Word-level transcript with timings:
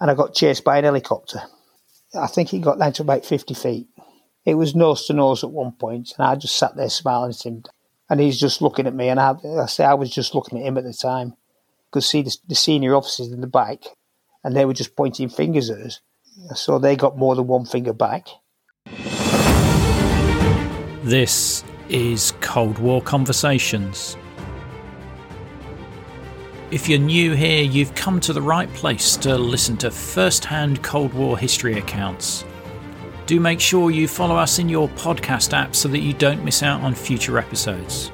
and 0.00 0.10
I 0.10 0.14
got 0.14 0.34
chased 0.34 0.64
by 0.64 0.78
an 0.78 0.84
helicopter. 0.84 1.42
I 2.18 2.26
think 2.26 2.52
it 2.52 2.60
got 2.60 2.78
down 2.78 2.92
to 2.94 3.02
about 3.02 3.24
50 3.24 3.54
feet. 3.54 3.88
It 4.44 4.54
was 4.54 4.74
nose 4.74 5.06
to 5.06 5.12
nose 5.12 5.44
at 5.44 5.50
one 5.50 5.72
point, 5.72 6.14
and 6.18 6.26
I 6.26 6.34
just 6.34 6.56
sat 6.56 6.74
there 6.74 6.88
smiling 6.88 7.30
at 7.30 7.44
him. 7.44 7.62
And 8.08 8.18
he's 8.18 8.40
just 8.40 8.60
looking 8.60 8.86
at 8.86 8.94
me, 8.94 9.08
and 9.08 9.20
I, 9.20 9.34
I 9.62 9.66
say 9.66 9.84
I 9.84 9.94
was 9.94 10.10
just 10.10 10.34
looking 10.34 10.58
at 10.58 10.64
him 10.64 10.78
at 10.78 10.84
the 10.84 10.92
time. 10.92 11.34
Could 11.92 12.02
see 12.02 12.22
the, 12.22 12.36
the 12.48 12.54
senior 12.54 12.96
officers 12.96 13.30
in 13.30 13.40
the 13.40 13.46
back, 13.46 13.84
and 14.42 14.56
they 14.56 14.64
were 14.64 14.72
just 14.72 14.96
pointing 14.96 15.28
fingers 15.28 15.70
at 15.70 15.78
us. 15.78 16.00
So 16.54 16.78
they 16.78 16.96
got 16.96 17.18
more 17.18 17.36
than 17.36 17.46
one 17.46 17.66
finger 17.66 17.92
back. 17.92 18.26
This 21.04 21.62
is 21.88 22.32
Cold 22.40 22.78
War 22.78 23.02
Conversations. 23.02 24.16
If 26.70 26.88
you're 26.88 27.00
new 27.00 27.34
here, 27.34 27.64
you've 27.64 27.96
come 27.96 28.20
to 28.20 28.32
the 28.32 28.40
right 28.40 28.72
place 28.74 29.16
to 29.16 29.36
listen 29.36 29.76
to 29.78 29.90
first 29.90 30.44
hand 30.44 30.84
Cold 30.84 31.12
War 31.12 31.36
history 31.36 31.78
accounts. 31.78 32.44
Do 33.26 33.40
make 33.40 33.58
sure 33.58 33.90
you 33.90 34.06
follow 34.06 34.36
us 34.36 34.60
in 34.60 34.68
your 34.68 34.88
podcast 34.90 35.52
app 35.52 35.74
so 35.74 35.88
that 35.88 35.98
you 35.98 36.12
don't 36.12 36.44
miss 36.44 36.62
out 36.62 36.80
on 36.82 36.94
future 36.94 37.38
episodes. 37.38 38.12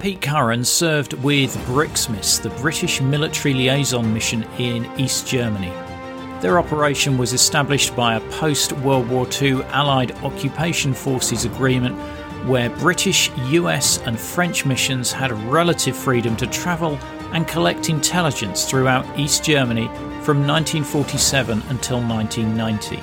Pete 0.00 0.20
Curran 0.20 0.66
served 0.66 1.14
with 1.14 1.56
BRIXMIS, 1.64 2.42
the 2.42 2.50
British 2.60 3.00
military 3.00 3.54
liaison 3.54 4.12
mission 4.12 4.42
in 4.58 4.84
East 5.00 5.26
Germany. 5.26 5.72
Their 6.42 6.58
operation 6.58 7.16
was 7.16 7.32
established 7.32 7.96
by 7.96 8.16
a 8.16 8.30
post 8.32 8.72
World 8.72 9.08
War 9.08 9.26
II 9.40 9.62
Allied 9.64 10.12
Occupation 10.22 10.92
Forces 10.92 11.46
agreement 11.46 11.98
where 12.44 12.70
British, 12.70 13.30
US, 13.36 13.98
and 13.98 14.18
French 14.18 14.64
missions 14.66 15.12
had 15.12 15.32
relative 15.50 15.96
freedom 15.96 16.36
to 16.36 16.46
travel 16.46 16.98
and 17.32 17.48
collect 17.48 17.88
intelligence 17.88 18.64
throughout 18.64 19.06
East 19.18 19.44
Germany 19.44 19.86
from 20.22 20.46
1947 20.46 21.62
until 21.68 22.00
1990. 22.00 23.02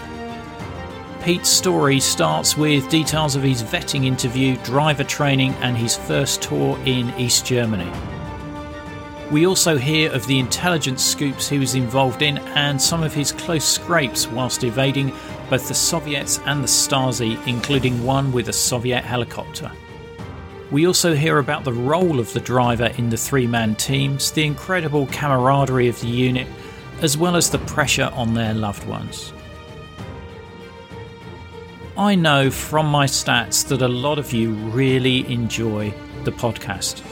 Pete's 1.24 1.50
story 1.50 2.00
starts 2.00 2.58
with 2.58 2.90
details 2.90 3.36
of 3.36 3.44
his 3.44 3.64
vetting 3.64 4.06
interview, 4.06 4.58
driver 4.58 5.06
training, 5.06 5.54
and 5.62 5.78
his 5.78 5.96
first 5.96 6.42
tour 6.42 6.78
in 6.86 7.14
East 7.18 7.46
Germany. 7.46 7.90
We 9.32 9.48
also 9.48 9.78
hear 9.78 10.12
of 10.12 10.28
the 10.28 10.38
intelligence 10.38 11.04
scoops 11.04 11.48
he 11.48 11.60
was 11.60 11.76
involved 11.76 12.22
in 12.22 12.40
and 12.40 12.80
some 12.80 13.04
of 13.04 13.14
his 13.14 13.32
close 13.32 13.64
scrapes 13.64 14.28
whilst 14.28 14.64
evading 14.64 15.14
both 15.54 15.68
the 15.68 15.76
Soviets 15.76 16.40
and 16.48 16.64
the 16.64 16.68
Stasi, 16.68 17.38
including 17.46 18.04
one 18.04 18.32
with 18.32 18.50
a 18.50 18.54
Soviet 18.54 19.04
helicopter. 19.04 19.72
We 20.72 20.88
also 20.88 21.14
hear 21.14 21.38
about 21.38 21.64
the 21.64 21.72
role 21.72 22.20
of 22.20 22.34
the 22.34 22.40
driver 22.40 22.88
in 22.98 23.12
the 23.12 23.18
three 23.18 23.46
man 23.46 23.76
teams, 23.76 24.32
the 24.32 24.44
incredible 24.46 25.06
camaraderie 25.12 25.90
of 25.90 26.02
the 26.02 26.08
unit, 26.08 26.48
as 27.04 27.20
well 27.20 27.36
as 27.36 27.52
the 27.52 27.60
pressure 27.60 28.10
on 28.14 28.34
their 28.34 28.56
loved 28.56 28.88
ones. 28.88 29.32
I 31.96 32.16
know 32.16 32.50
from 32.50 32.88
my 32.88 33.06
stats 33.06 33.68
that 33.68 33.84
a 33.84 33.88
lot 33.88 34.18
of 34.18 34.34
you 34.34 34.54
really 34.54 35.32
enjoy 35.32 35.94
the 36.24 36.32
podcast. 36.32 37.04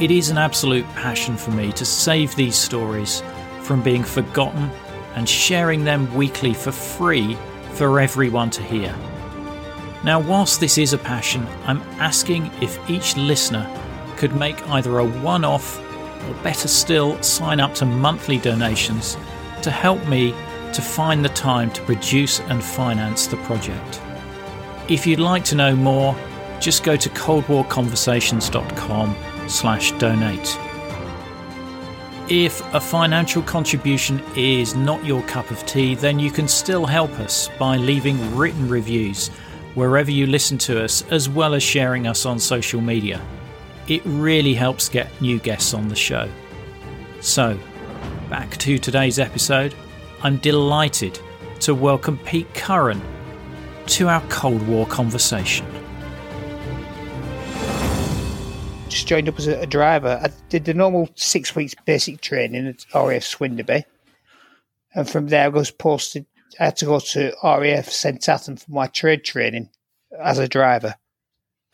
It 0.00 0.12
is 0.12 0.30
an 0.30 0.38
absolute 0.38 0.86
passion 0.90 1.36
for 1.36 1.50
me 1.50 1.72
to 1.72 1.84
save 1.84 2.36
these 2.36 2.54
stories 2.54 3.20
from 3.62 3.82
being 3.82 4.04
forgotten 4.04 4.70
and 5.16 5.28
sharing 5.28 5.84
them 5.84 6.14
weekly 6.14 6.54
for 6.54 6.70
free 6.70 7.36
for 7.72 7.98
everyone 7.98 8.50
to 8.50 8.62
hear. 8.62 8.94
Now, 10.04 10.20
whilst 10.20 10.60
this 10.60 10.78
is 10.78 10.92
a 10.92 10.98
passion, 10.98 11.44
I'm 11.64 11.82
asking 11.98 12.52
if 12.60 12.78
each 12.88 13.16
listener 13.16 13.68
could 14.16 14.36
make 14.36 14.64
either 14.68 15.00
a 15.00 15.04
one 15.04 15.44
off 15.44 15.80
or 16.28 16.34
better 16.42 16.68
still, 16.68 17.20
sign 17.22 17.60
up 17.60 17.74
to 17.74 17.84
monthly 17.84 18.38
donations 18.38 19.18
to 19.62 19.70
help 19.70 20.04
me 20.06 20.32
to 20.72 20.82
find 20.82 21.24
the 21.24 21.28
time 21.30 21.70
to 21.72 21.82
produce 21.82 22.40
and 22.40 22.62
finance 22.62 23.26
the 23.26 23.36
project. 23.38 24.00
If 24.88 25.04
you'd 25.06 25.18
like 25.18 25.44
to 25.46 25.56
know 25.56 25.74
more, 25.74 26.14
just 26.60 26.84
go 26.84 26.94
to 26.96 27.08
coldwarconversations.com 27.10 29.16
slash 29.48 29.90
donate. 29.92 30.58
If 32.28 32.60
a 32.74 32.80
financial 32.80 33.40
contribution 33.42 34.20
is 34.34 34.74
not 34.74 35.04
your 35.04 35.22
cup 35.22 35.52
of 35.52 35.64
tea, 35.64 35.94
then 35.94 36.18
you 36.18 36.32
can 36.32 36.48
still 36.48 36.84
help 36.84 37.12
us 37.20 37.48
by 37.56 37.76
leaving 37.76 38.34
written 38.34 38.68
reviews 38.68 39.28
wherever 39.76 40.10
you 40.10 40.26
listen 40.26 40.58
to 40.58 40.82
us, 40.82 41.04
as 41.12 41.28
well 41.28 41.54
as 41.54 41.62
sharing 41.62 42.08
us 42.08 42.26
on 42.26 42.40
social 42.40 42.80
media. 42.80 43.24
It 43.86 44.02
really 44.04 44.54
helps 44.54 44.88
get 44.88 45.08
new 45.20 45.38
guests 45.38 45.72
on 45.72 45.86
the 45.86 45.94
show. 45.94 46.28
So, 47.20 47.56
back 48.28 48.56
to 48.56 48.76
today's 48.76 49.20
episode. 49.20 49.72
I'm 50.24 50.38
delighted 50.38 51.20
to 51.60 51.76
welcome 51.76 52.18
Pete 52.24 52.52
Curran 52.54 53.00
to 53.86 54.08
our 54.08 54.22
Cold 54.22 54.66
War 54.66 54.84
conversation. 54.86 55.64
Just 58.88 59.08
joined 59.08 59.28
up 59.28 59.38
as 59.38 59.46
a, 59.46 59.66
driver. 59.66 60.20
I 60.22 60.30
did 60.48 60.64
the 60.64 60.74
normal 60.74 61.08
six 61.16 61.54
weeks 61.56 61.74
basic 61.84 62.20
training 62.20 62.66
at 62.66 62.86
RAF 62.94 63.22
Swinderby, 63.22 63.84
and 64.94 65.10
from 65.10 65.26
there 65.26 65.44
I 65.44 65.48
was 65.48 65.70
posted. 65.70 66.26
I 66.60 66.66
had 66.66 66.76
to 66.76 66.86
go 66.86 67.00
to 67.00 67.34
RAF 67.42 67.90
St 67.90 68.20
Athan 68.20 68.62
for 68.62 68.70
my 68.70 68.86
trade 68.86 69.24
training 69.24 69.70
as 70.18 70.38
a 70.38 70.48
driver. 70.48 70.94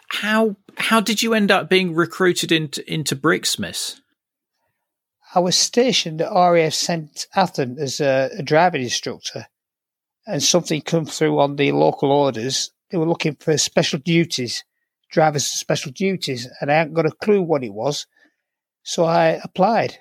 How 0.08 0.56
how 0.76 1.00
did 1.00 1.22
you 1.22 1.34
end 1.34 1.50
up 1.50 1.68
being 1.68 1.94
recruited 1.94 2.50
into 2.50 2.92
into 2.92 3.14
BRIXMIS? 3.14 4.00
I 5.34 5.40
was 5.40 5.56
stationed 5.56 6.20
at 6.20 6.32
RAF 6.32 6.74
St 6.74 7.26
Athan 7.36 7.78
as 7.78 8.00
a, 8.00 8.30
a 8.38 8.42
driving 8.42 8.82
instructor, 8.82 9.46
and 10.26 10.42
something 10.42 10.80
come 10.80 11.06
through 11.06 11.38
on 11.40 11.56
the 11.56 11.72
local 11.72 12.10
orders. 12.10 12.70
They 12.90 12.98
were 12.98 13.06
looking 13.06 13.36
for 13.36 13.56
special 13.56 13.98
duties, 13.98 14.64
drivers 15.12 15.46
special 15.46 15.92
duties, 15.92 16.48
and 16.60 16.70
I 16.70 16.74
hadn't 16.74 16.94
got 16.94 17.06
a 17.06 17.12
clue 17.12 17.42
what 17.42 17.62
it 17.62 17.72
was. 17.72 18.06
So 18.82 19.04
I 19.04 19.40
applied, 19.44 19.98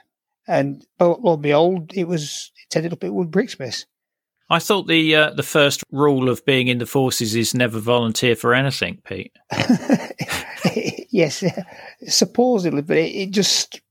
and 0.48 0.84
lo 1.00 1.20
and 1.24 1.42
behold, 1.42 1.92
it 1.94 2.08
was 2.08 2.52
it 2.58 2.76
ended 2.76 2.94
up 2.94 3.04
it 3.04 3.14
was 3.14 3.28
BRIXMIS. 3.28 3.86
I 4.50 4.60
thought 4.60 4.88
the 4.88 5.16
uh, 5.16 5.30
the 5.32 5.44
first 5.44 5.84
rule 5.92 6.30
of 6.30 6.44
being 6.46 6.68
in 6.68 6.80
the 6.80 6.86
forces 6.86 7.36
is 7.36 7.54
never 7.54 7.80
volunteer 7.80 8.36
for 8.36 8.54
anything, 8.54 9.02
Pete. 9.06 9.34
yes, 11.12 11.44
supposedly, 12.08 12.82
but 12.82 12.98
it, 12.98 13.16
it 13.16 13.32
just 13.32 13.82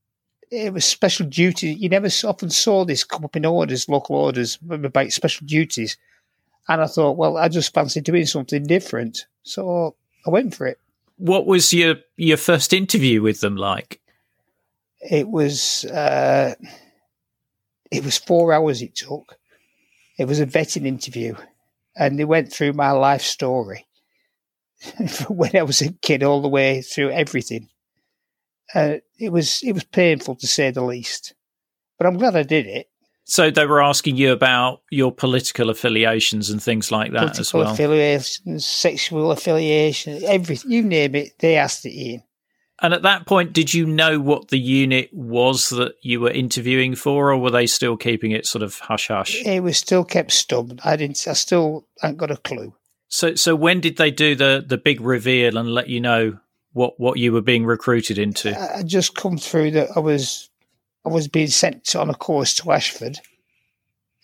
it 0.51 0.73
was 0.73 0.83
special 0.83 1.25
duty. 1.25 1.73
You 1.73 1.87
never 1.87 2.09
often 2.25 2.49
saw 2.49 2.83
this 2.83 3.05
come 3.05 3.23
up 3.23 3.37
in 3.37 3.45
orders, 3.45 3.87
local 3.87 4.17
orders 4.17 4.59
about 4.69 5.11
special 5.11 5.47
duties. 5.47 5.97
And 6.67 6.81
I 6.81 6.87
thought, 6.87 7.17
well, 7.17 7.37
I 7.37 7.47
just 7.47 7.73
fancy 7.73 8.01
doing 8.01 8.25
something 8.25 8.63
different. 8.63 9.25
So 9.43 9.95
I 10.27 10.29
went 10.29 10.53
for 10.53 10.67
it. 10.67 10.77
What 11.21 11.45
was 11.45 11.71
your, 11.71 11.95
your 12.17 12.37
first 12.37 12.73
interview 12.73 13.21
with 13.21 13.41
them 13.41 13.55
like? 13.55 14.01
It 14.99 15.27
was, 15.27 15.85
uh, 15.85 16.55
it 17.91 18.03
was 18.03 18.17
four 18.17 18.53
hours 18.53 18.81
it 18.81 18.95
took. 18.95 19.37
It 20.17 20.25
was 20.25 20.39
a 20.39 20.45
vetting 20.45 20.85
interview 20.85 21.35
and 21.95 22.17
they 22.17 22.25
went 22.25 22.51
through 22.51 22.73
my 22.73 22.91
life 22.91 23.21
story 23.21 23.87
from 25.09 25.37
when 25.37 25.55
I 25.55 25.63
was 25.63 25.81
a 25.81 25.93
kid 25.93 26.23
all 26.23 26.41
the 26.41 26.47
way 26.47 26.81
through 26.81 27.11
everything 27.11 27.69
uh, 28.73 28.95
it 29.19 29.31
was 29.31 29.61
it 29.63 29.73
was 29.73 29.83
painful 29.83 30.35
to 30.35 30.47
say 30.47 30.71
the 30.71 30.83
least. 30.83 31.33
But 31.97 32.07
I'm 32.07 32.17
glad 32.17 32.35
I 32.35 32.43
did 32.43 32.65
it. 32.65 32.89
So 33.23 33.51
they 33.51 33.65
were 33.65 33.81
asking 33.81 34.17
you 34.17 34.31
about 34.31 34.81
your 34.89 35.11
political 35.11 35.69
affiliations 35.69 36.49
and 36.49 36.61
things 36.61 36.91
like 36.91 37.11
that 37.11 37.19
political 37.19 37.41
as 37.41 37.53
well. 37.53 37.73
Affiliations, 37.73 38.65
sexual 38.65 39.31
affiliation, 39.31 40.23
everything 40.25 40.71
you 40.71 40.83
name 40.83 41.15
it, 41.15 41.33
they 41.39 41.55
asked 41.55 41.85
it, 41.85 41.93
in. 41.93 42.23
And 42.81 42.95
at 42.95 43.03
that 43.03 43.27
point, 43.27 43.53
did 43.53 43.73
you 43.73 43.85
know 43.85 44.19
what 44.19 44.47
the 44.47 44.59
unit 44.59 45.09
was 45.13 45.69
that 45.69 45.93
you 46.01 46.19
were 46.19 46.31
interviewing 46.31 46.95
for, 46.95 47.31
or 47.31 47.37
were 47.37 47.51
they 47.51 47.67
still 47.67 47.95
keeping 47.95 48.31
it 48.31 48.47
sort 48.47 48.63
of 48.63 48.79
hush 48.79 49.09
hush? 49.09 49.45
It 49.45 49.61
was 49.61 49.77
still 49.77 50.03
kept 50.03 50.31
stubborn. 50.31 50.79
I 50.83 50.95
didn't. 50.95 51.23
I 51.27 51.33
still 51.33 51.87
hadn't 52.01 52.17
got 52.17 52.31
a 52.31 52.37
clue. 52.37 52.73
So, 53.07 53.35
so 53.35 53.55
when 53.55 53.81
did 53.81 53.97
they 53.97 54.09
do 54.09 54.35
the 54.35 54.65
the 54.67 54.77
big 54.77 54.99
reveal 54.99 55.57
and 55.57 55.71
let 55.71 55.89
you 55.89 56.01
know 56.01 56.39
what 56.73 56.99
what 56.99 57.19
you 57.19 57.33
were 57.33 57.41
being 57.41 57.65
recruited 57.65 58.17
into? 58.17 58.59
I 58.59 58.81
just 58.81 59.15
come 59.15 59.37
through 59.37 59.71
that 59.71 59.89
I 59.95 59.99
was 59.99 60.49
I 61.05 61.09
was 61.09 61.27
being 61.27 61.47
sent 61.47 61.95
on 61.95 62.09
a 62.09 62.13
course 62.13 62.55
to 62.55 62.71
Ashford, 62.71 63.19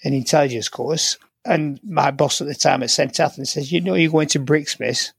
an 0.04 0.14
intelligence 0.14 0.70
course, 0.70 1.18
and 1.44 1.80
my 1.84 2.12
boss 2.12 2.42
at 2.42 2.48
the 2.48 2.56
time 2.56 2.84
at 2.84 2.92
St 2.92 3.14
Athan 3.14 3.48
says, 3.48 3.72
"You 3.72 3.82
know, 3.82 3.96
you're 3.96 4.12
going 4.12 4.28
to 4.30 4.40
BRIXMIS," 4.40 5.14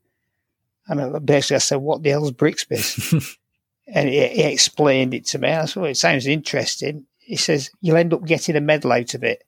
and 0.87 1.01
I, 1.01 1.19
basically 1.19 1.57
I 1.57 1.61
said, 1.61 1.77
"What 1.77 2.03
the 2.03 2.11
hell's 2.11 2.33
BRIXMIS?" 2.33 3.37
and 3.87 4.09
he, 4.09 4.27
he, 4.29 4.43
explained 4.45 5.15
it 5.15 5.27
to 5.27 5.39
me. 5.39 5.53
I 5.53 5.67
thought 5.67 5.85
it 5.85 5.97
sounds 5.97 6.27
interesting. 6.27 7.07
He 7.19 7.37
says, 7.37 7.71
"You'll 7.81 7.97
end 7.97 8.15
up 8.15 8.25
getting 8.25 8.57
a 8.57 8.61
medal 8.61 8.93
out 8.93 9.15
of 9.15 9.25
it." 9.25 9.45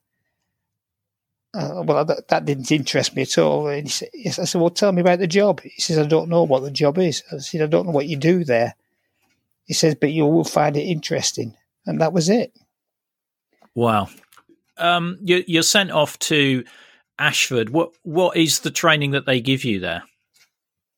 Uh, 1.53 1.83
well, 1.85 2.05
that, 2.05 2.29
that, 2.29 2.45
didn't 2.45 2.71
interest 2.71 3.17
me 3.17 3.23
at 3.23 3.37
all. 3.37 3.67
And 3.67 3.83
he 3.83 3.89
said, 3.89 4.09
yes, 4.15 4.39
I 4.39 4.45
said, 4.45 4.61
well, 4.61 4.71
tell 4.71 4.93
me 4.93 5.01
about 5.01 5.19
the 5.19 5.27
job. 5.27 5.61
He 5.63 5.81
says, 5.81 5.99
I 5.99 6.07
don't 6.07 6.29
know 6.29 6.45
what 6.45 6.63
the 6.63 6.71
job 6.71 6.97
is. 6.99 7.25
I 7.33 7.39
said, 7.39 7.63
I 7.63 7.67
don't 7.67 7.87
know 7.87 7.93
what 7.93 8.07
you 8.07 8.17
do 8.17 8.45
there. 8.45 8.77
He 9.65 9.75
says, 9.75 9.97
but 9.97 10.13
you 10.13 10.27
will 10.27 10.45
find 10.45 10.77
it 10.77 10.83
interesting. 10.83 11.57
And 11.91 12.01
that 12.01 12.13
was 12.13 12.29
it. 12.29 12.57
Wow. 13.75 14.09
Um, 14.79 15.19
you, 15.21 15.45
you're 15.47 15.63
sent 15.63 15.91
off 15.91 16.19
to 16.21 16.65
Ashford. 17.19 17.71
What 17.71 17.91
what 18.03 18.37
is 18.37 18.61
the 18.61 18.71
training 18.71 19.11
that 19.11 19.27
they 19.27 19.41
give 19.41 19.65
you 19.65 19.81
there? 19.81 20.05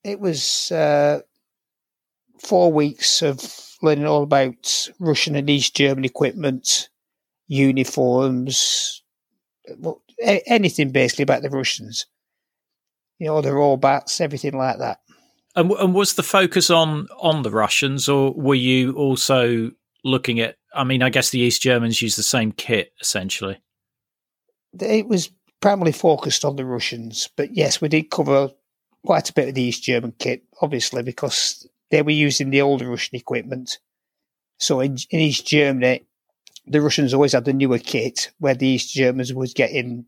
It 0.05 0.21
was 0.21 0.71
uh, 0.71 1.21
four 2.39 2.73
weeks 2.73 3.23
of 3.23 3.41
learning 3.83 4.06
all 4.06 4.23
about 4.23 4.89
Russian 5.00 5.35
and 5.35 5.50
East 5.50 5.75
German 5.75 6.05
equipment, 6.05 6.89
uniforms, 7.49 9.03
well, 9.79 10.03
anything 10.21 10.91
basically 10.91 11.25
about 11.25 11.43
the 11.43 11.50
Russians. 11.50 12.06
You 13.19 13.29
know, 13.29 13.41
the 13.41 13.50
rollbacks, 13.50 14.21
everything 14.21 14.56
like 14.56 14.79
that. 14.79 15.00
And, 15.55 15.71
and 15.73 15.94
was 15.94 16.15
the 16.15 16.23
focus 16.23 16.71
on 16.71 17.09
on 17.19 17.43
the 17.43 17.50
Russians, 17.50 18.09
or 18.09 18.33
were 18.33 18.55
you 18.55 18.94
also 18.94 19.71
looking 20.05 20.41
at? 20.41 20.56
I 20.75 20.85
mean, 20.85 21.03
I 21.03 21.11
guess 21.11 21.31
the 21.31 21.41
East 21.41 21.63
Germans 21.63 22.03
used 22.03 22.19
the 22.19 22.23
same 22.23 22.53
kit 22.53 22.93
essentially. 23.01 23.61
It 24.81 25.07
was 25.07 25.31
primarily 25.61 25.93
focused 25.93 26.45
on 26.45 26.57
the 26.57 26.65
Russians, 26.65 27.29
but 27.37 27.55
yes, 27.55 27.81
we 27.81 27.89
did 27.89 28.11
cover 28.11 28.51
quite 29.05 29.29
a 29.29 29.33
bit 29.33 29.49
of 29.49 29.55
the 29.55 29.63
East 29.63 29.83
German 29.83 30.15
kit, 30.19 30.45
obviously, 30.61 31.03
because 31.03 31.67
they 31.91 32.03
were 32.03 32.11
using 32.11 32.51
the 32.51 32.63
older 32.63 32.89
Russian 32.89 33.17
equipment. 33.17 33.79
So 34.59 34.81
in, 34.81 34.97
in 35.11 35.21
East 35.21 35.47
Germany, 35.47 36.07
the 36.67 36.81
Russians 36.81 37.13
always 37.13 37.33
had 37.33 37.45
the 37.45 37.53
newer 37.53 37.79
kit, 37.79 38.31
where 38.39 38.55
the 38.55 38.67
East 38.67 38.95
Germans 38.95 39.35
was 39.35 39.53
getting 39.53 40.07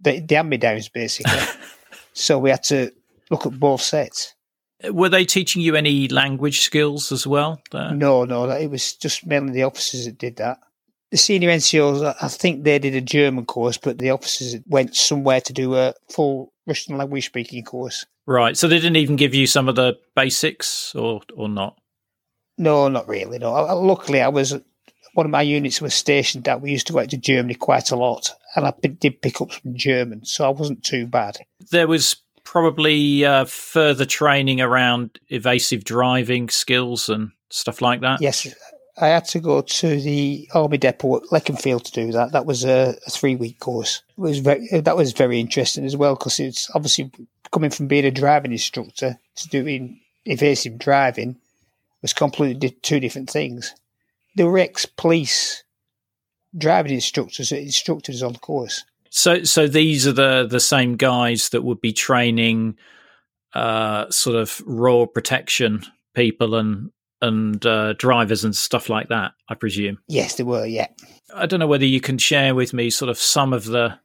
the, 0.00 0.20
the 0.20 0.34
hand 0.34 0.50
me 0.50 0.56
downs, 0.56 0.88
basically. 0.88 1.38
so 2.12 2.38
we 2.38 2.50
had 2.50 2.64
to 2.64 2.92
look 3.30 3.46
at 3.46 3.58
both 3.58 3.80
sets. 3.80 4.34
Were 4.90 5.08
they 5.08 5.24
teaching 5.24 5.62
you 5.62 5.76
any 5.76 6.08
language 6.08 6.60
skills 6.60 7.12
as 7.12 7.26
well? 7.26 7.60
There? 7.70 7.92
No, 7.92 8.24
no, 8.24 8.48
it 8.50 8.68
was 8.68 8.94
just 8.94 9.26
mainly 9.26 9.52
the 9.52 9.62
officers 9.64 10.06
that 10.06 10.18
did 10.18 10.36
that. 10.36 10.58
The 11.10 11.18
senior 11.18 11.50
NCOs, 11.50 12.16
I 12.20 12.28
think 12.28 12.64
they 12.64 12.78
did 12.78 12.94
a 12.94 13.00
German 13.00 13.44
course, 13.44 13.76
but 13.76 13.98
the 13.98 14.10
officers 14.10 14.56
went 14.66 14.96
somewhere 14.96 15.42
to 15.42 15.52
do 15.52 15.76
a 15.76 15.94
full 16.08 16.52
Russian 16.66 16.96
language 16.96 17.26
speaking 17.26 17.64
course. 17.64 18.06
Right. 18.26 18.56
So 18.56 18.66
they 18.66 18.76
didn't 18.76 18.96
even 18.96 19.16
give 19.16 19.34
you 19.34 19.46
some 19.46 19.68
of 19.68 19.76
the 19.76 19.98
basics, 20.16 20.94
or 20.94 21.20
or 21.36 21.48
not? 21.48 21.76
No, 22.56 22.88
not 22.88 23.08
really. 23.08 23.38
No. 23.38 23.52
Luckily, 23.52 24.20
I 24.22 24.28
was 24.28 24.58
one 25.14 25.26
of 25.26 25.30
my 25.30 25.42
units 25.42 25.82
was 25.82 25.94
stationed 25.94 26.44
that 26.44 26.62
We 26.62 26.70
used 26.70 26.86
to 26.86 26.92
go 26.92 27.00
out 27.00 27.10
to 27.10 27.18
Germany 27.18 27.54
quite 27.54 27.90
a 27.90 27.96
lot, 27.96 28.30
and 28.56 28.66
I 28.66 28.72
did 28.80 29.20
pick 29.20 29.40
up 29.40 29.52
some 29.52 29.74
German, 29.74 30.24
so 30.24 30.46
I 30.46 30.48
wasn't 30.48 30.84
too 30.84 31.06
bad. 31.06 31.38
There 31.70 31.88
was 31.88 32.16
probably 32.44 33.24
uh, 33.24 33.44
further 33.44 34.04
training 34.04 34.60
around 34.60 35.18
evasive 35.28 35.84
driving 35.84 36.48
skills 36.48 37.08
and 37.08 37.30
stuff 37.50 37.80
like 37.80 38.00
that. 38.00 38.20
Yes, 38.20 38.46
I 39.00 39.08
had 39.08 39.24
to 39.26 39.40
go 39.40 39.62
to 39.62 40.00
the 40.00 40.48
army 40.54 40.78
depot 40.78 41.16
at 41.16 41.22
Leconfield 41.24 41.84
to 41.84 41.92
do 41.92 42.12
that. 42.12 42.32
That 42.32 42.46
was 42.46 42.64
a, 42.64 42.94
a 43.06 43.10
three 43.10 43.36
week 43.36 43.58
course. 43.58 44.02
It 44.16 44.20
was 44.20 44.38
very 44.38 44.68
that 44.80 44.96
was 44.96 45.12
very 45.12 45.40
interesting 45.40 45.84
as 45.84 45.96
well 45.96 46.14
because 46.14 46.40
it's 46.40 46.70
obviously 46.74 47.10
coming 47.50 47.70
from 47.70 47.86
being 47.86 48.04
a 48.04 48.10
driving 48.10 48.52
instructor 48.52 49.18
to 49.36 49.48
doing 49.48 50.00
evasive 50.24 50.78
driving 50.78 51.36
was 52.02 52.12
completely 52.12 52.70
two 52.82 53.00
different 53.00 53.30
things. 53.30 53.74
They 54.36 54.44
were 54.44 54.58
ex 54.58 54.86
police 54.86 55.64
driving 56.56 56.92
instructors 56.92 57.52
us 57.52 58.22
on 58.22 58.32
the 58.34 58.38
course. 58.38 58.84
So, 59.14 59.44
so 59.44 59.68
these 59.68 60.06
are 60.06 60.12
the 60.12 60.46
the 60.48 60.58
same 60.58 60.96
guys 60.96 61.50
that 61.50 61.62
would 61.62 61.82
be 61.82 61.92
training, 61.92 62.76
uh, 63.52 64.10
sort 64.10 64.36
of 64.36 64.62
raw 64.64 65.04
protection 65.04 65.84
people 66.14 66.54
and 66.54 66.90
and 67.20 67.64
uh, 67.66 67.92
drivers 67.92 68.42
and 68.42 68.56
stuff 68.56 68.88
like 68.88 69.08
that. 69.08 69.32
I 69.50 69.54
presume. 69.54 69.98
Yes, 70.08 70.36
they 70.36 70.44
were. 70.44 70.64
Yeah. 70.64 70.88
I 71.34 71.44
don't 71.44 71.60
know 71.60 71.66
whether 71.66 71.84
you 71.84 72.00
can 72.00 72.16
share 72.16 72.54
with 72.54 72.72
me 72.72 72.88
sort 72.88 73.10
of 73.10 73.18
some 73.18 73.52
of 73.52 73.66
the, 73.66 73.98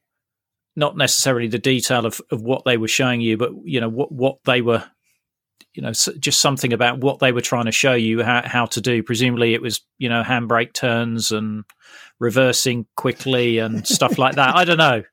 not 0.75 0.97
necessarily 0.97 1.47
the 1.47 1.57
detail 1.57 2.05
of, 2.05 2.21
of 2.29 2.41
what 2.41 2.63
they 2.65 2.77
were 2.77 2.87
showing 2.89 3.21
you, 3.21 3.37
but 3.37 3.51
you 3.63 3.79
know 3.79 3.89
what 3.89 4.11
what 4.11 4.37
they 4.45 4.61
were, 4.61 4.83
you 5.77 5.83
know, 5.83 5.91
just 5.91 6.41
something 6.41 6.73
about 6.73 7.01
what 7.01 7.19
they 7.19 7.31
were 7.31 7.39
trying 7.39 7.65
to 7.65 7.71
show 7.71 7.93
you 7.93 8.23
how 8.23 8.41
how 8.43 8.65
to 8.65 8.81
do. 8.81 9.03
Presumably, 9.03 9.53
it 9.53 9.61
was 9.61 9.81
you 9.99 10.09
know 10.09 10.23
handbrake 10.23 10.73
turns 10.73 11.31
and 11.31 11.65
reversing 12.19 12.87
quickly 12.95 13.59
and 13.59 13.87
stuff 13.87 14.17
like 14.17 14.35
that. 14.35 14.55
I 14.55 14.65
don't 14.65 14.77
know. 14.77 15.03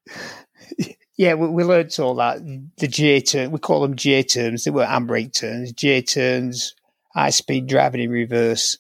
Yeah, 1.17 1.35
we, 1.35 1.47
we 1.47 1.63
learned 1.63 1.95
all 2.01 2.17
that. 2.17 2.41
The 2.79 2.89
J 2.89 3.21
turn, 3.21 3.53
we 3.53 3.61
call 3.61 3.83
them 3.83 3.95
J 3.95 4.25
turns. 4.25 4.65
They 4.65 4.73
were 4.73 4.85
handbrake 4.85 5.33
turns, 5.33 5.71
J 5.71 6.03
turns, 6.03 6.75
high 7.15 7.31
speed 7.31 7.69
driving 7.69 8.01
in 8.01 8.11
reverse. 8.11 8.79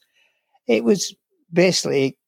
It 0.66 0.82
was 0.82 1.14
basically 1.52 2.19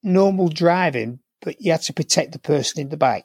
normal 0.00 0.48
driving, 0.48 1.18
but 1.42 1.60
you 1.60 1.72
had 1.72 1.82
to 1.82 1.92
protect 1.92 2.34
the 2.34 2.38
person 2.38 2.82
in 2.82 2.88
the 2.88 2.96
back. 2.96 3.24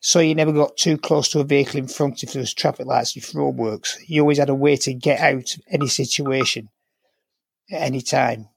So 0.00 0.20
you 0.20 0.34
never 0.34 0.52
got 0.52 0.76
too 0.76 0.96
close 0.96 1.28
to 1.30 1.40
a 1.40 1.44
vehicle 1.44 1.78
in 1.78 1.88
front 1.88 2.22
if 2.22 2.32
there 2.32 2.40
was 2.40 2.54
traffic 2.54 2.86
lights 2.86 3.16
if 3.16 3.32
roadworks. 3.32 3.96
You 4.06 4.22
always 4.22 4.38
had 4.38 4.48
a 4.48 4.54
way 4.54 4.76
to 4.76 4.94
get 4.94 5.20
out 5.20 5.54
of 5.54 5.62
any 5.70 5.88
situation 5.88 6.68
at 7.70 7.82
any 7.82 8.00
time 8.00 8.48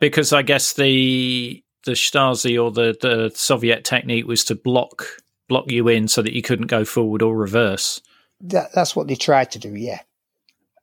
because 0.00 0.32
I 0.32 0.42
guess 0.42 0.74
the 0.74 1.62
the 1.84 1.92
Stasi 1.92 2.62
or 2.62 2.70
the, 2.70 2.96
the 3.00 3.30
Soviet 3.34 3.84
technique 3.84 4.26
was 4.26 4.44
to 4.44 4.54
block 4.54 5.06
block 5.48 5.70
you 5.70 5.88
in 5.88 6.08
so 6.08 6.20
that 6.22 6.34
you 6.34 6.42
couldn't 6.42 6.66
go 6.66 6.84
forward 6.84 7.22
or 7.22 7.34
reverse. 7.34 8.02
That, 8.40 8.70
that's 8.74 8.94
what 8.94 9.08
they 9.08 9.14
tried 9.14 9.50
to 9.52 9.58
do. 9.58 9.74
Yeah. 9.74 10.00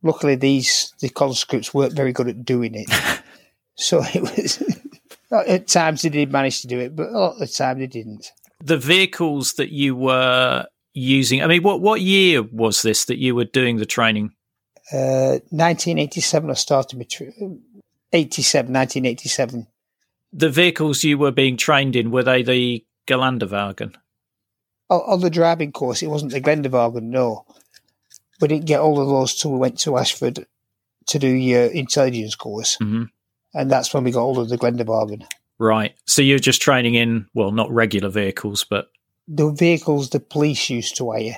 Luckily, 0.02 0.36
these 0.36 0.94
the 1.00 1.10
conscripts 1.10 1.74
weren't 1.74 1.94
very 1.94 2.14
good 2.14 2.28
at 2.28 2.46
doing 2.46 2.74
it, 2.76 2.90
so 3.76 4.04
it 4.14 4.22
was. 4.22 4.64
at 5.48 5.68
times 5.68 6.02
they 6.02 6.10
did 6.10 6.32
manage 6.32 6.62
to 6.62 6.68
do 6.68 6.80
it, 6.80 6.96
but 6.96 7.10
a 7.10 7.18
lot 7.18 7.34
of 7.34 7.40
the 7.40 7.48
time 7.48 7.80
they 7.80 7.88
didn't. 7.88 8.32
The 8.64 8.78
vehicles 8.78 9.54
that 9.54 9.72
you 9.72 9.96
were 9.96 10.66
using. 10.94 11.44
I 11.44 11.48
mean, 11.48 11.62
what 11.62 11.82
what 11.82 12.02
year 12.02 12.42
was 12.42 12.82
this 12.82 13.06
that 13.06 13.18
you 13.18 13.36
were 13.36 13.46
doing 13.46 13.78
the 13.78 13.86
training? 13.86 14.34
Uh, 14.92 15.40
1987. 15.52 16.50
I 16.50 16.54
started 16.54 16.98
my 16.98 17.06
87, 18.14 18.74
1987. 18.74 19.68
The 20.32 20.50
vehicles 20.50 21.04
you 21.04 21.18
were 21.18 21.32
being 21.32 21.58
trained 21.58 21.96
in, 21.96 22.12
were 22.12 22.24
they 22.24 22.44
the 22.44 22.86
Geländewagen? 23.08 23.96
Oh, 24.90 25.02
on 25.02 25.22
the 25.22 25.30
driving 25.30 25.72
course, 25.72 26.04
it 26.04 26.08
wasn't 26.08 26.32
the 26.32 26.42
Geländewagen, 26.42 27.04
no. 27.04 27.46
We 28.40 28.48
didn't 28.48 28.66
get 28.66 28.82
all 28.82 29.00
of 29.00 29.08
those 29.08 29.36
till 29.36 29.52
we 29.52 29.60
went 29.60 29.80
to 29.80 29.98
Ashford 29.98 30.46
to 31.08 31.20
do 31.20 31.28
your 31.28 31.66
intelligence 31.66 32.36
course. 32.36 32.78
Mm-hmm. 32.78 33.04
And 33.54 33.72
that's 33.72 33.94
when 33.94 34.04
we 34.04 34.12
got 34.12 34.24
all 34.24 34.40
of 34.40 34.50
the 34.50 34.58
Geländewagen. 34.58 35.26
Right. 35.60 35.96
So 36.06 36.22
you're 36.22 36.40
just 36.40 36.62
training 36.62 36.96
in, 36.96 37.28
well, 37.34 37.52
not 37.52 37.72
regular 37.72 38.10
vehicles, 38.10 38.66
but. 38.70 38.90
The 39.28 39.52
vehicles 39.52 40.10
the 40.10 40.20
police 40.20 40.70
used 40.70 40.98
to 40.98 41.12
hire, 41.12 41.38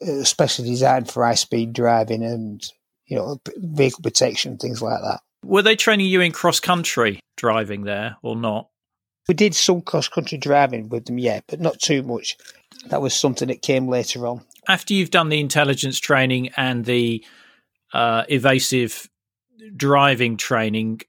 especially 0.00 0.68
designed 0.68 1.10
for 1.10 1.24
high 1.24 1.34
speed 1.34 1.72
driving 1.72 2.22
and, 2.22 2.62
you 3.06 3.16
know, 3.16 3.40
vehicle 3.56 4.02
protection, 4.02 4.58
things 4.58 4.82
like 4.82 5.00
that. 5.00 5.20
Were 5.44 5.62
they 5.62 5.76
training 5.76 6.06
you 6.06 6.20
in 6.20 6.32
cross 6.32 6.60
country 6.60 7.20
driving 7.36 7.84
there 7.84 8.16
or 8.22 8.34
not? 8.36 8.68
We 9.28 9.34
did 9.34 9.54
some 9.54 9.80
cross 9.80 10.08
country 10.08 10.36
driving 10.36 10.88
with 10.88 11.06
them, 11.06 11.18
yeah, 11.18 11.40
but 11.46 11.60
not 11.60 11.80
too 11.80 12.02
much. 12.02 12.36
That 12.88 13.00
was 13.00 13.14
something 13.14 13.48
that 13.48 13.62
came 13.62 13.88
later 13.88 14.26
on. 14.26 14.42
After 14.68 14.92
you've 14.92 15.10
done 15.10 15.28
the 15.28 15.40
intelligence 15.40 15.98
training 15.98 16.50
and 16.56 16.84
the 16.84 17.24
uh, 17.92 18.24
evasive 18.28 19.08
driving 19.76 20.36
training, 20.36 21.02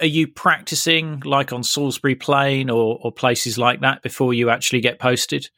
are 0.00 0.06
you 0.06 0.28
practicing 0.28 1.20
like 1.20 1.52
on 1.52 1.62
Salisbury 1.62 2.14
Plain 2.14 2.70
or, 2.70 2.98
or 3.02 3.12
places 3.12 3.58
like 3.58 3.80
that 3.80 4.02
before 4.02 4.34
you 4.34 4.50
actually 4.50 4.80
get 4.80 4.98
posted? 4.98 5.48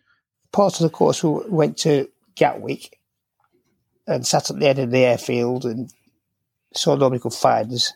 Part 0.52 0.74
of 0.74 0.82
the 0.82 0.90
course, 0.90 1.22
we 1.24 1.30
went 1.48 1.78
to 1.78 2.08
Gatwick 2.34 2.98
and 4.06 4.26
sat 4.26 4.50
at 4.50 4.58
the 4.58 4.68
end 4.68 4.78
of 4.78 4.90
the 4.90 5.04
airfield 5.04 5.64
and 5.64 5.92
saw 6.74 6.94
nobody 6.94 7.20
could 7.20 7.32
find 7.32 7.72
us. 7.72 7.92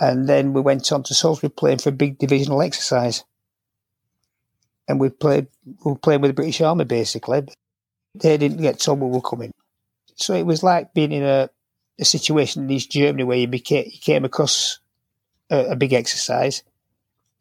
And 0.00 0.28
then 0.28 0.52
we 0.52 0.60
went 0.60 0.90
on 0.92 1.02
to 1.04 1.14
Salisbury 1.14 1.50
Plain 1.50 1.78
for 1.78 1.88
a 1.88 1.92
big 1.92 2.18
divisional 2.18 2.62
exercise. 2.62 3.24
And 4.88 5.00
we 5.00 5.08
played, 5.08 5.46
we 5.84 5.92
were 5.92 5.98
playing 5.98 6.20
with 6.20 6.30
the 6.30 6.34
British 6.34 6.60
Army 6.60 6.84
basically. 6.84 7.48
They 8.14 8.36
didn't 8.36 8.62
get 8.62 8.78
told 8.78 9.00
we 9.00 9.08
were 9.08 9.20
coming. 9.20 9.52
So 10.16 10.34
it 10.34 10.46
was 10.46 10.62
like 10.62 10.94
being 10.94 11.12
in 11.12 11.22
a, 11.22 11.50
a 11.98 12.04
situation 12.04 12.64
in 12.64 12.70
East 12.70 12.90
Germany 12.90 13.24
where 13.24 13.38
you, 13.38 13.48
became, 13.48 13.86
you 13.86 13.98
came 14.00 14.24
across 14.24 14.80
a, 15.50 15.72
a 15.72 15.76
big 15.76 15.92
exercise. 15.92 16.62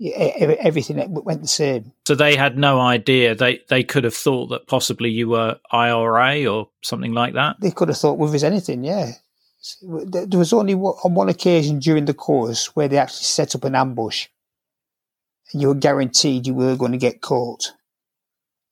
Everything 0.01 1.01
went 1.23 1.41
the 1.41 1.47
same. 1.47 1.93
So 2.05 2.15
they 2.15 2.35
had 2.35 2.57
no 2.57 2.81
idea. 2.81 3.33
They 3.33 3.61
they 3.69 3.83
could 3.83 4.03
have 4.03 4.13
thought 4.13 4.47
that 4.47 4.67
possibly 4.67 5.09
you 5.09 5.29
were 5.29 5.57
IRA 5.71 6.45
or 6.47 6.67
something 6.81 7.13
like 7.13 7.33
that. 7.35 7.55
They 7.61 7.71
could 7.71 7.87
have 7.87 7.97
thought 7.97 8.17
we 8.17 8.29
was 8.29 8.43
anything. 8.43 8.83
Yeah, 8.83 9.13
there 9.81 10.39
was 10.39 10.51
only 10.51 10.73
on 10.73 11.13
one 11.13 11.29
occasion 11.29 11.79
during 11.79 12.05
the 12.05 12.13
course 12.13 12.75
where 12.75 12.89
they 12.89 12.97
actually 12.97 13.23
set 13.23 13.55
up 13.55 13.63
an 13.63 13.75
ambush, 13.75 14.27
and 15.53 15.61
you 15.61 15.69
were 15.69 15.75
guaranteed 15.75 16.45
you 16.45 16.53
were 16.53 16.75
going 16.75 16.91
to 16.91 16.97
get 16.97 17.21
caught. 17.21 17.71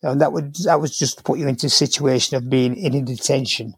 And 0.01 0.19
that 0.19 0.33
would 0.33 0.55
that 0.65 0.81
was 0.81 0.97
just 0.97 1.19
to 1.19 1.23
put 1.23 1.39
you 1.39 1.47
into 1.47 1.67
a 1.67 1.69
situation 1.69 2.35
of 2.35 2.49
being 2.49 2.75
in 2.75 3.05
detention. 3.05 3.75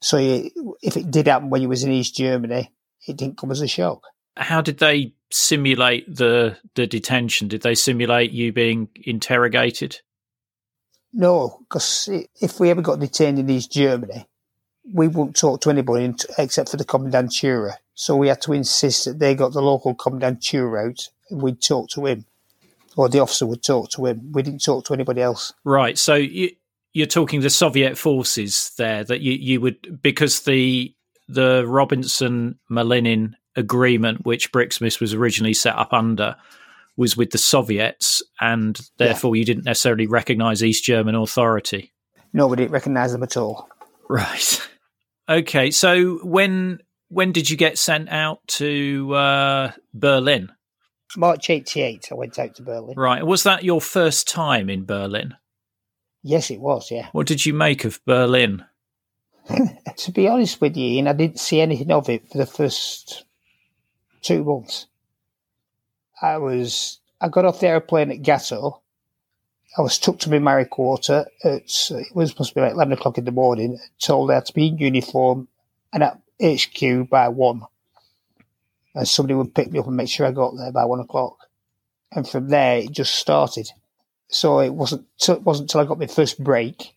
So 0.00 0.18
you, 0.18 0.76
if 0.82 0.96
it 0.96 1.10
did 1.10 1.28
happen 1.28 1.50
when 1.50 1.62
you 1.62 1.68
was 1.68 1.84
in 1.84 1.92
East 1.92 2.16
Germany, 2.16 2.72
it 3.06 3.16
didn't 3.16 3.38
come 3.38 3.50
as 3.50 3.60
a 3.60 3.68
shock. 3.68 4.02
How 4.38 4.60
did 4.60 4.78
they 4.78 5.12
simulate 5.30 6.14
the 6.14 6.56
the 6.74 6.86
detention? 6.86 7.48
Did 7.48 7.62
they 7.62 7.74
simulate 7.74 8.30
you 8.30 8.52
being 8.52 8.88
interrogated? 8.94 10.00
No, 11.12 11.58
because 11.60 12.08
if 12.40 12.60
we 12.60 12.70
ever 12.70 12.82
got 12.82 13.00
detained 13.00 13.38
in 13.38 13.50
East 13.50 13.72
Germany, 13.72 14.26
we 14.92 15.08
wouldn't 15.08 15.36
talk 15.36 15.60
to 15.62 15.70
anybody 15.70 16.14
except 16.38 16.70
for 16.70 16.76
the 16.76 16.84
commandantura. 16.84 17.74
So 17.94 18.14
we 18.16 18.28
had 18.28 18.42
to 18.42 18.52
insist 18.52 19.06
that 19.06 19.18
they 19.18 19.34
got 19.34 19.52
the 19.52 19.62
local 19.62 19.94
commandantura 19.94 20.88
out 20.88 21.08
and 21.30 21.42
we'd 21.42 21.62
talk 21.62 21.88
to 21.90 22.06
him. 22.06 22.26
Or 22.96 23.08
the 23.08 23.20
officer 23.20 23.46
would 23.46 23.62
talk 23.62 23.90
to 23.90 24.06
him. 24.06 24.32
We 24.32 24.42
didn't 24.42 24.64
talk 24.64 24.84
to 24.86 24.94
anybody 24.94 25.20
else. 25.20 25.52
Right. 25.64 25.96
So 25.96 26.14
you, 26.14 26.50
you're 26.92 27.06
talking 27.06 27.40
the 27.40 27.50
Soviet 27.50 27.96
forces 27.96 28.72
there 28.76 29.04
that 29.04 29.20
you, 29.20 29.32
you 29.32 29.60
would, 29.60 30.02
because 30.02 30.40
the 30.40 30.94
the 31.28 31.64
Robertson 31.66 32.58
Malinin 32.70 33.34
agreement, 33.58 34.24
which 34.24 34.52
Brixmis 34.52 35.00
was 35.00 35.12
originally 35.12 35.54
set 35.54 35.76
up 35.76 35.92
under, 35.92 36.36
was 36.96 37.16
with 37.16 37.30
the 37.30 37.38
Soviets, 37.38 38.22
and 38.40 38.80
therefore 38.96 39.34
yeah. 39.36 39.40
you 39.40 39.44
didn't 39.44 39.64
necessarily 39.64 40.06
recognize 40.06 40.62
East 40.62 40.84
German 40.84 41.14
authority. 41.14 41.92
No, 42.32 42.46
we 42.46 42.56
didn't 42.56 42.72
recognize 42.72 43.12
them 43.12 43.22
at 43.22 43.36
all. 43.36 43.68
Right. 44.08 44.68
Okay. 45.30 45.70
So 45.70 46.24
when 46.24 46.78
when 47.10 47.32
did 47.32 47.50
you 47.50 47.58
get 47.58 47.76
sent 47.76 48.08
out 48.08 48.40
to 48.46 49.12
uh, 49.14 49.72
Berlin? 49.92 50.50
March 51.18 51.50
'88. 51.50 52.08
I 52.10 52.14
went 52.14 52.38
out 52.38 52.54
to 52.54 52.62
Berlin. 52.62 52.94
Right. 52.96 53.26
Was 53.26 53.42
that 53.42 53.62
your 53.62 53.82
first 53.82 54.26
time 54.26 54.70
in 54.70 54.86
Berlin? 54.86 55.34
Yes, 56.22 56.50
it 56.50 56.60
was. 56.60 56.90
Yeah. 56.90 57.08
What 57.12 57.26
did 57.26 57.44
you 57.44 57.52
make 57.52 57.84
of 57.84 58.00
Berlin? 58.06 58.64
to 59.96 60.12
be 60.12 60.28
honest 60.28 60.60
with 60.60 60.76
you, 60.78 60.86
Ian, 60.86 61.08
I 61.08 61.12
didn't 61.12 61.40
see 61.40 61.60
anything 61.60 61.90
of 61.90 62.08
it 62.08 62.28
for 62.30 62.38
the 62.38 62.46
first 62.46 63.24
two 64.22 64.44
months. 64.44 64.86
I 66.20 66.38
was 66.38 67.00
I 67.20 67.28
got 67.28 67.44
off 67.44 67.60
the 67.60 67.68
airplane 67.68 68.10
at 68.10 68.22
Gatow. 68.22 68.80
I 69.76 69.82
was 69.82 69.98
took 69.98 70.18
to 70.20 70.30
my 70.30 70.38
married 70.38 70.70
quarter. 70.70 71.26
At, 71.44 71.62
it 71.90 72.14
was 72.14 72.30
supposed 72.30 72.50
to 72.50 72.54
be 72.54 72.60
like 72.60 72.72
eleven 72.72 72.92
o'clock 72.92 73.18
in 73.18 73.24
the 73.24 73.32
morning. 73.32 73.78
Told 74.00 74.30
I 74.30 74.34
had 74.34 74.46
to 74.46 74.54
be 74.54 74.68
in 74.68 74.78
uniform 74.78 75.48
and 75.92 76.02
at 76.02 76.20
HQ 76.42 77.08
by 77.08 77.28
one, 77.28 77.62
and 78.94 79.08
somebody 79.08 79.34
would 79.34 79.54
pick 79.54 79.70
me 79.70 79.78
up 79.78 79.86
and 79.86 79.96
make 79.96 80.08
sure 80.08 80.26
I 80.26 80.32
got 80.32 80.56
there 80.56 80.72
by 80.72 80.84
one 80.84 81.00
o'clock. 81.00 81.36
And 82.12 82.26
from 82.26 82.48
there, 82.48 82.78
it 82.78 82.92
just 82.92 83.14
started. 83.14 83.68
So 84.28 84.60
it 84.60 84.72
wasn't 84.72 85.06
it 85.28 85.42
wasn't 85.42 85.70
until 85.70 85.80
I 85.80 85.84
got 85.84 85.98
my 85.98 86.06
first 86.06 86.42
break 86.42 86.94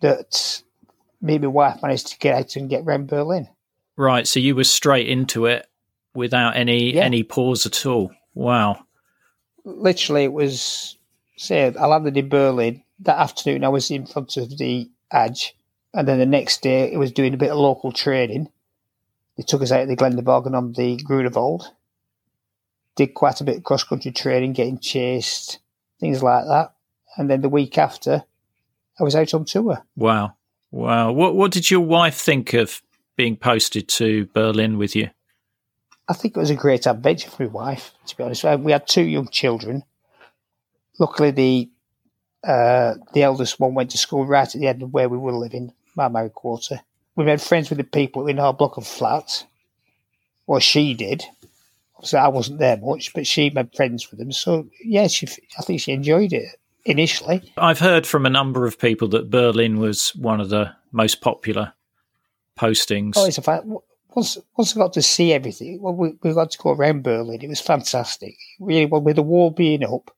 that 0.00 0.62
me 1.20 1.34
and 1.34 1.44
my 1.44 1.48
wife 1.48 1.82
managed 1.82 2.08
to 2.08 2.18
get 2.18 2.36
out 2.36 2.56
and 2.56 2.68
get 2.68 2.82
around 2.82 3.08
Berlin. 3.08 3.48
Right. 3.96 4.26
So 4.26 4.40
you 4.40 4.56
were 4.56 4.64
straight 4.64 5.08
into 5.08 5.46
it 5.46 5.66
without 6.14 6.56
any 6.56 6.94
yeah. 6.94 7.02
any 7.02 7.22
pause 7.22 7.66
at 7.66 7.86
all. 7.86 8.10
Wow. 8.34 8.84
Literally, 9.64 10.24
it 10.24 10.32
was. 10.32 10.96
Say, 11.36 11.74
I 11.74 11.86
landed 11.86 12.16
in 12.16 12.28
Berlin 12.28 12.82
that 13.00 13.18
afternoon. 13.18 13.64
I 13.64 13.68
was 13.68 13.90
in 13.90 14.06
front 14.06 14.36
of 14.36 14.56
the 14.58 14.88
Edge, 15.10 15.56
and 15.92 16.06
then 16.06 16.18
the 16.18 16.26
next 16.26 16.62
day, 16.62 16.92
it 16.92 16.98
was 16.98 17.12
doing 17.12 17.34
a 17.34 17.38
bit 17.38 17.50
of 17.50 17.58
local 17.58 17.90
training. 17.90 18.48
They 19.36 19.42
took 19.42 19.62
us 19.62 19.72
out 19.72 19.82
of 19.82 19.88
the 19.88 19.96
Glendeborg 19.96 20.46
on 20.52 20.72
the 20.72 20.96
Grunewald. 20.98 21.70
Did 22.96 23.14
quite 23.14 23.40
a 23.40 23.44
bit 23.44 23.58
of 23.58 23.64
cross 23.64 23.82
country 23.82 24.12
training, 24.12 24.52
getting 24.52 24.78
chased, 24.78 25.58
things 25.98 26.22
like 26.22 26.44
that. 26.44 26.74
And 27.16 27.30
then 27.30 27.40
the 27.40 27.48
week 27.48 27.78
after, 27.78 28.24
I 29.00 29.02
was 29.02 29.16
out 29.16 29.32
on 29.34 29.46
tour. 29.46 29.82
Wow. 29.96 30.34
Wow. 30.70 31.12
What 31.12 31.34
what 31.34 31.52
did 31.52 31.70
your 31.70 31.80
wife 31.80 32.16
think 32.16 32.52
of 32.54 32.82
being 33.16 33.36
posted 33.36 33.88
to 33.88 34.26
Berlin 34.34 34.78
with 34.78 34.94
you? 34.94 35.10
I 36.08 36.14
think 36.14 36.36
it 36.36 36.40
was 36.40 36.50
a 36.50 36.56
great 36.56 36.86
adventure 36.86 37.30
for 37.30 37.44
my 37.44 37.48
wife, 37.48 37.92
to 38.06 38.16
be 38.16 38.24
honest. 38.24 38.44
We 38.44 38.72
had 38.72 38.86
two 38.86 39.02
young 39.02 39.28
children. 39.28 39.84
Luckily, 40.98 41.30
the 41.30 41.70
uh, 42.44 42.94
the 43.14 43.22
eldest 43.22 43.60
one 43.60 43.74
went 43.74 43.90
to 43.92 43.98
school 43.98 44.26
right 44.26 44.52
at 44.52 44.60
the 44.60 44.66
end 44.66 44.82
of 44.82 44.92
where 44.92 45.08
we 45.08 45.16
were 45.16 45.32
living, 45.32 45.72
my 45.94 46.08
married 46.08 46.34
quarter. 46.34 46.80
We 47.14 47.24
made 47.24 47.40
friends 47.40 47.70
with 47.70 47.78
the 47.78 47.84
people 47.84 48.26
in 48.26 48.38
our 48.38 48.52
block 48.52 48.76
of 48.76 48.86
flats. 48.86 49.44
Well, 50.46 50.60
she 50.60 50.94
did. 50.94 51.24
So 52.02 52.18
I 52.18 52.28
wasn't 52.28 52.58
there 52.58 52.76
much, 52.78 53.14
but 53.14 53.26
she 53.26 53.50
made 53.50 53.74
friends 53.74 54.10
with 54.10 54.18
them. 54.18 54.32
So 54.32 54.68
yeah, 54.84 55.06
she, 55.06 55.28
I 55.56 55.62
think 55.62 55.80
she 55.80 55.92
enjoyed 55.92 56.32
it 56.32 56.46
initially. 56.84 57.52
I've 57.56 57.78
heard 57.78 58.06
from 58.06 58.26
a 58.26 58.30
number 58.30 58.66
of 58.66 58.78
people 58.78 59.06
that 59.08 59.30
Berlin 59.30 59.78
was 59.78 60.10
one 60.16 60.40
of 60.40 60.48
the 60.48 60.74
most 60.90 61.20
popular 61.20 61.74
postings. 62.58 63.12
Oh, 63.16 63.24
it's 63.24 63.38
a 63.38 63.42
fact 63.42 63.66
once 64.14 64.38
once 64.56 64.76
I 64.76 64.80
got 64.80 64.92
to 64.94 65.02
see 65.02 65.32
everything, 65.32 65.80
well, 65.80 65.94
we, 65.94 66.14
we 66.22 66.34
got 66.34 66.50
to 66.50 66.58
go 66.58 66.72
around 66.72 67.02
Berlin. 67.02 67.40
It 67.42 67.48
was 67.48 67.60
fantastic. 67.60 68.36
Really, 68.60 68.86
well, 68.86 69.00
with 69.00 69.16
the 69.16 69.22
wall 69.22 69.50
being 69.50 69.84
up, 69.84 70.10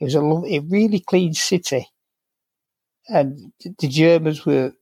it 0.00 0.04
was 0.04 0.14
a, 0.14 0.20
a 0.20 0.58
really 0.60 1.00
clean 1.00 1.34
city, 1.34 1.88
and 3.08 3.52
the 3.60 3.88
Germans 3.88 4.44
were 4.44 4.72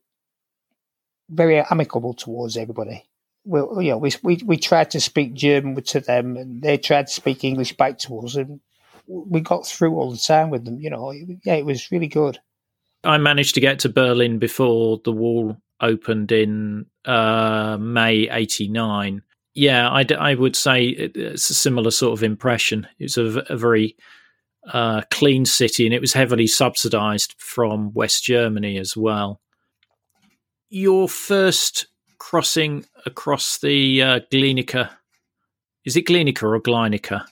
very 1.29 1.61
amicable 1.71 2.15
towards 2.15 2.57
everybody. 2.57 3.05
Well, 3.45 3.83
you 3.83 3.91
know, 3.91 3.99
we, 3.99 4.13
we 4.23 4.41
we 4.45 4.57
tried 4.57 4.91
to 4.93 5.01
speak 5.01 5.35
German 5.35 5.83
to 5.83 6.01
them, 6.01 6.37
and 6.37 6.63
they 6.63 6.79
tried 6.79 7.09
to 7.09 7.13
speak 7.13 7.45
English 7.45 7.77
back 7.77 7.99
to 8.01 8.21
us, 8.21 8.37
and 8.37 8.61
we 9.07 9.41
got 9.41 9.67
through 9.67 9.95
all 9.95 10.13
the 10.13 10.19
time 10.19 10.51
with 10.51 10.65
them. 10.65 10.81
You 10.81 10.91
know, 10.91 11.13
yeah, 11.45 11.55
it 11.55 11.67
was 11.67 11.91
really 11.91 12.09
good. 12.09 12.39
I 13.05 13.19
managed 13.19 13.55
to 13.57 13.61
get 13.61 13.81
to 13.81 13.89
Berlin 13.89 14.39
before 14.39 15.01
the 15.05 15.11
wall 15.11 15.57
opened 15.83 16.33
in 16.33 16.87
uh, 17.05 17.77
May 17.79 18.29
89. 18.31 19.23
Yeah, 19.55 19.91
I, 19.91 20.07
I 20.19 20.35
would 20.35 20.57
say 20.57 20.87
it's 20.87 21.51
a 21.51 21.55
similar 21.55 21.91
sort 21.91 22.19
of 22.19 22.23
impression. 22.23 22.87
It's 22.99 23.19
a, 23.19 23.45
a 23.51 23.57
very 23.57 23.97
uh, 24.67 25.03
clean 25.11 25.45
city 25.45 25.85
and 25.85 25.95
it 25.95 26.01
was 26.01 26.13
heavily 26.13 26.47
subsidized 26.47 27.35
from 27.39 27.93
West 27.93 28.25
Germany 28.25 28.79
as 28.79 28.97
well. 28.97 29.41
Your 30.71 31.09
first 31.09 31.87
crossing 32.19 32.87
across 33.05 33.59
the 33.59 34.03
uh, 34.03 34.21
Glienicke, 34.31 34.89
is 35.85 35.97
it 35.97 36.07
Glienicke 36.07 36.43
or 36.43 36.59
Gleinicke? 36.61 37.23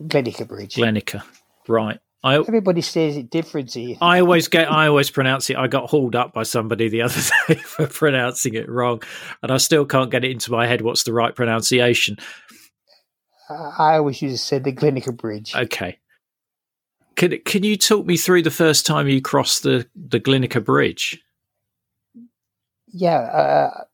Glienicke 0.00 0.46
Bridge. 0.46 0.76
Glienicke, 0.76 1.22
right. 1.66 1.98
I, 2.24 2.36
Everybody 2.36 2.82
says 2.82 3.16
it 3.16 3.30
differently. 3.30 3.98
I 4.00 4.20
always 4.20 4.46
get, 4.46 4.70
I 4.70 4.86
always 4.86 5.10
pronounce 5.10 5.50
it. 5.50 5.56
I 5.56 5.66
got 5.66 5.90
hauled 5.90 6.14
up 6.14 6.32
by 6.32 6.44
somebody 6.44 6.88
the 6.88 7.02
other 7.02 7.20
day 7.48 7.54
for 7.56 7.86
pronouncing 7.88 8.54
it 8.54 8.68
wrong, 8.68 9.02
and 9.42 9.50
I 9.50 9.56
still 9.56 9.84
can't 9.84 10.10
get 10.10 10.24
it 10.24 10.30
into 10.30 10.52
my 10.52 10.66
head 10.66 10.82
what's 10.82 11.02
the 11.02 11.12
right 11.12 11.34
pronunciation. 11.34 12.18
I 13.50 13.96
always 13.96 14.22
used 14.22 14.36
to 14.36 14.42
say 14.42 14.58
the 14.60 14.72
Glienicke 14.72 15.16
Bridge. 15.16 15.54
Okay. 15.54 15.98
Can 17.16 17.38
can 17.44 17.64
you 17.64 17.76
talk 17.76 18.06
me 18.06 18.16
through 18.16 18.42
the 18.42 18.50
first 18.50 18.86
time 18.86 19.08
you 19.08 19.20
crossed 19.20 19.64
the 19.64 19.86
the 19.94 20.18
Glienicke 20.20 20.64
Bridge? 20.64 21.22
Yeah, 22.88 23.18
uh, 23.18 23.84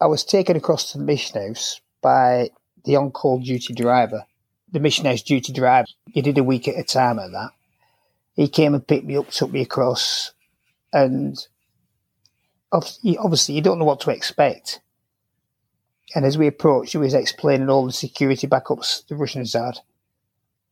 I 0.00 0.06
was 0.06 0.24
taken 0.24 0.56
across 0.56 0.92
to 0.92 0.98
the 0.98 1.04
mission 1.04 1.42
house 1.48 1.80
by 2.00 2.50
the 2.84 2.96
on-call 2.96 3.40
duty 3.40 3.74
driver. 3.74 4.24
The 4.70 4.80
mission 4.80 5.04
house 5.04 5.22
duty 5.22 5.52
driver. 5.52 5.88
He 6.10 6.22
did 6.22 6.38
a 6.38 6.44
week 6.44 6.66
at 6.68 6.78
a 6.78 6.84
time 6.84 7.18
at 7.18 7.32
that 7.32 7.50
he 8.34 8.48
came 8.48 8.74
and 8.74 8.86
picked 8.86 9.04
me 9.04 9.16
up, 9.16 9.28
took 9.30 9.50
me 9.52 9.62
across, 9.62 10.32
and 10.92 11.36
obviously 12.72 13.54
you 13.54 13.60
don't 13.60 13.78
know 13.78 13.84
what 13.84 14.00
to 14.00 14.10
expect. 14.10 14.80
And 16.14 16.24
as 16.24 16.36
we 16.36 16.46
approached, 16.46 16.92
he 16.92 16.98
was 16.98 17.14
explaining 17.14 17.68
all 17.70 17.86
the 17.86 17.92
security 17.92 18.46
backups 18.46 19.06
the 19.06 19.16
Russians 19.16 19.54
had. 19.54 19.78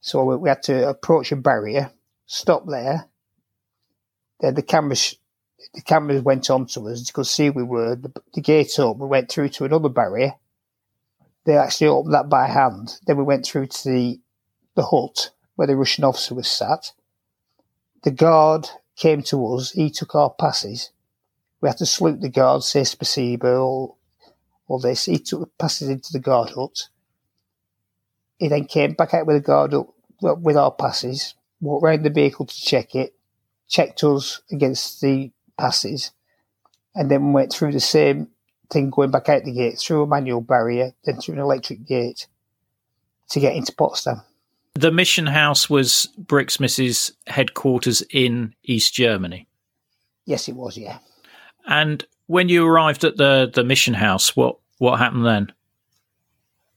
So 0.00 0.36
we 0.36 0.48
had 0.48 0.62
to 0.64 0.88
approach 0.88 1.32
a 1.32 1.36
barrier, 1.36 1.92
stop 2.26 2.66
there. 2.66 3.06
Then 4.40 4.54
the 4.54 4.62
cameras, 4.62 5.16
the 5.74 5.82
cameras 5.82 6.22
went 6.22 6.48
on 6.48 6.66
to 6.68 6.88
us. 6.88 7.00
You 7.00 7.12
could 7.12 7.26
see 7.26 7.50
we 7.50 7.62
were 7.62 7.96
the, 7.96 8.12
the 8.34 8.40
gate 8.40 8.78
up. 8.78 8.96
We 8.96 9.06
went 9.06 9.30
through 9.30 9.50
to 9.50 9.64
another 9.64 9.90
barrier. 9.90 10.34
They 11.44 11.56
actually 11.56 11.88
opened 11.88 12.14
that 12.14 12.30
by 12.30 12.46
hand. 12.46 12.98
Then 13.06 13.18
we 13.18 13.24
went 13.24 13.44
through 13.44 13.66
to 13.66 13.88
the 13.88 14.20
the 14.76 14.84
hut 14.84 15.30
where 15.56 15.66
the 15.66 15.76
Russian 15.76 16.04
officer 16.04 16.34
was 16.34 16.50
sat 16.50 16.92
the 18.02 18.10
guard 18.10 18.68
came 18.96 19.22
to 19.24 19.54
us. 19.54 19.72
He 19.72 19.90
took 19.90 20.14
our 20.14 20.30
passes. 20.30 20.90
We 21.60 21.68
had 21.68 21.78
to 21.78 21.86
salute 21.86 22.20
the 22.20 22.28
guard, 22.28 22.62
say 22.62 22.82
spasiba, 22.82 23.60
all, 23.60 23.98
all 24.66 24.78
this. 24.78 25.04
He 25.04 25.18
took 25.18 25.40
the 25.40 25.46
passes 25.58 25.88
into 25.88 26.12
the 26.12 26.18
guard 26.18 26.50
hut. 26.50 26.88
He 28.38 28.48
then 28.48 28.64
came 28.64 28.94
back 28.94 29.12
out 29.12 29.26
with 29.26 29.36
the 29.36 29.42
guard 29.42 29.74
with 30.22 30.56
our 30.56 30.70
passes, 30.70 31.34
walked 31.60 31.84
round 31.84 32.04
the 32.04 32.10
vehicle 32.10 32.46
to 32.46 32.60
check 32.60 32.94
it, 32.94 33.14
checked 33.68 34.02
us 34.04 34.40
against 34.50 35.00
the 35.00 35.30
passes, 35.58 36.12
and 36.94 37.10
then 37.10 37.32
went 37.32 37.52
through 37.52 37.72
the 37.72 37.80
same 37.80 38.28
thing 38.70 38.88
going 38.88 39.10
back 39.10 39.28
out 39.28 39.44
the 39.44 39.52
gate, 39.52 39.78
through 39.78 40.02
a 40.02 40.06
manual 40.06 40.40
barrier, 40.40 40.92
then 41.04 41.16
through 41.16 41.34
an 41.34 41.40
electric 41.40 41.86
gate 41.86 42.26
to 43.28 43.40
get 43.40 43.54
into 43.54 43.74
Potsdam. 43.74 44.22
The 44.74 44.92
mission 44.92 45.26
house 45.26 45.68
was 45.68 46.08
Brixmis's 46.18 47.12
headquarters 47.26 48.02
in 48.10 48.54
East 48.62 48.94
Germany. 48.94 49.48
Yes, 50.26 50.48
it 50.48 50.54
was. 50.54 50.78
Yeah. 50.78 50.98
And 51.66 52.04
when 52.26 52.48
you 52.48 52.64
arrived 52.64 53.04
at 53.04 53.16
the 53.16 53.50
the 53.52 53.64
mission 53.64 53.94
house, 53.94 54.36
what 54.36 54.56
what 54.78 54.98
happened 54.98 55.26
then? 55.26 55.52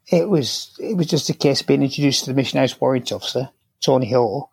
It 0.07 0.27
was 0.27 0.75
it 0.79 0.97
was 0.97 1.07
just 1.07 1.29
a 1.29 1.33
case 1.33 1.61
of 1.61 1.67
being 1.67 1.83
introduced 1.83 2.25
to 2.25 2.31
the 2.31 2.35
mission 2.35 2.59
house 2.59 2.79
warrant 2.79 3.11
officer, 3.11 3.49
Tony 3.79 4.09
Hall, 4.09 4.51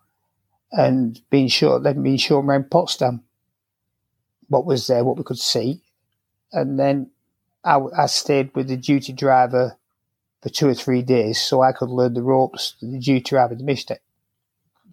and 0.71 1.19
being 1.29 1.47
shown 1.47 1.83
then 1.83 2.03
being 2.03 2.17
shown 2.17 2.45
around 2.45 2.69
Potsdam 2.69 3.23
what 4.47 4.65
was 4.65 4.87
there, 4.87 5.03
what 5.03 5.17
we 5.17 5.23
could 5.23 5.39
see, 5.39 5.81
and 6.51 6.77
then 6.77 7.09
I, 7.63 7.79
I 7.97 8.05
stayed 8.05 8.53
with 8.55 8.67
the 8.67 8.77
duty 8.77 9.13
driver 9.13 9.77
for 10.41 10.49
two 10.49 10.67
or 10.67 10.73
three 10.73 11.01
days 11.01 11.39
so 11.39 11.61
I 11.61 11.71
could 11.71 11.89
learn 11.89 12.13
the 12.13 12.23
ropes 12.23 12.75
that 12.81 12.87
the 12.87 12.99
duty 12.99 13.21
driver, 13.21 13.55
the 13.55 13.63
mission, 13.63 13.97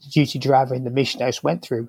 the 0.01 0.11
duty 0.11 0.39
driver 0.39 0.75
in 0.75 0.85
the 0.85 0.91
mission 0.91 1.21
house 1.21 1.43
went 1.43 1.63
through. 1.63 1.89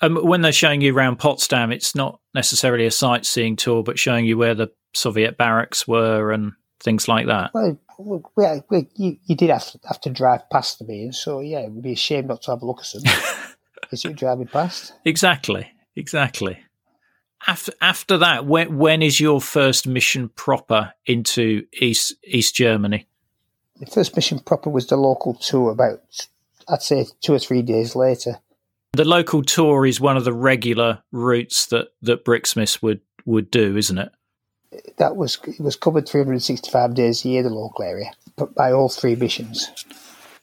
Um, 0.00 0.16
when 0.16 0.42
they're 0.42 0.52
showing 0.52 0.80
you 0.80 0.94
around 0.94 1.18
Potsdam, 1.18 1.70
it's 1.70 1.94
not 1.94 2.20
necessarily 2.34 2.86
a 2.86 2.90
sightseeing 2.90 3.56
tour, 3.56 3.82
but 3.82 3.98
showing 3.98 4.24
you 4.24 4.36
where 4.36 4.54
the 4.54 4.68
Soviet 4.94 5.38
barracks 5.38 5.86
were 5.86 6.32
and 6.32 6.52
things 6.80 7.06
like 7.06 7.26
that. 7.26 7.54
Well, 7.54 7.78
we, 7.98 8.18
we, 8.68 8.88
you, 8.96 9.16
you, 9.24 9.36
did 9.36 9.50
have 9.50 9.70
to, 9.70 9.80
have 9.86 10.00
to 10.02 10.10
drive 10.10 10.48
past 10.50 10.80
the 10.80 10.92
Ian, 10.92 11.12
so 11.12 11.40
yeah, 11.40 11.60
it 11.60 11.70
would 11.70 11.84
be 11.84 11.92
a 11.92 11.96
shame 11.96 12.26
not 12.26 12.42
to 12.42 12.50
have 12.50 12.62
a 12.62 12.66
look 12.66 12.80
at 12.80 13.02
them 13.02 13.12
as 13.92 14.02
you're 14.02 14.12
driving 14.12 14.48
past. 14.48 14.92
Exactly, 15.04 15.70
exactly. 15.94 16.58
After 17.46 17.72
after 17.80 18.18
that, 18.18 18.46
when 18.46 18.78
when 18.78 19.02
is 19.02 19.20
your 19.20 19.40
first 19.40 19.86
mission 19.86 20.28
proper 20.30 20.94
into 21.06 21.64
East 21.72 22.14
East 22.24 22.54
Germany? 22.54 23.06
The 23.78 23.86
first 23.86 24.14
mission 24.14 24.38
proper 24.38 24.70
was 24.70 24.86
the 24.86 24.96
local 24.96 25.34
tour. 25.34 25.70
About 25.70 26.00
I'd 26.68 26.82
say 26.82 27.06
two 27.20 27.34
or 27.34 27.38
three 27.38 27.62
days 27.62 27.96
later. 27.96 28.38
The 28.92 29.04
local 29.04 29.42
tour 29.42 29.86
is 29.86 30.00
one 30.00 30.16
of 30.16 30.24
the 30.24 30.32
regular 30.32 31.02
routes 31.10 31.66
that 31.66 31.88
that 32.02 32.24
Brixmis 32.24 32.82
would 32.82 33.00
would 33.24 33.50
do, 33.50 33.76
isn't 33.76 33.98
it? 33.98 34.12
That 34.98 35.16
was 35.16 35.38
it 35.46 35.60
was 35.60 35.76
covered 35.76 36.08
365 36.08 36.94
days 36.94 37.24
a 37.24 37.28
year, 37.28 37.42
the 37.42 37.50
local 37.50 37.84
area, 37.84 38.12
but 38.36 38.54
by 38.54 38.72
all 38.72 38.88
three 38.88 39.16
missions. 39.16 39.70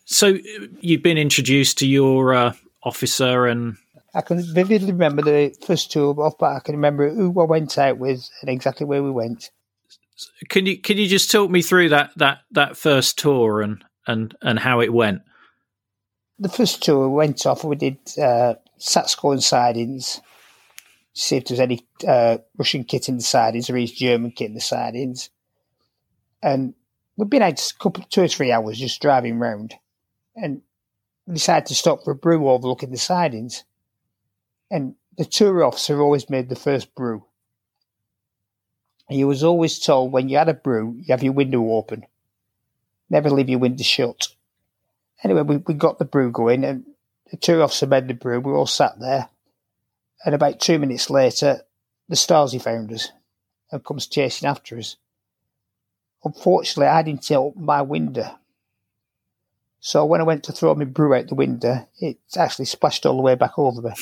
So 0.06 0.38
you've 0.82 1.04
been 1.04 1.18
introduced 1.18 1.78
to 1.80 1.88
your 1.88 2.34
uh, 2.34 2.54
officer 2.84 3.46
and 3.46 3.78
I 4.14 4.22
can 4.22 4.42
vividly 4.54 4.92
remember 4.92 5.22
the 5.22 5.56
first 5.66 5.92
tour 5.92 6.20
off, 6.22 6.38
but 6.40 6.56
I 6.56 6.60
can 6.60 6.76
remember 6.76 7.10
who 7.10 7.40
I 7.40 7.46
went 7.46 7.78
out 7.78 7.98
with 7.98 8.30
and 8.42 8.50
exactly 8.50 8.86
where 8.86 9.04
we 9.04 9.12
went. 9.12 9.52
Can 10.50 10.66
you 10.66 10.80
can 10.80 10.98
you 10.98 11.08
just 11.08 11.32
talk 11.32 11.50
me 11.50 11.62
through 11.62 11.90
that 11.90 12.12
that 12.18 12.40
that 12.52 12.78
first 12.78 13.18
tour 13.18 13.62
and 13.62 13.84
and 14.08 14.36
and 14.42 14.60
how 14.60 14.82
it 14.82 14.92
went? 14.92 15.22
The 16.40 16.50
first 16.50 16.84
tour 16.84 17.08
we 17.08 17.16
went 17.16 17.46
off. 17.46 17.64
We 17.64 17.76
did 17.76 17.98
uh, 18.18 18.56
sat 18.78 19.10
scoring 19.10 19.42
sidings, 19.42 20.20
see 21.14 21.38
if 21.38 21.46
there's 21.46 21.60
any 21.60 21.86
uh, 22.08 22.40
Russian 22.58 22.84
kit 22.84 23.10
in 23.10 23.18
the 23.18 23.24
sidings 23.24 23.70
or 23.70 23.78
East 23.78 23.98
German 23.98 24.32
kit 24.32 24.48
in 24.48 24.56
the 24.56 24.62
sidings, 24.62 25.30
and 26.42 26.74
we've 27.16 27.30
been 27.30 27.42
out 27.42 27.60
a 27.60 27.74
couple 27.80 28.04
two 28.10 28.24
or 28.24 28.28
three 28.28 28.52
hours 28.52 28.80
just 28.80 29.02
driving 29.02 29.40
round, 29.40 29.76
and 30.36 30.62
we 31.28 31.36
decided 31.36 31.68
to 31.68 31.76
stop 31.76 32.04
for 32.04 32.12
a 32.12 32.16
brew 32.16 32.50
overlooking 32.50 32.92
the 32.92 32.98
sidings 32.98 33.64
and 34.72 34.96
the 35.18 35.26
tour 35.26 35.64
officer 35.64 36.02
always 36.02 36.30
made 36.30 36.50
the 36.50 36.56
first 36.56 36.96
brew. 36.96 37.26
He 39.10 39.24
was 39.24 39.44
always 39.44 39.80
told 39.80 40.12
when 40.12 40.30
you 40.30 40.38
had 40.38 40.50
a 40.50 40.54
brew, 40.54 40.96
you 40.98 41.06
have 41.10 41.24
your 41.24 41.34
window 41.34 41.72
open. 41.72 42.06
Never 43.10 43.30
leave 43.30 43.50
your 43.50 43.60
window 43.60 43.84
shut. 43.84 44.28
Anyway, 45.24 45.42
we, 45.42 45.58
we 45.58 45.74
got 45.74 45.98
the 45.98 46.06
brew 46.06 46.32
going 46.32 46.64
and 46.64 46.86
the 47.32 47.38
tour 47.38 47.64
officer 47.64 47.88
made 47.88 48.08
the 48.08 48.14
brew. 48.14 48.40
We 48.40 48.52
all 48.52 48.68
sat 48.68 49.00
there. 49.00 49.30
And 50.24 50.36
about 50.36 50.60
two 50.60 50.78
minutes 50.78 51.10
later, 51.10 51.62
the 52.08 52.16
Stasi 52.16 52.62
found 52.62 52.92
us 52.94 53.12
and 53.72 53.84
comes 53.84 54.08
chasing 54.08 54.48
after 54.48 54.78
us. 54.78 54.96
Unfortunately, 56.24 56.88
I 56.88 57.02
didn't 57.02 57.32
open 57.32 57.66
my 57.66 57.82
window. 57.82 58.38
So 59.80 60.06
when 60.06 60.22
I 60.22 60.26
went 60.26 60.44
to 60.46 60.52
throw 60.52 60.76
my 60.76 60.86
brew 60.86 61.14
out 61.16 61.28
the 61.28 61.36
window, 61.36 61.88
it 62.00 62.20
actually 62.38 62.66
splashed 62.66 63.06
all 63.06 63.16
the 63.16 63.22
way 63.22 63.36
back 63.36 63.58
over 63.58 63.82
me 63.82 63.94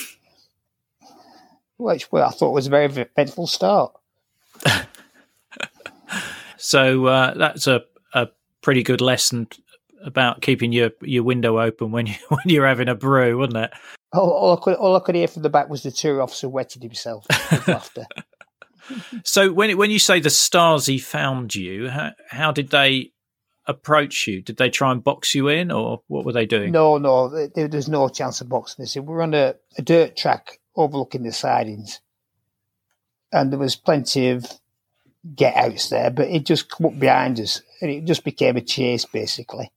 which 1.78 2.08
I 2.13 2.30
thought 2.30 2.52
was 2.52 2.68
a 2.68 2.72
very 2.72 2.86
eventful 2.86 3.48
start. 3.48 3.94
so 6.58 7.06
uh, 7.06 7.34
that's 7.36 7.68
a, 7.68 7.84
a 8.13 8.28
pretty 8.62 8.84
good 8.84 9.02
lesson 9.02 9.48
about 10.04 10.42
keeping 10.42 10.72
your, 10.72 10.92
your 11.02 11.24
window 11.24 11.60
open 11.60 11.92
when 11.92 12.08
you 12.08 12.16
when 12.30 12.42
you're 12.46 12.68
having 12.68 12.90
a 12.90 12.96
brew, 12.96 13.38
wasn't 13.38 13.58
it? 13.58 13.72
All, 14.13 14.30
all 14.30 14.58
I 14.58 14.62
could 14.62 14.76
all 14.76 14.96
I 14.96 15.00
could 15.00 15.16
hear 15.16 15.28
from 15.28 15.44
the 15.44 15.50
back 15.50 15.70
was 15.70 15.84
the 15.84 15.92
tour 15.92 16.22
officer 16.22 16.50
wetting 16.50 16.82
himself 16.82 17.26
laughter. 17.68 18.06
So 19.24 19.52
when 19.52 19.78
when 19.78 19.92
you 19.92 20.00
say 20.00 20.20
the 20.20 20.30
Stasi 20.30 21.02
found 21.02 21.54
you, 21.56 21.90
how, 21.90 22.12
how 22.30 22.52
did 22.52 22.70
they 22.70 23.12
approach 23.66 24.28
you? 24.28 24.42
Did 24.42 24.58
they 24.58 24.70
try 24.70 24.92
and 24.92 25.04
box 25.04 25.36
you 25.36 25.50
in, 25.50 25.72
or 25.72 26.02
what 26.08 26.26
were 26.26 26.32
they 26.32 26.46
doing? 26.46 26.72
No, 26.72 26.98
no, 26.98 27.48
there, 27.48 27.68
there's 27.68 27.90
no 27.90 28.08
chance 28.08 28.40
of 28.40 28.48
boxing 28.48 28.84
us. 28.84 28.96
we're 28.96 29.22
on 29.22 29.34
a, 29.34 29.56
a 29.78 29.82
dirt 29.82 30.16
track 30.16 30.60
overlooking 30.78 31.24
the 31.24 31.32
sidings. 31.32 32.00
And 33.32 33.52
there 33.52 33.60
was 33.60 33.76
plenty 33.76 34.30
of 34.30 34.46
get 35.36 35.56
outs 35.56 35.90
there, 35.90 36.10
but 36.10 36.30
he 36.30 36.40
just 36.40 36.70
come 36.70 36.86
up 36.86 37.00
behind 37.00 37.40
us 37.40 37.62
and 37.82 37.92
it 37.92 38.06
just 38.06 38.24
became 38.24 38.56
a 38.56 38.62
chase 38.62 39.06
basically. 39.06 39.72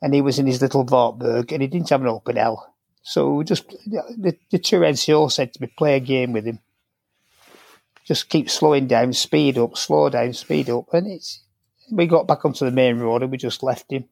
And 0.00 0.14
he 0.14 0.22
was 0.22 0.38
in 0.38 0.46
his 0.46 0.62
little 0.62 0.84
Wartburg 0.84 1.52
and 1.52 1.60
he 1.60 1.68
didn't 1.68 1.90
have 1.90 2.00
an 2.00 2.08
open 2.08 2.38
L. 2.38 2.74
So 3.02 3.42
just 3.42 3.68
the, 3.68 4.36
the 4.50 4.58
two 4.58 4.80
NCO 4.80 5.30
said 5.30 5.52
to 5.52 5.60
me, 5.60 5.72
play 5.76 5.96
a 5.96 6.00
game 6.00 6.32
with 6.32 6.46
him. 6.46 6.60
Just 8.04 8.28
keep 8.28 8.50
slowing 8.50 8.86
down, 8.86 9.12
speed 9.12 9.58
up, 9.58 9.76
slow 9.76 10.08
down, 10.08 10.32
speed 10.32 10.70
up. 10.70 10.92
And 10.92 11.06
it's 11.06 11.42
we 11.90 12.06
got 12.06 12.26
back 12.26 12.44
onto 12.44 12.64
the 12.64 12.70
main 12.70 12.98
road 12.98 13.22
and 13.22 13.30
we 13.30 13.36
just 13.36 13.62
left 13.62 13.92
him. 13.92 14.06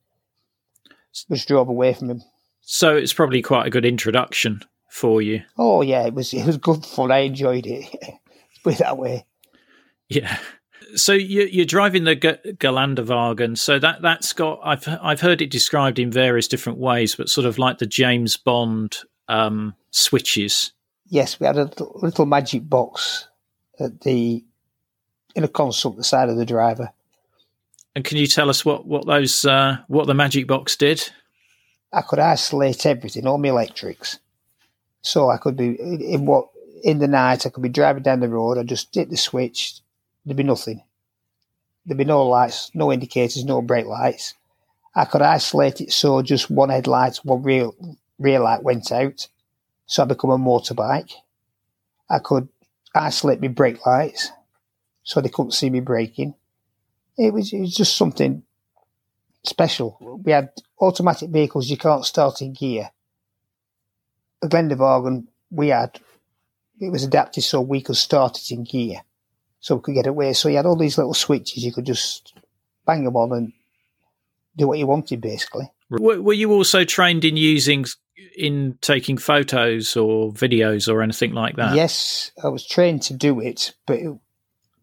Just 1.12 1.48
drove 1.48 1.68
away 1.68 1.94
from 1.94 2.10
him. 2.10 2.22
So 2.60 2.94
it's 2.94 3.12
probably 3.12 3.42
quite 3.42 3.66
a 3.66 3.70
good 3.70 3.84
introduction 3.84 4.62
for 4.90 5.22
you. 5.22 5.42
Oh 5.56 5.80
yeah, 5.82 6.06
it 6.06 6.14
was 6.14 6.34
it 6.34 6.44
was 6.44 6.58
good 6.58 6.84
fun. 6.84 7.10
I 7.10 7.18
enjoyed 7.18 7.66
it. 7.66 7.88
Put 8.62 8.74
it 8.74 8.78
that 8.80 8.98
way. 8.98 9.24
Yeah. 10.08 10.38
So 10.96 11.12
you, 11.12 11.62
are 11.62 11.66
driving 11.66 12.04
the 12.04 12.16
G-. 12.16 13.54
So 13.54 13.78
that 13.78 14.02
that's 14.02 14.32
got 14.32 14.60
I've 14.62 14.86
I've 15.00 15.20
heard 15.20 15.40
it 15.40 15.50
described 15.50 15.98
in 15.98 16.10
various 16.10 16.48
different 16.48 16.78
ways, 16.78 17.14
but 17.14 17.28
sort 17.28 17.46
of 17.46 17.58
like 17.58 17.78
the 17.78 17.86
James 17.86 18.36
Bond 18.36 18.98
um, 19.28 19.74
switches. 19.92 20.72
Yes, 21.08 21.38
we 21.40 21.46
had 21.46 21.56
a 21.56 21.64
little, 21.64 21.98
little 22.02 22.26
magic 22.26 22.68
box 22.68 23.28
at 23.78 24.00
the 24.00 24.44
in 25.36 25.44
a 25.44 25.48
console 25.48 25.92
at 25.92 25.98
the 25.98 26.04
side 26.04 26.28
of 26.28 26.36
the 26.36 26.44
driver. 26.44 26.92
And 27.94 28.04
can 28.04 28.18
you 28.18 28.26
tell 28.26 28.50
us 28.50 28.64
what 28.64 28.86
what 28.86 29.06
those 29.06 29.44
uh, 29.44 29.78
what 29.86 30.08
the 30.08 30.14
magic 30.14 30.48
box 30.48 30.76
did? 30.76 31.10
I 31.92 32.02
could 32.02 32.18
isolate 32.18 32.86
everything, 32.86 33.26
all 33.26 33.38
my 33.38 33.48
electrics. 33.48 34.18
So 35.02 35.30
I 35.30 35.38
could 35.38 35.56
be 35.56 35.74
in 35.74 36.26
what 36.26 36.48
in 36.82 36.98
the 36.98 37.08
night. 37.08 37.46
I 37.46 37.50
could 37.50 37.62
be 37.62 37.68
driving 37.68 38.02
down 38.02 38.20
the 38.20 38.28
road. 38.28 38.58
I 38.58 38.62
just 38.62 38.94
hit 38.94 39.10
the 39.10 39.16
switch. 39.16 39.80
There'd 40.24 40.36
be 40.36 40.42
nothing. 40.42 40.82
There'd 41.86 41.98
be 41.98 42.04
no 42.04 42.26
lights, 42.26 42.70
no 42.74 42.92
indicators, 42.92 43.44
no 43.44 43.62
brake 43.62 43.86
lights. 43.86 44.34
I 44.94 45.04
could 45.04 45.22
isolate 45.22 45.80
it 45.80 45.92
so 45.92 46.20
just 46.22 46.50
one 46.50 46.68
headlight, 46.68 47.16
one 47.18 47.42
rear 47.42 47.70
rear 48.18 48.40
light 48.40 48.62
went 48.62 48.92
out. 48.92 49.28
So 49.86 50.02
I 50.02 50.06
become 50.06 50.30
a 50.30 50.38
motorbike. 50.38 51.12
I 52.08 52.18
could 52.18 52.48
isolate 52.94 53.40
my 53.40 53.48
brake 53.48 53.84
lights 53.86 54.30
so 55.02 55.20
they 55.20 55.28
couldn't 55.28 55.52
see 55.52 55.70
me 55.70 55.80
braking. 55.80 56.34
It 57.16 57.32
was, 57.32 57.52
it 57.52 57.60
was 57.60 57.74
just 57.74 57.96
something 57.96 58.42
special. 59.44 60.20
We 60.24 60.32
had 60.32 60.50
automatic 60.80 61.30
vehicles 61.30 61.68
you 61.68 61.76
can't 61.76 62.04
start 62.04 62.40
in 62.42 62.52
gear. 62.52 62.90
Geländewagen 64.42 65.26
we 65.50 65.68
had, 65.68 66.00
it 66.80 66.90
was 66.90 67.04
adapted 67.04 67.44
so 67.44 67.60
we 67.60 67.82
could 67.82 67.96
start 67.96 68.38
it 68.38 68.50
in 68.50 68.64
gear, 68.64 69.02
so 69.60 69.76
we 69.76 69.82
could 69.82 69.94
get 69.94 70.06
away. 70.06 70.32
So 70.32 70.48
you 70.48 70.56
had 70.56 70.66
all 70.66 70.76
these 70.76 70.96
little 70.96 71.14
switches, 71.14 71.64
you 71.64 71.72
could 71.72 71.86
just 71.86 72.34
bang 72.86 73.04
them 73.04 73.16
on 73.16 73.32
and 73.32 73.52
do 74.56 74.68
what 74.68 74.78
you 74.78 74.86
wanted, 74.86 75.20
basically. 75.20 75.70
Were 75.90 76.32
you 76.32 76.52
also 76.52 76.84
trained 76.84 77.24
in 77.24 77.36
using, 77.36 77.84
in 78.36 78.78
taking 78.80 79.18
photos 79.18 79.96
or 79.96 80.32
videos 80.32 80.92
or 80.92 81.02
anything 81.02 81.32
like 81.32 81.56
that? 81.56 81.74
Yes, 81.74 82.30
I 82.42 82.48
was 82.48 82.64
trained 82.64 83.02
to 83.02 83.14
do 83.14 83.40
it, 83.40 83.74
but 83.86 83.98
it, 83.98 84.18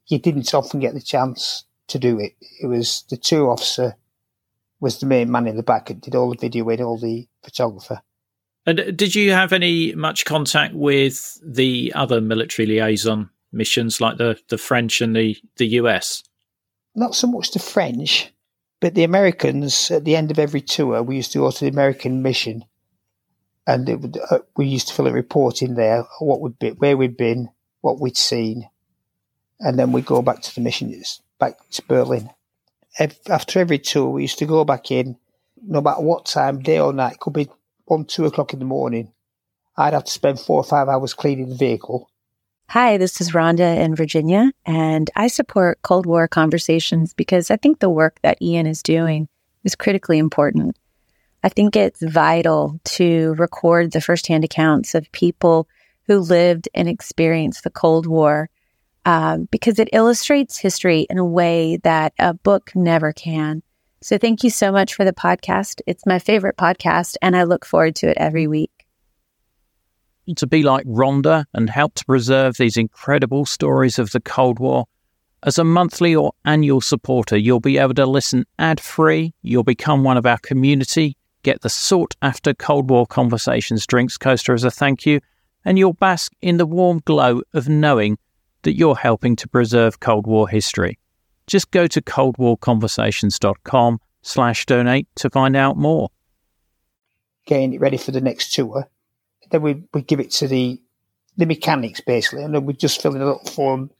you 0.08 0.20
didn't 0.20 0.54
often 0.54 0.80
get 0.80 0.94
the 0.94 1.02
chance 1.02 1.64
to 1.88 1.98
do 1.98 2.20
it. 2.20 2.36
It 2.62 2.68
was 2.68 3.06
the 3.10 3.18
tour 3.18 3.50
officer 3.50 3.96
was 4.80 5.00
the 5.00 5.06
main 5.06 5.32
man 5.32 5.48
in 5.48 5.58
the 5.58 5.64
back 5.64 5.90
and 5.90 6.02
did 6.02 6.16
all 6.16 6.30
the 6.30 6.38
video 6.38 6.70
and 6.70 6.82
all 6.82 6.98
the 6.98 7.28
photographer. 7.44 8.02
And 8.68 8.98
did 8.98 9.16
you 9.16 9.32
have 9.32 9.54
any 9.54 9.96
much 9.96 10.26
contact 10.26 10.74
with 10.74 11.40
the 11.42 11.94
other 11.96 12.20
military 12.20 12.66
liaison 12.66 13.30
missions, 13.54 14.02
like 14.02 14.18
the, 14.18 14.38
the 14.50 14.58
French 14.58 15.00
and 15.00 15.16
the, 15.16 15.38
the 15.56 15.68
US? 15.80 16.22
Not 16.94 17.16
so 17.16 17.28
much 17.28 17.52
the 17.52 17.60
French, 17.60 18.30
but 18.82 18.94
the 18.94 19.06
Americans. 19.06 19.90
At 19.90 20.04
the 20.04 20.18
end 20.18 20.32
of 20.32 20.38
every 20.38 20.60
tour, 20.60 21.02
we 21.02 21.16
used 21.16 21.32
to 21.32 21.40
go 21.40 21.50
to 21.50 21.66
the 21.66 21.72
American 21.72 22.22
mission, 22.22 22.66
and 23.66 23.88
would, 23.88 24.18
uh, 24.30 24.40
we 24.58 24.68
used 24.68 24.90
to 24.90 24.94
fill 24.94 25.08
a 25.08 25.14
report 25.14 25.62
in 25.62 25.76
there, 25.76 26.04
what 26.20 26.42
would 26.42 26.60
be, 26.60 26.72
where 26.72 26.98
we'd 26.98 27.16
been, 27.16 27.50
what 27.80 28.02
we'd 28.02 28.18
seen, 28.18 28.70
and 29.62 29.80
then 29.80 29.94
we'd 29.94 30.06
go 30.06 30.22
back 30.22 30.42
to 30.42 30.54
the 30.54 30.60
mission, 30.60 30.94
back 31.40 31.58
to 31.70 31.82
Berlin. 31.84 32.32
after 33.30 33.60
every 33.60 33.80
tour, 33.80 34.10
we 34.10 34.24
used 34.24 34.40
to 34.40 34.46
go 34.46 34.66
back 34.66 34.92
in, 34.92 35.18
no 35.66 35.80
matter 35.80 36.02
what 36.02 36.26
time, 36.26 36.62
day 36.62 36.80
or 36.80 36.92
night, 36.92 37.22
could 37.22 37.34
be 37.34 37.48
one, 37.88 38.06
two 38.06 38.26
o'clock 38.26 38.54
in 38.54 38.60
the 38.60 38.66
morning. 38.66 39.12
I'd 39.76 39.94
have 39.94 40.06
to 40.06 40.12
spend 40.12 40.40
four 40.40 40.58
or 40.58 40.64
five 40.64 40.88
hours 40.88 41.14
cleaning 41.14 41.50
the 41.50 41.56
vehicle. 41.56 42.10
Hi, 42.70 42.98
this 42.98 43.22
is 43.22 43.32
Rhonda 43.32 43.78
in 43.78 43.96
Virginia, 43.96 44.52
and 44.66 45.10
I 45.16 45.28
support 45.28 45.82
Cold 45.84 46.06
War 46.06 46.28
conversations 46.28 47.14
because 47.14 47.50
I 47.50 47.56
think 47.56 47.80
the 47.80 47.90
work 47.90 48.20
that 48.24 48.42
Ian 48.42 48.68
is 48.68 48.84
doing 48.84 49.30
is 49.64 49.76
critically 49.76 50.18
important. 50.18 50.78
I 51.44 51.50
think 51.50 51.76
it's 51.76 52.02
vital 52.02 52.80
to 52.84 53.36
record 53.36 53.92
the 53.92 54.02
firsthand 54.02 54.44
accounts 54.44 54.96
of 54.96 55.10
people 55.14 55.68
who 56.08 56.20
lived 56.20 56.68
and 56.74 56.90
experienced 56.90 57.64
the 57.64 57.70
Cold 57.70 58.06
War 58.06 58.50
um, 59.06 59.48
because 59.52 59.80
it 59.80 59.88
illustrates 59.94 60.58
history 60.58 61.08
in 61.10 61.18
a 61.18 61.26
way 61.26 61.78
that 61.84 62.14
a 62.20 62.34
book 62.34 62.72
never 62.76 63.14
can. 63.14 63.64
So 64.02 64.18
thank 64.18 64.44
you 64.44 64.50
so 64.50 64.72
much 64.72 64.94
for 64.94 65.06
the 65.06 65.14
podcast. 65.14 65.82
It's 65.88 66.06
my 66.06 66.20
favorite 66.20 66.58
podcast, 66.58 67.16
and 67.22 67.36
I 67.36 67.44
look 67.44 67.66
forward 67.66 67.96
to 67.98 68.10
it 68.10 68.18
every 68.18 68.48
week. 68.48 68.72
To 70.36 70.46
be 70.46 70.62
like 70.62 70.86
Rhonda 70.86 71.46
and 71.54 71.70
help 71.70 71.96
to 71.96 72.06
preserve 72.06 72.58
these 72.58 72.78
incredible 72.78 73.46
stories 73.46 73.98
of 73.98 74.12
the 74.12 74.20
Cold 74.20 74.60
War, 74.60 74.86
as 75.44 75.58
a 75.58 75.64
monthly 75.64 76.16
or 76.16 76.34
annual 76.46 76.82
supporter, 76.82 77.38
you'll 77.38 77.60
be 77.60 77.78
able 77.78 77.94
to 77.94 78.06
listen 78.06 78.46
ad 78.60 78.80
free, 78.80 79.34
you'll 79.42 79.64
become 79.64 80.04
one 80.04 80.18
of 80.18 80.26
our 80.26 80.40
community, 80.40 81.16
get 81.44 81.62
the 81.62 81.70
sought 81.70 82.16
after 82.22 82.54
Cold 82.54 82.90
War 82.90 83.06
Conversations 83.06 83.86
drinks 83.88 84.18
coaster 84.18 84.54
as 84.54 84.64
a 84.64 84.72
thank 84.72 85.06
you, 85.06 85.22
and 85.64 85.78
you'll 85.78 85.94
bask 85.94 86.34
in 86.42 86.58
the 86.58 86.66
warm 86.66 87.02
glow 87.06 87.42
of 87.54 87.70
knowing 87.70 88.18
that 88.64 88.76
you're 88.76 88.96
helping 88.96 89.36
to 89.38 89.48
preserve 89.48 90.00
Cold 90.00 90.28
War 90.28 90.48
history. 90.50 91.00
Just 91.48 91.72
go 91.72 91.88
to 91.88 92.02
coldwarconversations.com 92.02 94.00
slash 94.22 94.66
donate 94.66 95.08
to 95.16 95.30
find 95.30 95.56
out 95.56 95.78
more. 95.78 96.10
Getting 97.46 97.74
it 97.74 97.82
ready 97.82 97.98
for 97.98 98.12
the 98.12 98.22
next 98.22 98.54
tour. 98.54 98.88
Then 99.50 99.62
we 99.62 99.84
we 99.94 100.02
give 100.02 100.20
it 100.20 100.32
to 100.32 100.48
the 100.48 100.82
the 101.38 101.46
mechanics 101.46 102.02
basically, 102.02 102.44
and 102.44 102.54
then 102.54 102.66
we 102.66 102.74
just 102.74 103.02
fill 103.02 103.16
in 103.16 103.22
a 103.22 103.26
little 103.26 103.46
form 103.46 103.92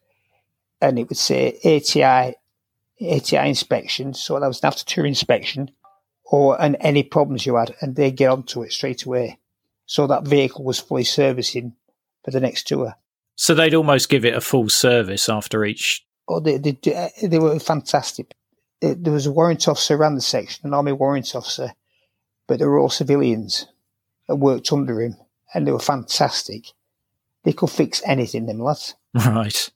and 0.82 1.00
it 1.00 1.10
would 1.10 1.18
say 1.18 1.58
ATI 1.64 2.36
ATI 3.00 3.50
inspection, 3.50 4.14
so 4.14 4.40
that 4.40 4.48
was 4.48 4.62
an 4.62 4.68
after 4.68 4.84
tour 4.84 5.06
inspection, 5.06 5.72
or 6.26 6.60
and 6.62 6.76
any 6.80 7.04
problems 7.04 7.46
you 7.46 7.56
had, 7.56 7.76
and 7.82 7.96
they 7.96 8.12
get 8.12 8.32
onto 8.32 8.64
it 8.64 8.74
straight 8.74 9.06
away. 9.06 9.40
So 9.86 10.08
that 10.08 10.28
vehicle 10.28 10.66
was 10.66 10.80
fully 10.80 11.04
servicing 11.04 11.74
for 12.26 12.32
the 12.32 12.40
next 12.40 12.68
tour. 12.68 12.96
So 13.36 13.54
they'd 13.54 13.76
almost 13.76 14.10
give 14.10 14.26
it 14.26 14.34
a 14.34 14.42
full 14.42 14.68
service 14.70 15.30
after 15.30 15.64
each. 15.64 16.07
Oh, 16.28 16.40
they 16.40 16.58
they, 16.58 16.78
eh, 16.86 17.10
they 17.24 17.40
were 17.40 17.60
fantastic. 17.60 18.34
There 18.82 19.14
was 19.14 19.26
a 19.26 19.32
warrant 19.32 19.68
officer 19.68 19.96
around 19.96 20.16
the 20.16 20.22
section, 20.22 20.68
an 20.68 20.74
army 20.74 20.92
warrant 20.92 21.36
officer, 21.36 21.74
but 22.48 22.60
they 22.60 22.66
were 22.66 22.78
all 22.78 22.90
civilians 22.90 23.66
that 24.28 24.36
worked 24.36 24.72
under 24.72 25.02
him, 25.02 25.16
and 25.54 25.66
they 25.66 25.72
were 25.72 25.80
fantastic. 25.80 26.68
They 27.44 27.54
could 27.54 27.70
fix 27.70 28.02
anything, 28.06 28.46
them 28.46 28.60
lads. 28.60 28.96
Right. 29.14 29.70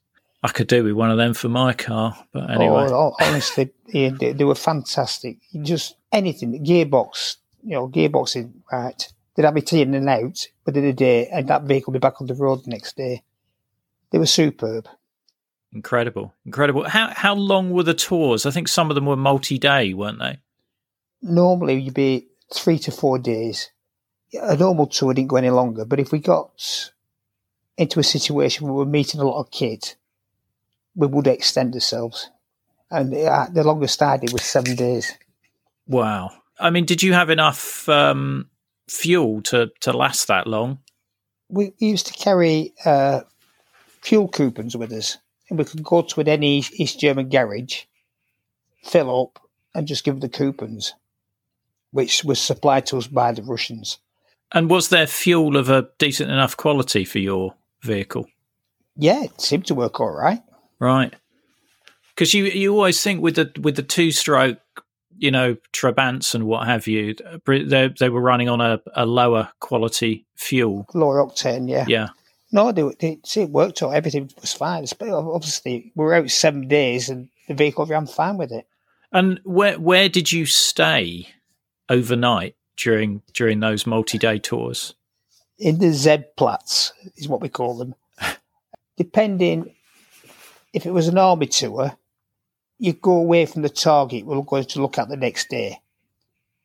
I 0.44 0.48
could 0.48 0.66
do 0.66 0.82
with 0.82 0.94
one 0.94 1.10
of 1.10 1.18
them 1.18 1.34
for 1.34 1.48
my 1.48 1.72
car, 1.72 2.16
but 2.32 2.50
anyway. 2.50 2.88
Oh, 2.90 3.14
oh 3.18 3.24
honestly, 3.24 3.70
yeah, 3.86 4.10
they, 4.10 4.32
they, 4.32 4.44
were 4.44 4.56
fantastic. 4.56 5.38
Just 5.62 5.94
anything, 6.10 6.64
gearbox, 6.64 7.36
you 7.62 7.70
know, 7.70 7.88
gearboxing, 7.88 8.52
right? 8.70 9.12
They'd 9.34 9.44
have 9.44 9.56
it 9.56 9.72
in 9.72 9.94
and 9.94 10.08
out 10.08 10.46
within 10.66 10.84
a 10.84 10.92
day, 10.92 11.28
and 11.28 11.46
that 11.46 11.62
vehicle 11.62 11.92
would 11.92 12.00
be 12.00 12.06
back 12.06 12.20
on 12.20 12.26
the 12.26 12.34
road 12.34 12.64
the 12.64 12.70
next 12.70 12.96
day. 12.96 13.22
They 14.10 14.18
were 14.18 14.26
superb. 14.26 14.88
Incredible, 15.74 16.34
incredible. 16.44 16.88
How 16.88 17.12
how 17.14 17.34
long 17.34 17.70
were 17.70 17.82
the 17.82 17.94
tours? 17.94 18.44
I 18.44 18.50
think 18.50 18.68
some 18.68 18.90
of 18.90 18.94
them 18.94 19.06
were 19.06 19.16
multi-day, 19.16 19.94
weren't 19.94 20.18
they? 20.18 20.38
Normally, 21.22 21.80
you'd 21.80 21.94
be 21.94 22.28
three 22.52 22.78
to 22.80 22.90
four 22.90 23.18
days. 23.18 23.70
A 24.34 24.56
normal 24.56 24.86
tour 24.86 25.14
didn't 25.14 25.28
go 25.28 25.36
any 25.36 25.50
longer, 25.50 25.84
but 25.84 26.00
if 26.00 26.12
we 26.12 26.18
got 26.18 26.90
into 27.76 28.00
a 28.00 28.04
situation 28.04 28.66
where 28.66 28.74
we're 28.74 28.84
meeting 28.84 29.20
a 29.20 29.24
lot 29.24 29.40
of 29.40 29.50
kids, 29.50 29.96
we 30.94 31.06
would 31.06 31.26
extend 31.26 31.74
ourselves. 31.74 32.30
And 32.90 33.14
uh, 33.14 33.46
the 33.50 33.64
longest 33.64 34.02
I 34.02 34.18
did 34.18 34.32
was 34.32 34.42
seven 34.42 34.76
days. 34.76 35.12
Wow. 35.86 36.32
I 36.58 36.70
mean, 36.70 36.84
did 36.84 37.02
you 37.02 37.14
have 37.14 37.30
enough 37.30 37.88
um, 37.88 38.48
fuel 38.88 39.42
to, 39.42 39.70
to 39.80 39.92
last 39.92 40.28
that 40.28 40.46
long? 40.46 40.78
We 41.48 41.72
used 41.78 42.06
to 42.06 42.12
carry 42.12 42.74
uh, 42.84 43.22
fuel 44.00 44.28
coupons 44.28 44.76
with 44.76 44.92
us, 44.92 45.18
we 45.56 45.64
could 45.64 45.82
go 45.82 46.02
to 46.02 46.20
any 46.22 46.58
East 46.58 47.00
German 47.00 47.28
garage, 47.28 47.84
fill 48.82 49.22
up, 49.22 49.38
and 49.74 49.86
just 49.86 50.04
give 50.04 50.20
the 50.20 50.28
coupons, 50.28 50.94
which 51.90 52.24
was 52.24 52.40
supplied 52.40 52.86
to 52.86 52.98
us 52.98 53.06
by 53.06 53.32
the 53.32 53.42
Russians. 53.42 53.98
And 54.52 54.68
was 54.68 54.90
there 54.90 55.06
fuel 55.06 55.56
of 55.56 55.70
a 55.70 55.88
decent 55.98 56.30
enough 56.30 56.56
quality 56.56 57.04
for 57.04 57.18
your 57.18 57.54
vehicle? 57.82 58.26
Yeah, 58.96 59.24
it 59.24 59.40
seemed 59.40 59.66
to 59.66 59.74
work 59.74 60.00
all 60.00 60.10
right. 60.10 60.42
Right. 60.78 61.14
Because 62.14 62.34
you 62.34 62.44
you 62.44 62.74
always 62.74 63.02
think 63.02 63.22
with 63.22 63.36
the 63.36 63.50
with 63.60 63.76
the 63.76 63.82
two 63.82 64.12
stroke, 64.12 64.58
you 65.16 65.30
know, 65.30 65.56
Trabants 65.72 66.34
and 66.34 66.44
what 66.44 66.66
have 66.66 66.86
you, 66.86 67.14
uh, 67.24 67.38
they 67.46 67.88
they 67.98 68.10
were 68.10 68.20
running 68.20 68.50
on 68.50 68.60
a, 68.60 68.80
a 68.94 69.06
lower 69.06 69.50
quality 69.60 70.26
fuel, 70.34 70.86
lower 70.92 71.24
octane. 71.24 71.70
Yeah. 71.70 71.86
Yeah. 71.88 72.08
No, 72.52 72.70
they, 72.70 72.82
they 73.00 73.18
see, 73.24 73.42
it 73.42 73.50
worked 73.50 73.82
out. 73.82 73.94
Everything 73.94 74.30
was 74.40 74.52
fine. 74.52 74.84
But 74.98 75.08
Obviously, 75.08 75.90
we 75.94 76.04
were 76.04 76.14
out 76.14 76.30
seven 76.30 76.68
days, 76.68 77.08
and 77.08 77.28
the 77.48 77.54
vehicle 77.54 77.86
ran 77.86 78.06
fine 78.06 78.36
with 78.36 78.52
it. 78.52 78.66
And 79.10 79.40
where 79.44 79.78
where 79.78 80.08
did 80.08 80.30
you 80.30 80.46
stay 80.46 81.28
overnight 81.88 82.56
during 82.76 83.22
during 83.32 83.60
those 83.60 83.86
multi 83.86 84.18
day 84.18 84.38
tours? 84.38 84.94
In 85.58 85.78
the 85.78 85.92
Z 85.92 86.24
platz 86.36 86.92
is 87.16 87.28
what 87.28 87.40
we 87.40 87.48
call 87.48 87.76
them. 87.78 87.94
Depending 88.96 89.74
if 90.72 90.86
it 90.86 90.92
was 90.92 91.08
an 91.08 91.18
army 91.18 91.46
tour, 91.46 91.96
you 92.78 92.94
go 92.94 93.12
away 93.12 93.46
from 93.46 93.62
the 93.62 93.68
target 93.68 94.24
we're 94.24 94.40
going 94.42 94.64
to 94.64 94.80
look 94.80 94.98
at 94.98 95.08
the 95.08 95.16
next 95.16 95.48
day. 95.48 95.80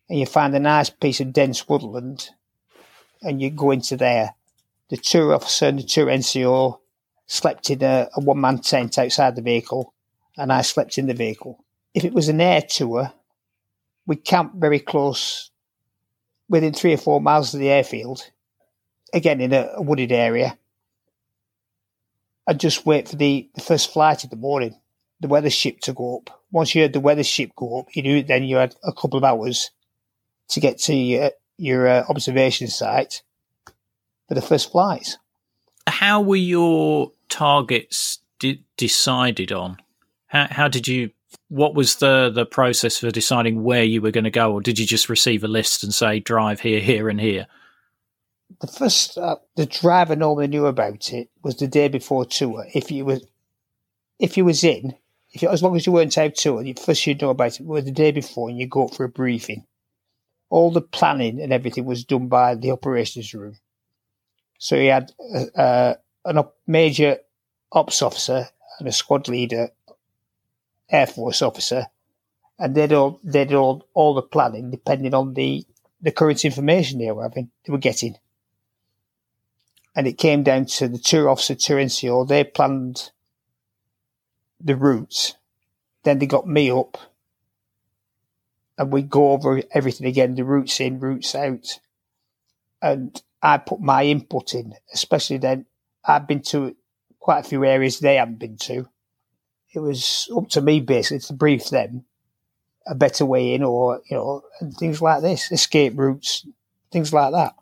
And 0.09 0.19
you 0.19 0.25
find 0.25 0.55
a 0.55 0.59
nice 0.59 0.89
piece 0.89 1.19
of 1.19 1.33
dense 1.33 1.67
woodland 1.67 2.29
and 3.21 3.41
you 3.41 3.49
go 3.49 3.71
into 3.71 3.97
there. 3.97 4.35
The 4.89 4.97
tour 4.97 5.33
officer 5.33 5.67
and 5.67 5.79
the 5.79 5.83
tour 5.83 6.07
NCO 6.07 6.79
slept 7.25 7.69
in 7.69 7.83
a, 7.83 8.09
a 8.15 8.21
one 8.21 8.39
man 8.39 8.59
tent 8.59 8.97
outside 8.97 9.35
the 9.35 9.41
vehicle 9.41 9.93
and 10.37 10.51
I 10.51 10.61
slept 10.61 10.97
in 10.97 11.07
the 11.07 11.13
vehicle. 11.13 11.63
If 11.93 12.05
it 12.05 12.13
was 12.13 12.29
an 12.29 12.39
air 12.39 12.61
tour, 12.61 13.11
we 14.05 14.15
camped 14.15 14.55
very 14.55 14.79
close, 14.79 15.51
within 16.47 16.73
three 16.73 16.93
or 16.93 16.97
four 16.97 17.19
miles 17.19 17.53
of 17.53 17.59
the 17.59 17.69
airfield, 17.69 18.29
again 19.13 19.41
in 19.41 19.51
a, 19.51 19.71
a 19.75 19.81
wooded 19.81 20.11
area 20.11 20.57
I'd 22.47 22.61
just 22.61 22.85
wait 22.85 23.09
for 23.09 23.17
the, 23.17 23.49
the 23.55 23.61
first 23.61 23.91
flight 23.91 24.23
in 24.23 24.29
the 24.29 24.37
morning, 24.37 24.79
the 25.19 25.27
weather 25.27 25.49
ship 25.49 25.81
to 25.81 25.93
go 25.93 26.17
up. 26.17 26.41
Once 26.49 26.73
you 26.73 26.81
heard 26.81 26.93
the 26.93 27.01
weather 27.01 27.23
ship 27.23 27.51
go 27.57 27.79
up, 27.79 27.87
you 27.93 28.01
knew 28.01 28.23
then 28.23 28.43
you 28.43 28.55
had 28.55 28.73
a 28.83 28.93
couple 28.93 29.17
of 29.17 29.25
hours 29.25 29.71
to 30.49 30.61
get 30.61 30.77
to 30.79 30.95
your, 30.95 31.31
your 31.57 31.87
uh, 31.87 32.05
observation 32.07 32.67
site 32.67 33.21
for 34.27 34.35
the 34.35 34.41
first 34.41 34.71
flights. 34.71 35.17
How 35.87 36.21
were 36.21 36.35
your 36.35 37.11
targets 37.29 38.19
de- 38.39 38.63
decided 38.75 39.51
on? 39.51 39.77
How, 40.27 40.47
how 40.49 40.67
did 40.67 40.87
you? 40.87 41.11
What 41.49 41.75
was 41.75 41.97
the 41.97 42.29
the 42.33 42.45
process 42.45 42.97
for 42.99 43.11
deciding 43.11 43.63
where 43.63 43.83
you 43.83 44.01
were 44.01 44.11
going 44.11 44.23
to 44.25 44.29
go, 44.29 44.53
or 44.53 44.61
did 44.61 44.79
you 44.79 44.85
just 44.85 45.09
receive 45.09 45.43
a 45.43 45.47
list 45.47 45.83
and 45.83 45.93
say 45.93 46.19
drive 46.19 46.61
here, 46.61 46.79
here, 46.81 47.09
and 47.09 47.19
here? 47.19 47.47
the 48.61 48.67
first 48.67 49.17
uh, 49.17 49.35
the 49.55 49.65
driver 49.65 50.15
normally 50.15 50.47
knew 50.47 50.65
about 50.65 51.11
it 51.13 51.29
was 51.43 51.57
the 51.57 51.67
day 51.67 51.87
before 51.87 52.25
tour. 52.25 52.65
If 52.73 52.91
you 52.91 53.05
was 53.05 53.25
if 54.19 54.37
you 54.37 54.45
was 54.45 54.63
in, 54.63 54.95
if 55.31 55.41
you, 55.41 55.49
as 55.49 55.61
long 55.61 55.75
as 55.75 55.85
you 55.85 55.91
weren't 55.91 56.17
out 56.17 56.35
tour, 56.35 56.63
the 56.63 56.73
first 56.73 57.05
you'd 57.05 57.21
know 57.21 57.29
about 57.29 57.59
it 57.59 57.65
was 57.65 57.85
the 57.85 57.91
day 57.91 58.11
before, 58.11 58.49
and 58.49 58.57
you 58.57 58.67
go 58.67 58.85
up 58.85 58.95
for 58.95 59.03
a 59.03 59.09
briefing. 59.09 59.65
All 60.49 60.71
the 60.71 60.81
planning 60.81 61.41
and 61.41 61.51
everything 61.51 61.85
was 61.85 62.05
done 62.05 62.27
by 62.27 62.55
the 62.55 62.71
operations 62.71 63.33
room. 63.33 63.57
So 64.57 64.75
you 64.75 64.91
had 64.91 65.11
a, 65.33 65.59
uh, 65.59 65.93
a 66.25 66.45
major 66.65 67.17
ops 67.71 68.01
officer 68.01 68.47
and 68.79 68.87
a 68.87 68.91
squad 68.91 69.27
leader, 69.27 69.69
air 70.89 71.07
force 71.07 71.41
officer, 71.41 71.87
and 72.59 72.75
they 72.75 72.87
did 72.87 72.93
all 72.93 73.19
they 73.23 73.45
did 73.45 73.55
all, 73.55 73.87
all 73.93 74.13
the 74.13 74.21
planning 74.21 74.71
depending 74.71 75.13
on 75.13 75.33
the 75.33 75.65
the 76.01 76.11
current 76.11 76.45
information 76.45 76.99
they 76.99 77.11
were 77.11 77.23
having 77.23 77.49
they 77.65 77.71
were 77.71 77.77
getting 77.77 78.17
and 79.97 80.05
it 80.05 80.19
came 80.19 80.43
down 80.43 80.65
to 80.65 80.87
the 80.87 80.99
tour 80.99 81.27
officer, 81.27 81.55
tour 81.55 81.79
NCO. 81.79 82.27
They 82.27 82.43
planned 82.43 83.09
the 84.61 84.75
routes. 84.75 85.33
Then 86.03 86.19
they 86.19 86.27
got 86.27 86.47
me 86.47 86.69
up, 86.69 86.99
and 88.77 88.93
we 88.93 89.01
go 89.01 89.31
over 89.31 89.63
everything 89.71 90.05
again: 90.05 90.35
the 90.35 90.45
routes 90.45 90.79
in, 90.79 90.99
routes 90.99 91.33
out, 91.33 91.79
and 92.79 93.19
I 93.41 93.57
put 93.57 93.79
my 93.79 94.03
input 94.03 94.53
in. 94.53 94.73
Especially 94.93 95.37
then, 95.37 95.65
I've 96.05 96.27
been 96.27 96.41
to 96.43 96.75
quite 97.19 97.39
a 97.39 97.47
few 97.49 97.65
areas 97.65 97.99
they 97.99 98.15
haven't 98.15 98.39
been 98.39 98.57
to. 98.57 98.87
It 99.73 99.79
was 99.79 100.29
up 100.35 100.49
to 100.49 100.61
me 100.61 100.79
basically 100.79 101.19
to 101.19 101.33
brief 101.33 101.69
them 101.69 102.05
a 102.87 102.95
better 102.95 103.25
way 103.25 103.53
in, 103.53 103.63
or 103.63 104.01
you 104.09 104.15
know, 104.15 104.43
and 104.61 104.73
things 104.73 105.01
like 105.01 105.21
this, 105.21 105.51
escape 105.51 105.93
routes, 105.95 106.47
things 106.91 107.11
like 107.13 107.33
that. 107.33 107.53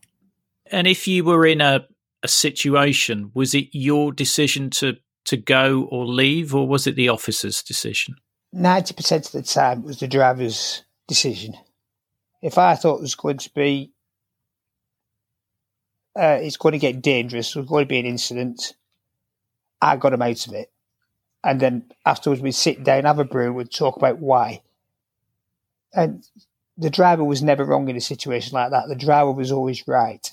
And 0.68 0.88
if 0.88 1.08
you 1.08 1.24
were 1.24 1.46
in 1.46 1.62
a, 1.62 1.86
a 2.24 2.28
situation, 2.28 3.32
was 3.34 3.56
it 3.56 3.70
your 3.72 4.12
decision 4.12 4.70
to 4.72 4.98
to 5.26 5.38
go 5.38 5.88
or 5.90 6.06
leave, 6.06 6.54
or 6.54 6.68
was 6.68 6.86
it 6.86 6.96
the 6.96 7.10
officer's 7.10 7.64
decision? 7.64 8.16
Ninety 8.54 8.94
percent 8.94 9.26
of 9.26 9.32
the 9.32 9.42
time, 9.42 9.80
it 9.80 9.86
was 9.86 10.00
the 10.00 10.08
driver's 10.08 10.84
decision. 11.08 11.56
If 12.42 12.60
I 12.60 12.76
thought 12.76 12.98
it 12.98 13.02
was 13.02 13.16
going 13.16 13.40
to 13.40 13.54
be, 13.56 13.92
uh, 16.16 16.40
it's 16.42 16.58
going 16.58 16.74
to 16.74 16.80
get 16.80 17.02
dangerous, 17.02 17.54
there's 17.54 17.68
going 17.68 17.86
to 17.86 17.90
be 17.90 18.00
an 18.00 18.06
incident, 18.06 18.74
I 19.82 19.98
got 19.98 20.14
him 20.14 20.22
out 20.22 20.48
of 20.48 20.54
it. 20.54 20.72
And 21.44 21.60
then 21.60 21.92
afterwards, 22.06 22.42
we'd 22.42 22.54
sit 22.54 22.84
down, 22.84 23.04
have 23.04 23.20
a 23.20 23.24
brew, 23.24 23.54
we'd 23.54 23.72
talk 23.72 23.98
about 23.98 24.20
why. 24.20 24.62
And 25.94 26.28
the 26.78 26.90
driver 26.90 27.24
was 27.24 27.44
never 27.44 27.64
wrong 27.64 27.88
in 27.88 27.96
a 27.96 28.02
situation 28.02 28.56
like 28.56 28.72
that. 28.72 28.88
The 28.88 28.96
driver 28.96 29.32
was 29.32 29.52
always 29.52 29.88
right. 29.88 30.30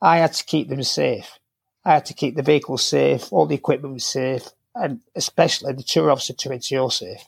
I 0.00 0.18
had 0.18 0.34
to 0.34 0.44
keep 0.44 0.68
them 0.68 0.82
safe. 0.82 1.38
I 1.84 1.94
had 1.94 2.06
to 2.06 2.14
keep 2.14 2.36
the 2.36 2.42
vehicle 2.42 2.78
safe, 2.78 3.32
all 3.32 3.46
the 3.46 3.54
equipment 3.54 3.94
was 3.94 4.04
safe, 4.04 4.48
and 4.74 5.00
especially 5.16 5.72
the 5.72 5.82
tour 5.82 6.10
officer 6.10 6.34
to 6.34 6.52
ensure 6.52 6.90
safe. 6.90 7.24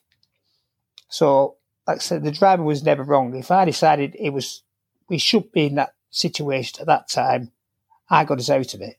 So, 1.09 1.57
like 1.87 1.97
I 1.97 2.01
said, 2.01 2.23
the 2.23 2.31
driver 2.31 2.63
was 2.63 2.83
never 2.83 3.03
wrong. 3.03 3.35
If 3.35 3.51
I 3.51 3.65
decided 3.65 4.15
it 4.19 4.31
was, 4.31 4.63
we 5.09 5.19
should 5.19 5.51
be 5.51 5.67
in 5.67 5.77
that 5.77 5.95
situation 6.11 6.81
at 6.81 6.87
that 6.87 7.09
time, 7.09 7.53
I 8.11 8.25
got 8.25 8.39
us 8.39 8.51
out 8.51 8.75
of 8.75 8.81
it. 8.81 8.97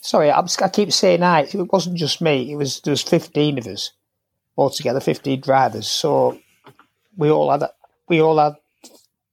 Sorry, 0.00 0.30
I'm, 0.30 0.46
i 0.62 0.68
keep 0.68 0.92
saying 0.92 1.22
I. 1.22 1.42
It 1.42 1.72
wasn't 1.72 1.98
just 1.98 2.20
me. 2.20 2.50
It 2.50 2.56
was 2.56 2.80
there 2.80 2.92
was 2.92 3.02
fifteen 3.02 3.58
of 3.58 3.66
us 3.66 3.92
altogether, 4.56 5.00
fifteen 5.00 5.40
drivers. 5.40 5.88
So 5.88 6.40
we 7.16 7.30
all 7.30 7.50
had. 7.50 7.64
We 8.08 8.20
all 8.20 8.38
had 8.38 8.54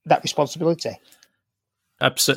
that 0.06 0.24
responsibility. 0.24 0.98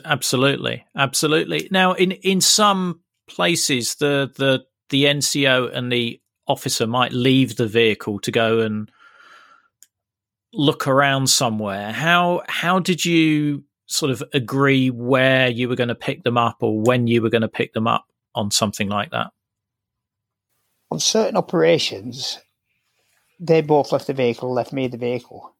absolutely, 0.05 0.85
absolutely. 0.96 1.68
Now, 1.70 1.92
in 1.92 2.12
in 2.12 2.40
some 2.40 3.01
places, 3.29 3.96
the 3.96 4.31
the 4.37 4.64
the 4.88 5.05
NCO 5.05 5.72
and 5.72 5.90
the 5.90 6.20
officer 6.46 6.87
might 6.87 7.12
leave 7.12 7.57
the 7.57 7.66
vehicle 7.66 8.18
to 8.20 8.31
go 8.31 8.61
and 8.61 8.90
look 10.53 10.87
around 10.87 11.29
somewhere. 11.29 11.92
How 11.92 12.42
how 12.48 12.79
did 12.79 13.05
you 13.05 13.64
sort 13.92 14.11
of 14.11 14.22
agree 14.33 14.90
where 14.90 15.48
you 15.48 15.68
were 15.68 15.76
going 15.76 15.88
to 15.88 15.94
pick 15.94 16.22
them 16.22 16.38
up 16.38 16.59
or 16.61 16.81
when 16.81 17.07
you 17.07 17.22
were 17.22 17.31
going 17.31 17.42
to 17.42 17.48
pick 17.48 17.72
them 17.72 17.87
up 17.87 18.07
on 18.35 18.50
something 18.50 18.88
like 18.88 19.11
that? 19.11 19.33
On 20.90 20.98
certain 20.98 21.37
operations, 21.37 22.38
they 23.40 23.61
both 23.61 23.92
left 23.92 24.07
the 24.07 24.14
vehicle, 24.14 24.52
left 24.52 24.72
me 24.72 24.88
the 24.88 24.96
vehicle. 24.96 25.55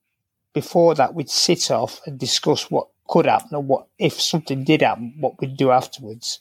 Before 0.53 0.95
that, 0.95 1.15
we'd 1.15 1.29
sit 1.29 1.71
off 1.71 2.01
and 2.05 2.19
discuss 2.19 2.69
what 2.69 2.87
could 3.07 3.25
happen 3.25 3.49
and 3.51 3.67
what, 3.67 3.87
if 3.97 4.21
something 4.21 4.63
did 4.63 4.81
happen, 4.81 5.15
what 5.19 5.39
we'd 5.39 5.57
do 5.57 5.71
afterwards. 5.71 6.39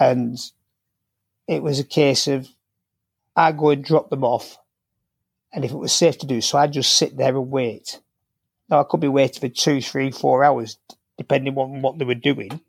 And 0.00 0.38
it 1.46 1.62
was 1.62 1.78
a 1.78 1.84
case 1.84 2.28
of 2.28 2.48
I 3.36 3.52
go 3.52 3.70
and 3.70 3.84
drop 3.84 4.10
them 4.10 4.24
off, 4.24 4.58
and 5.52 5.64
if 5.64 5.70
it 5.70 5.76
was 5.76 5.92
safe 5.92 6.18
to 6.18 6.26
do 6.26 6.40
so, 6.40 6.58
I'd 6.58 6.72
just 6.72 6.96
sit 6.96 7.16
there 7.16 7.36
and 7.36 7.50
wait. 7.50 8.00
Now 8.68 8.80
I 8.80 8.84
could 8.84 9.00
be 9.00 9.08
waiting 9.08 9.40
for 9.40 9.48
two, 9.48 9.80
three, 9.80 10.10
four 10.10 10.44
hours, 10.44 10.76
depending 11.18 11.56
on 11.58 11.82
what 11.82 11.98
they 11.98 12.04
were 12.04 12.14
doing. 12.14 12.60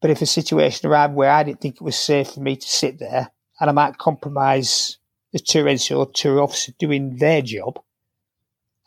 But 0.00 0.10
if 0.10 0.20
a 0.20 0.26
situation 0.26 0.88
arrived 0.88 1.14
where 1.14 1.30
I 1.30 1.42
didn't 1.42 1.60
think 1.60 1.76
it 1.76 1.82
was 1.82 1.96
safe 1.96 2.32
for 2.32 2.40
me 2.40 2.56
to 2.56 2.66
sit 2.66 2.98
there, 2.98 3.30
and 3.60 3.70
I 3.70 3.72
might 3.72 3.98
compromise 3.98 4.98
the 5.32 5.38
tour 5.38 5.64
NCO 5.64 5.98
or 5.98 6.10
tour 6.10 6.40
officer 6.40 6.72
doing 6.78 7.16
their 7.16 7.42
job, 7.42 7.78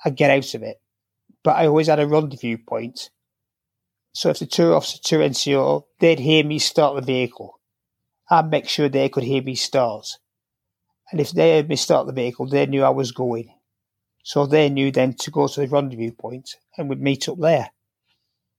I'd 0.04 0.18
get 0.18 0.32
out 0.32 0.54
of 0.54 0.64
it. 0.64 0.82
But 1.44 1.58
I 1.58 1.68
always 1.68 1.88
had 1.88 2.00
a 2.00 2.08
rendezvous 2.08 2.58
point. 2.58 3.10
So 4.14 4.30
if 4.30 4.40
the 4.40 4.46
tour 4.46 4.76
officer, 4.76 5.00
tour 5.04 5.20
NCO, 5.22 5.86
they'd 6.00 6.20
hear 6.20 6.44
me 6.44 6.60
start 6.60 6.96
the 6.96 7.02
vehicle, 7.02 7.60
I'd 8.30 8.50
make 8.50 8.68
sure 8.68 8.90
they 8.90 9.10
could 9.10 9.24
hear 9.24 9.44
me 9.44 9.56
start. 9.56 10.18
And 11.12 11.22
if 11.22 11.32
they 11.32 11.56
heard 11.56 11.70
me 11.70 11.76
start 11.76 12.08
the 12.08 12.14
vehicle, 12.14 12.48
they 12.48 12.66
knew 12.66 12.84
I 12.84 12.90
was 12.90 13.12
going. 13.12 13.54
So 14.24 14.46
they 14.46 14.70
knew 14.70 14.92
then 14.92 15.14
to 15.16 15.32
go 15.32 15.48
to 15.48 15.60
the 15.60 15.68
rendezvous 15.68 16.12
point 16.12 16.56
and 16.78 16.90
we'd 16.90 17.02
meet 17.02 17.30
up 17.30 17.40
there. 17.40 17.72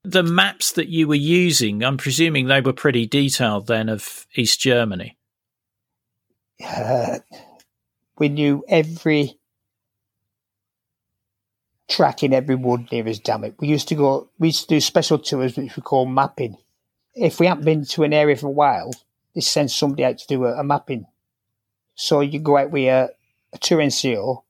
The 0.05 0.23
maps 0.23 0.73
that 0.73 0.89
you 0.89 1.09
were 1.09 1.15
using, 1.15 1.83
I'm 1.83 1.97
presuming 1.97 2.47
they 2.47 2.61
were 2.61 2.75
pretty 2.75 3.07
detailed 3.07 3.67
then 3.67 3.89
of 3.89 4.27
East 4.37 4.61
Germany. 4.61 5.17
Uh, 6.63 7.21
we 8.19 8.29
knew 8.29 8.63
every 8.69 9.39
track 11.89 12.23
in 12.23 12.33
every 12.33 12.55
wood 12.55 12.89
near 12.93 13.09
us, 13.09 13.19
damn 13.19 13.45
it. 13.45 13.55
We 13.59 13.69
used 13.69 13.89
to 13.89 13.95
go, 13.95 14.29
we 14.39 14.49
used 14.49 14.69
to 14.69 14.75
do 14.75 14.81
special 14.81 15.19
tours 15.19 15.57
which 15.57 15.75
we 15.75 15.83
call 15.83 16.07
mapping. 16.07 16.57
If 17.15 17.41
we 17.41 17.47
hadn't 17.47 17.65
been 17.65 17.85
to 17.87 18.05
an 18.05 18.13
area 18.13 18.37
for 18.37 18.49
a 18.49 18.51
while, 18.51 18.93
they 19.35 19.41
send 19.41 19.71
somebody 19.71 20.05
out 20.05 20.19
to 20.19 20.27
do 20.27 20.45
a, 20.45 20.61
a 20.61 20.65
mapping. 20.65 21.07
So 21.95 22.21
you 22.21 22.41
go 22.41 22.57
out 22.57 22.71
with 22.71 22.89
a, 22.89 23.11
a 23.53 23.59
tour 23.59 23.79
NCO 23.79 24.43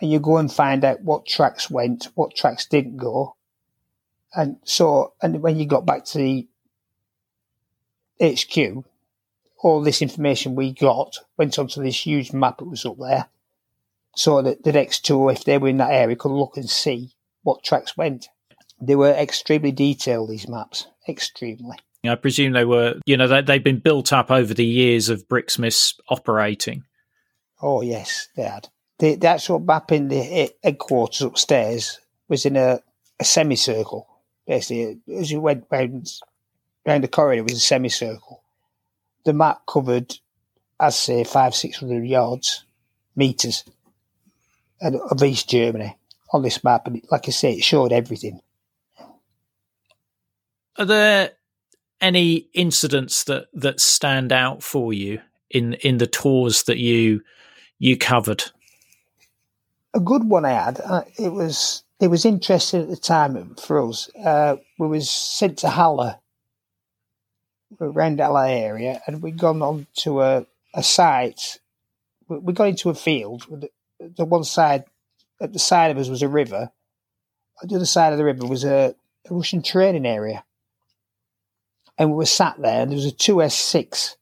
and 0.00 0.10
you 0.10 0.18
go 0.18 0.38
and 0.38 0.52
find 0.52 0.84
out 0.84 1.02
what 1.02 1.26
tracks 1.26 1.70
went, 1.70 2.08
what 2.14 2.34
tracks 2.34 2.66
didn't 2.66 2.96
go. 2.96 3.36
And 4.34 4.56
so, 4.64 5.14
and 5.22 5.42
when 5.42 5.58
you 5.58 5.66
got 5.66 5.86
back 5.86 6.04
to 6.06 6.18
the 6.18 6.48
HQ, 8.22 8.84
all 9.62 9.82
this 9.82 10.02
information 10.02 10.54
we 10.54 10.72
got 10.72 11.16
went 11.36 11.58
onto 11.58 11.82
this 11.82 12.06
huge 12.06 12.32
map 12.32 12.58
that 12.58 12.66
was 12.66 12.84
up 12.84 12.98
there. 12.98 13.26
So 14.14 14.42
that 14.42 14.64
the 14.64 14.72
next 14.72 15.04
tour, 15.04 15.30
if 15.30 15.44
they 15.44 15.58
were 15.58 15.68
in 15.68 15.78
that 15.78 15.92
area, 15.92 16.16
could 16.16 16.32
look 16.32 16.56
and 16.56 16.68
see 16.68 17.12
what 17.42 17.62
tracks 17.62 17.96
went. 17.96 18.28
They 18.80 18.96
were 18.96 19.10
extremely 19.10 19.72
detailed, 19.72 20.30
these 20.30 20.48
maps, 20.48 20.86
extremely. 21.08 21.76
I 22.04 22.14
presume 22.14 22.52
they 22.52 22.64
were, 22.64 22.94
you 23.06 23.16
know, 23.16 23.26
they, 23.26 23.42
they've 23.42 23.62
been 23.62 23.80
built 23.80 24.12
up 24.12 24.30
over 24.30 24.54
the 24.54 24.64
years 24.64 25.08
of 25.08 25.28
Brixmis 25.28 25.94
operating. 26.08 26.84
Oh, 27.60 27.82
yes, 27.82 28.28
they 28.36 28.44
had 28.44 28.68
the, 28.98 29.14
the 29.14 29.28
actual 29.28 29.58
map 29.58 29.92
in 29.92 30.08
the 30.08 30.52
headquarters 30.62 31.22
upstairs 31.22 32.00
was 32.28 32.44
in 32.44 32.56
a, 32.56 32.80
a 33.20 33.24
semicircle. 33.24 34.06
Basically, 34.48 34.98
as 35.14 35.30
you 35.30 35.40
went 35.40 35.66
round, 35.70 36.10
round 36.84 37.04
the 37.04 37.08
corridor, 37.08 37.40
it 37.40 37.44
was 37.44 37.52
a 37.52 37.60
semicircle. 37.60 38.42
The 39.24 39.32
map 39.32 39.62
covered, 39.66 40.16
I'd 40.80 40.94
say, 40.94 41.22
five, 41.22 41.54
six 41.54 41.78
hundred 41.78 42.04
yards, 42.06 42.64
meters 43.14 43.62
of 44.80 45.22
East 45.22 45.48
Germany 45.48 45.96
on 46.32 46.42
this 46.42 46.64
map. 46.64 46.86
And 46.86 47.00
like 47.10 47.28
I 47.28 47.30
say, 47.30 47.52
it 47.52 47.62
showed 47.62 47.92
everything. 47.92 48.40
Are 50.78 50.86
there 50.86 51.32
any 52.00 52.48
incidents 52.54 53.24
that, 53.24 53.46
that 53.52 53.80
stand 53.80 54.32
out 54.32 54.62
for 54.62 54.92
you 54.92 55.20
in, 55.50 55.74
in 55.74 55.98
the 55.98 56.06
tours 56.06 56.64
that 56.64 56.78
you 56.78 57.22
you 57.80 57.96
covered? 57.96 58.44
a 59.94 60.00
good 60.00 60.24
one 60.24 60.44
I 60.44 60.50
had. 60.50 60.80
Uh, 60.80 61.02
it 61.18 61.32
was 61.32 61.84
it 62.00 62.08
was 62.08 62.24
interesting 62.24 62.82
at 62.82 62.88
the 62.88 62.96
time 62.96 63.54
for 63.56 63.88
us. 63.88 64.08
Uh, 64.14 64.56
we 64.78 64.86
was 64.86 65.10
sent 65.10 65.58
to 65.58 65.68
Halle, 65.68 66.20
around 67.80 68.20
Halle 68.20 68.36
area, 68.36 69.02
and 69.06 69.22
we'd 69.22 69.38
gone 69.38 69.62
on 69.62 69.86
to 69.96 70.22
a, 70.22 70.46
a 70.74 70.82
site. 70.82 71.58
We, 72.28 72.38
we 72.38 72.52
got 72.52 72.68
into 72.68 72.90
a 72.90 72.94
field. 72.94 73.46
The, 73.50 73.70
the 73.98 74.24
one 74.24 74.44
side, 74.44 74.84
at 75.40 75.52
the 75.52 75.58
side 75.58 75.90
of 75.90 75.98
us 75.98 76.08
was 76.08 76.22
a 76.22 76.28
river. 76.28 76.70
On 77.62 77.68
the 77.68 77.76
other 77.76 77.86
side 77.86 78.12
of 78.12 78.18
the 78.18 78.24
river 78.24 78.46
was 78.46 78.64
a, 78.64 78.94
a 79.28 79.34
Russian 79.34 79.62
training 79.62 80.06
area. 80.06 80.44
And 81.98 82.10
we 82.10 82.16
were 82.16 82.26
sat 82.26 82.60
there, 82.60 82.82
and 82.82 82.92
there 82.92 82.96
was 82.96 83.06
a 83.06 83.12
2S6 83.12 84.14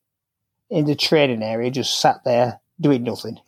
in 0.71 0.87
the 0.87 0.95
training 0.95 1.43
area, 1.43 1.71
just 1.71 2.01
sat 2.01 2.25
there 2.25 2.61
doing 2.81 3.03
nothing 3.03 3.39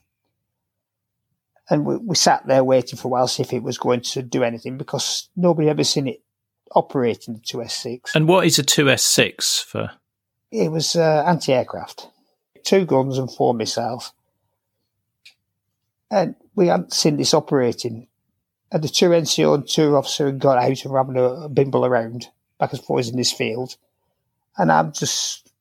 and 1.71 1.85
we, 1.85 1.97
we, 1.97 2.17
sat 2.17 2.47
there 2.47 2.65
waiting 2.65 2.99
for 2.99 3.09
a 3.09 3.11
while, 3.11 3.27
to 3.27 3.33
see 3.33 3.43
if 3.43 3.53
it 3.53 3.63
was 3.63 3.79
going 3.79 4.01
to 4.01 4.23
do 4.23 4.43
anything 4.43 4.79
because 4.79 5.29
nobody 5.37 5.69
ever 5.69 5.85
seen 5.85 6.09
it 6.09 6.23
operating 6.75 7.35
the 7.35 7.41
2S6. 7.41 8.15
And 8.15 8.29
what 8.29 8.47
is 8.47 8.59
a 8.59 8.63
2S6 8.63 9.65
for? 9.65 9.91
It 10.51 10.71
was 10.71 10.97
uh, 10.97 11.25
anti 11.27 11.53
aircraft, 11.53 12.09
two 12.65 12.87
guns 12.87 13.19
and 13.19 13.31
four 13.31 13.53
missiles. 13.53 14.13
And 16.11 16.37
we 16.55 16.69
hadn't 16.69 16.95
seen 16.95 17.17
this 17.17 17.35
operating. 17.35 18.09
And 18.73 18.83
the 18.83 18.89
two 18.89 19.11
NCO 19.11 19.55
and 19.55 19.69
two 19.69 19.97
officer 19.97 20.27
had 20.27 20.39
got 20.39 20.59
out 20.59 20.85
and 20.85 20.97
having 20.97 21.17
a, 21.17 21.45
a 21.45 21.49
bimble 21.49 21.85
around 21.85 22.29
back 22.59 22.73
and 22.73 22.83
forth 22.83 23.09
in 23.09 23.17
this 23.17 23.33
field. 23.33 23.77
And 24.57 24.73
I'm 24.73 24.93
just, 24.93 25.53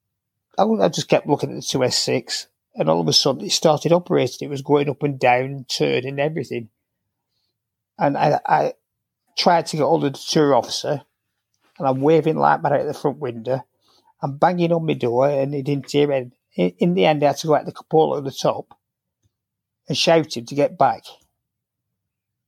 I, 0.57 0.63
I 0.63 0.87
just 0.87 1.09
kept 1.09 1.27
looking 1.27 1.49
at 1.49 1.55
the 1.55 1.61
2S6 1.61 2.47
and 2.77 2.89
all 2.89 3.01
of 3.01 3.07
a 3.07 3.13
sudden 3.13 3.45
it 3.45 3.51
started 3.51 3.91
operating. 3.91 4.47
It 4.47 4.51
was 4.51 4.61
going 4.61 4.89
up 4.89 5.03
and 5.03 5.19
down, 5.19 5.65
turning 5.67 6.19
everything. 6.19 6.69
And 7.97 8.15
I, 8.15 8.39
I 8.45 8.73
tried 9.37 9.65
to 9.67 9.77
get 9.77 9.83
hold 9.83 10.05
of 10.05 10.13
the 10.13 10.19
tour 10.19 10.53
officer, 10.53 11.01
and 11.79 11.87
I'm 11.87 12.01
waving 12.01 12.37
like 12.37 12.61
that 12.61 12.71
out 12.71 12.85
the 12.85 12.93
front 12.93 13.17
window. 13.17 13.65
I'm 14.21 14.37
banging 14.37 14.71
on 14.71 14.85
my 14.85 14.93
door, 14.93 15.27
and 15.27 15.53
he 15.53 15.63
didn't 15.63 15.91
hear 15.91 16.11
it. 16.11 16.31
In 16.79 16.93
the 16.93 17.05
end, 17.05 17.23
I 17.23 17.27
had 17.27 17.37
to 17.37 17.47
go 17.47 17.55
out 17.55 17.65
the 17.65 17.71
cupola 17.71 18.19
at 18.19 18.23
the 18.23 18.31
top 18.31 18.75
and 19.87 19.97
shout 19.97 20.35
him 20.37 20.45
to 20.45 20.55
get 20.55 20.77
back. 20.77 21.03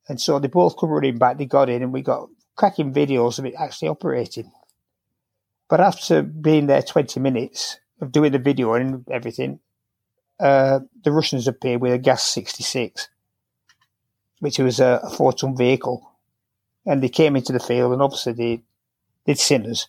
And 0.08 0.20
so 0.20 0.40
they 0.40 0.48
both 0.48 0.78
come 0.78 0.90
running 0.90 1.18
back. 1.18 1.38
They 1.38 1.46
got 1.46 1.70
in, 1.70 1.82
and 1.82 1.94
we 1.94 2.02
got 2.02 2.30
cracking 2.56 2.94
videos 2.94 3.40
of 3.40 3.46
it 3.46 3.56
actually 3.58 3.90
operating. 3.90 4.52
But 5.70 5.80
after 5.80 6.24
being 6.24 6.68
there 6.68 6.82
20 6.82 7.20
minutes 7.20 7.80
of 8.02 8.12
doing 8.12 8.32
the 8.32 8.40
video 8.40 8.74
and 8.74 9.08
everything, 9.10 9.60
uh, 10.40 10.80
the 11.04 11.12
Russians 11.12 11.48
appeared 11.48 11.82
with 11.82 11.94
a 11.94 11.98
GAZ 11.98 12.22
66, 12.24 13.10
which 14.40 14.60
was 14.60 14.80
a, 14.80 15.02
a 15.04 15.10
four 15.10 15.34
ton 15.34 15.56
vehicle. 15.56 16.06
And 16.86 17.04
they 17.04 17.10
came 17.10 17.36
into 17.36 17.54
the 17.54 17.60
field, 17.60 17.94
and 17.94 18.02
obviously 18.02 18.34
they, 18.34 18.62
they'd 19.26 19.40
seen 19.40 19.70
us. 19.70 19.88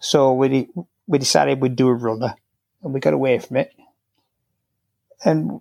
So 0.00 0.34
we, 0.34 0.68
we 1.06 1.18
decided 1.18 1.60
we'd 1.60 1.76
do 1.76 1.88
a 1.88 1.94
runner, 1.94 2.34
and 2.82 2.92
we 2.92 3.00
got 3.00 3.14
away 3.14 3.38
from 3.38 3.58
it. 3.58 3.72
And 5.24 5.60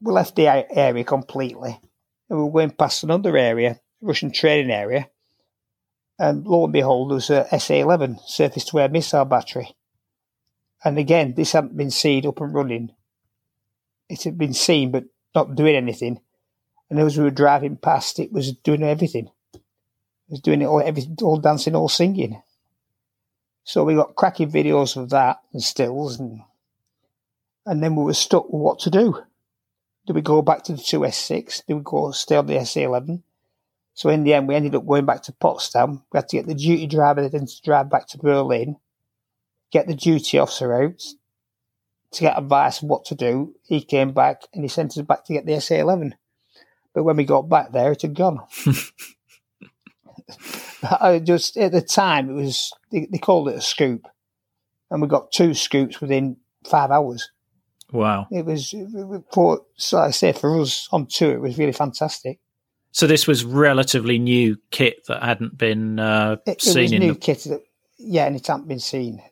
we 0.00 0.12
left 0.12 0.36
the 0.36 0.46
area 0.46 1.04
completely. 1.04 1.80
And 2.28 2.38
we 2.38 2.44
were 2.44 2.52
going 2.52 2.70
past 2.70 3.02
another 3.02 3.36
area, 3.36 3.80
Russian 4.00 4.30
training 4.30 4.70
area, 4.70 5.08
and 6.18 6.46
lo 6.46 6.64
and 6.64 6.72
behold, 6.72 7.10
there 7.10 7.14
was 7.14 7.30
a 7.30 7.60
SA 7.60 7.74
11 7.74 8.18
surface 8.26 8.64
to 8.64 8.80
air 8.80 8.88
missile 8.88 9.24
battery. 9.24 9.76
And 10.84 10.98
again, 10.98 11.34
this 11.34 11.52
hadn't 11.52 11.76
been 11.76 11.90
seen 11.90 12.26
up 12.26 12.40
and 12.40 12.52
running. 12.52 12.90
It 14.08 14.22
had 14.22 14.38
been 14.38 14.54
seen, 14.54 14.90
but 14.90 15.04
not 15.34 15.54
doing 15.54 15.76
anything. 15.76 16.20
And 16.90 16.98
as 16.98 17.18
we 17.18 17.24
were 17.24 17.30
driving 17.30 17.76
past, 17.76 18.18
it 18.18 18.32
was 18.32 18.52
doing 18.52 18.82
everything. 18.82 19.30
It 19.54 19.60
was 20.30 20.40
doing 20.40 20.62
it 20.62 20.66
all, 20.66 20.80
everything, 20.80 21.16
all 21.22 21.38
dancing, 21.38 21.76
all 21.76 21.88
singing. 21.88 22.42
So 23.64 23.84
we 23.84 23.94
got 23.94 24.14
cracking 24.14 24.50
videos 24.50 24.96
of 24.96 25.10
that 25.10 25.40
and 25.52 25.62
stills, 25.62 26.18
and 26.18 26.40
and 27.66 27.82
then 27.82 27.96
we 27.96 28.04
were 28.04 28.14
stuck 28.14 28.44
with 28.50 28.62
what 28.62 28.78
to 28.80 28.90
do. 28.90 29.22
Do 30.06 30.14
we 30.14 30.22
go 30.22 30.40
back 30.40 30.64
to 30.64 30.72
the 30.72 30.78
2S6? 30.78 31.66
Do 31.66 31.76
we 31.76 31.82
go 31.84 32.12
stay 32.12 32.36
on 32.36 32.46
the 32.46 32.54
SA11? 32.54 33.22
So 33.92 34.08
in 34.08 34.24
the 34.24 34.32
end, 34.32 34.48
we 34.48 34.54
ended 34.54 34.74
up 34.74 34.86
going 34.86 35.04
back 35.04 35.22
to 35.24 35.32
Potsdam. 35.32 36.02
We 36.10 36.16
had 36.16 36.30
to 36.30 36.36
get 36.36 36.46
the 36.46 36.54
duty 36.54 36.86
driver 36.86 37.28
then 37.28 37.44
to 37.44 37.62
drive 37.62 37.90
back 37.90 38.06
to 38.08 38.18
Berlin, 38.18 38.76
get 39.70 39.86
the 39.86 39.94
duty 39.94 40.38
officer 40.38 40.72
out 40.72 41.02
to 42.12 42.20
get 42.20 42.38
advice 42.38 42.82
on 42.82 42.88
what 42.88 43.04
to 43.06 43.14
do. 43.14 43.54
He 43.64 43.82
came 43.82 44.12
back 44.12 44.42
and 44.52 44.64
he 44.64 44.68
sent 44.68 44.96
us 44.96 45.04
back 45.04 45.24
to 45.24 45.32
get 45.32 45.46
the 45.46 45.60
SA 45.60 45.76
11. 45.76 46.14
But 46.94 47.04
when 47.04 47.16
we 47.16 47.24
got 47.24 47.48
back 47.48 47.72
there, 47.72 47.92
it 47.92 48.02
had 48.02 48.14
gone. 48.14 48.40
I 50.82 51.18
just 51.18 51.56
at 51.56 51.72
the 51.72 51.80
time, 51.80 52.30
it 52.30 52.34
was 52.34 52.72
they, 52.90 53.06
they 53.10 53.18
called 53.18 53.48
it 53.48 53.56
a 53.56 53.60
scoop, 53.60 54.06
and 54.90 55.02
we 55.02 55.08
got 55.08 55.32
two 55.32 55.54
scoops 55.54 56.00
within 56.00 56.36
five 56.68 56.90
hours. 56.90 57.30
Wow! 57.92 58.26
It 58.30 58.44
was 58.44 58.74
for 59.32 59.62
so 59.76 59.98
I 59.98 60.10
say 60.10 60.32
for 60.32 60.60
us 60.60 60.88
on 60.92 61.06
tour, 61.06 61.32
it 61.32 61.40
was 61.40 61.58
really 61.58 61.72
fantastic. 61.72 62.38
So 62.92 63.06
this 63.06 63.26
was 63.26 63.44
relatively 63.44 64.18
new 64.18 64.56
kit 64.70 65.06
that 65.08 65.22
hadn't 65.22 65.56
been 65.56 65.98
uh, 65.98 66.36
it, 66.46 66.60
seen 66.60 66.76
it 66.76 66.82
was 66.82 66.92
in 66.92 67.00
new 67.00 67.12
the... 67.14 67.18
kit 67.18 67.38
that, 67.44 67.62
yeah, 67.98 68.26
and 68.26 68.36
it 68.36 68.46
hadn't 68.46 68.68
been 68.68 68.80
seen. 68.80 69.22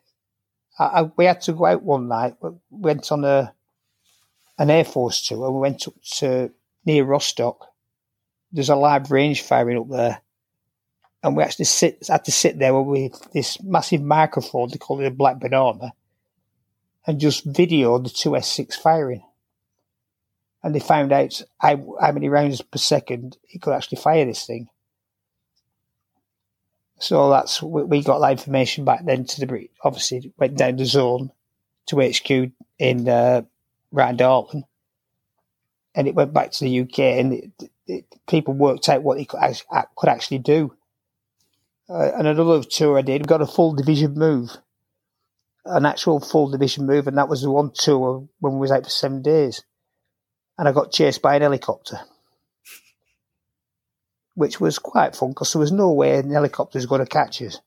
I, 0.79 1.09
we 1.15 1.25
had 1.25 1.41
to 1.41 1.53
go 1.53 1.65
out 1.65 1.83
one 1.83 2.07
night. 2.07 2.35
We 2.39 2.51
went 2.69 3.11
on 3.11 3.23
a 3.25 3.53
an 4.59 4.69
air 4.69 4.85
force 4.85 5.25
tour. 5.25 5.45
and 5.45 5.55
We 5.55 5.61
went 5.61 5.87
up 5.87 5.93
to 6.17 6.51
near 6.85 7.03
Rostock. 7.03 7.67
There's 8.51 8.69
a 8.69 8.75
live 8.75 9.11
range 9.11 9.41
firing 9.41 9.77
up 9.77 9.89
there, 9.89 10.21
and 11.23 11.35
we 11.35 11.43
actually 11.43 11.65
sit 11.65 12.07
had 12.07 12.25
to 12.25 12.31
sit 12.31 12.59
there 12.59 12.79
with 12.79 13.31
this 13.33 13.61
massive 13.63 14.01
microphone. 14.01 14.69
They 14.69 14.77
call 14.77 15.01
it 15.01 15.07
a 15.07 15.11
black 15.11 15.39
banana, 15.39 15.93
and 17.05 17.19
just 17.19 17.43
video 17.43 17.97
the 17.97 18.09
two 18.09 18.35
S 18.35 18.51
six 18.51 18.75
firing 18.75 19.23
and 20.63 20.75
they 20.75 20.79
found 20.79 21.11
out 21.13 21.41
how, 21.59 21.95
how 22.01 22.11
many 22.11 22.29
rounds 22.29 22.61
per 22.61 22.77
second 22.77 23.37
it 23.49 23.61
could 23.61 23.73
actually 23.73 23.99
fire 23.99 24.25
this 24.25 24.45
thing. 24.45 24.67
So 26.99 27.29
that's 27.29 27.61
we 27.61 28.01
got 28.01 28.19
that 28.19 28.31
information 28.31 28.83
back 28.83 29.05
then 29.05 29.25
to 29.25 29.45
the 29.45 29.69
obviously 29.83 30.33
went 30.37 30.57
down 30.57 30.77
the 30.77 30.85
zone 30.85 31.31
to 31.87 32.01
HQ 32.01 32.51
in 32.79 33.07
uh, 33.07 33.43
Rheindahlen, 33.93 34.63
and 35.95 36.07
it 36.07 36.15
went 36.15 36.33
back 36.33 36.51
to 36.51 36.65
the 36.65 36.81
UK, 36.81 36.99
and 36.99 37.33
it, 37.33 37.51
it, 37.85 38.05
people 38.27 38.53
worked 38.53 38.89
out 38.89 39.03
what 39.03 39.19
it 39.19 39.29
could, 39.29 39.39
could 39.95 40.09
actually 40.09 40.39
do. 40.39 40.75
Uh, 41.89 42.11
and 42.17 42.27
another 42.27 42.63
tour 42.63 42.97
I 42.97 43.01
did 43.01 43.27
got 43.27 43.41
a 43.41 43.47
full 43.47 43.73
division 43.73 44.15
move, 44.15 44.57
an 45.65 45.85
actual 45.85 46.19
full 46.19 46.49
division 46.49 46.85
move, 46.85 47.07
and 47.07 47.17
that 47.17 47.29
was 47.29 47.43
the 47.43 47.51
one 47.51 47.71
tour 47.73 48.27
when 48.39 48.53
we 48.53 48.59
was 48.59 48.71
out 48.71 48.83
for 48.83 48.89
seven 48.89 49.21
days. 49.21 49.63
And 50.57 50.67
I 50.67 50.71
got 50.71 50.91
chased 50.91 51.21
by 51.21 51.35
an 51.35 51.43
helicopter, 51.43 51.99
which 54.37 54.59
was 54.59 54.77
quite 54.77 55.15
fun 55.15 55.29
because 55.29 55.51
there 55.51 55.59
was 55.59 55.71
no 55.71 55.91
way 55.91 56.15
an 56.15 56.29
helicopter 56.29 56.77
was 56.77 56.85
going 56.85 57.03
to 57.03 57.07
catch 57.07 57.41
us. 57.41 57.59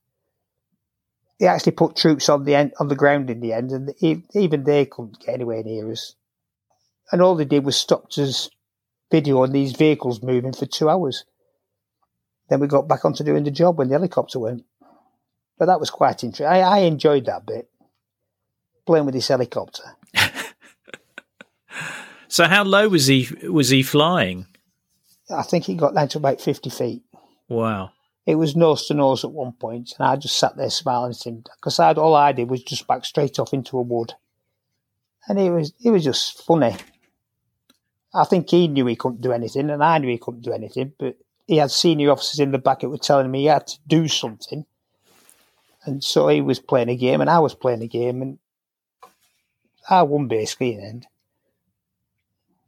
They 1.41 1.47
actually 1.47 1.73
put 1.73 1.97
troops 1.97 2.29
on 2.29 2.45
the 2.45 2.55
end, 2.55 2.75
on 2.79 2.87
the 2.87 2.95
ground 2.95 3.29
in 3.29 3.41
the 3.41 3.53
end, 3.53 3.73
and 3.73 3.93
even 4.01 4.63
they 4.63 4.87
couldn't 4.87 5.19
get 5.21 5.35
anywhere 5.35 5.63
near 5.65 5.91
us. 5.91 6.15
And 7.11 7.21
all 7.21 7.35
they 7.35 7.45
did 7.45 7.65
was 7.65 7.77
stopped 7.77 8.17
us 8.19 8.51
videoing 9.13 9.53
these 9.53 9.73
vehicles 9.73 10.23
moving 10.23 10.53
for 10.53 10.67
two 10.67 10.89
hours. 10.89 11.25
Then 12.49 12.61
we 12.61 12.69
got 12.69 12.87
back 12.87 13.05
onto 13.05 13.25
doing 13.25 13.43
the 13.43 13.51
job 13.51 13.77
when 13.77 13.89
the 13.89 13.95
helicopter 13.95 14.39
went. 14.39 14.65
But 15.59 15.67
that 15.67 15.81
was 15.81 15.91
quite 15.91 16.23
interesting. 16.23 16.47
I, 16.47 16.61
I 16.61 16.79
enjoyed 16.81 17.27
that 17.27 17.47
bit, 17.47 17.69
playing 18.87 19.07
with 19.07 19.15
this 19.15 19.29
helicopter. 19.29 19.83
So 22.31 22.45
how 22.45 22.63
low 22.63 22.89
was 22.89 23.09
he 23.09 23.29
was 23.43 23.71
he 23.71 23.83
flying? 23.83 24.47
I 25.31 25.43
think 25.43 25.65
he 25.65 25.75
got 25.75 25.95
down 25.95 26.09
to 26.09 26.19
about 26.19 26.41
fifty 26.41 26.71
feet. 26.71 27.03
Wow. 27.49 27.93
It 28.27 28.35
was 28.35 28.55
nose 28.55 28.87
to 28.87 28.95
nose 28.95 29.25
at 29.25 29.33
one 29.33 29.53
point, 29.53 29.95
and 29.99 30.07
I 30.07 30.17
just 30.17 30.37
sat 30.37 30.57
there 30.57 30.71
smiling 30.71 31.13
at 31.13 31.27
him 31.27 31.43
because 31.57 31.81
all 31.81 32.15
I 32.15 32.33
did 32.33 32.51
was 32.51 32.63
just 32.63 32.87
back 32.87 33.05
straight 33.05 33.39
off 33.39 33.55
into 33.55 33.79
a 33.79 33.83
wood, 33.83 34.15
and 35.27 35.39
it 35.39 35.51
was 35.51 35.73
it 35.83 35.91
was 35.91 36.05
just 36.05 36.43
funny. 36.45 36.77
I 38.13 38.25
think 38.25 38.51
he 38.51 38.69
knew 38.69 38.87
he 38.87 38.97
couldn't 38.97 39.21
do 39.21 39.33
anything, 39.33 39.71
and 39.71 39.83
I 39.83 39.99
knew 39.99 40.09
he 40.09 40.19
couldn't 40.19 40.43
do 40.43 40.53
anything, 40.53 40.93
but 40.99 41.17
he 41.47 41.57
had 41.57 41.71
senior 41.71 42.11
officers 42.11 42.41
in 42.41 42.51
the 42.51 42.59
back 42.59 42.81
that 42.81 42.89
were 42.89 42.99
telling 42.99 43.31
me 43.31 43.41
he 43.41 43.47
had 43.47 43.67
to 43.69 43.79
do 43.87 44.09
something, 44.09 44.67
and 45.85 46.05
so 46.05 46.29
he 46.29 46.41
was 46.41 46.59
playing 46.59 46.89
a 46.89 46.97
game, 46.97 47.21
and 47.21 47.31
I 47.31 47.39
was 47.39 47.55
playing 47.55 47.83
a 47.83 47.89
game, 47.89 48.21
and 48.23 48.39
I 49.89 50.03
won 50.03 50.29
basically 50.29 50.75
in 50.75 50.81
the 50.81 50.87
end 50.87 51.07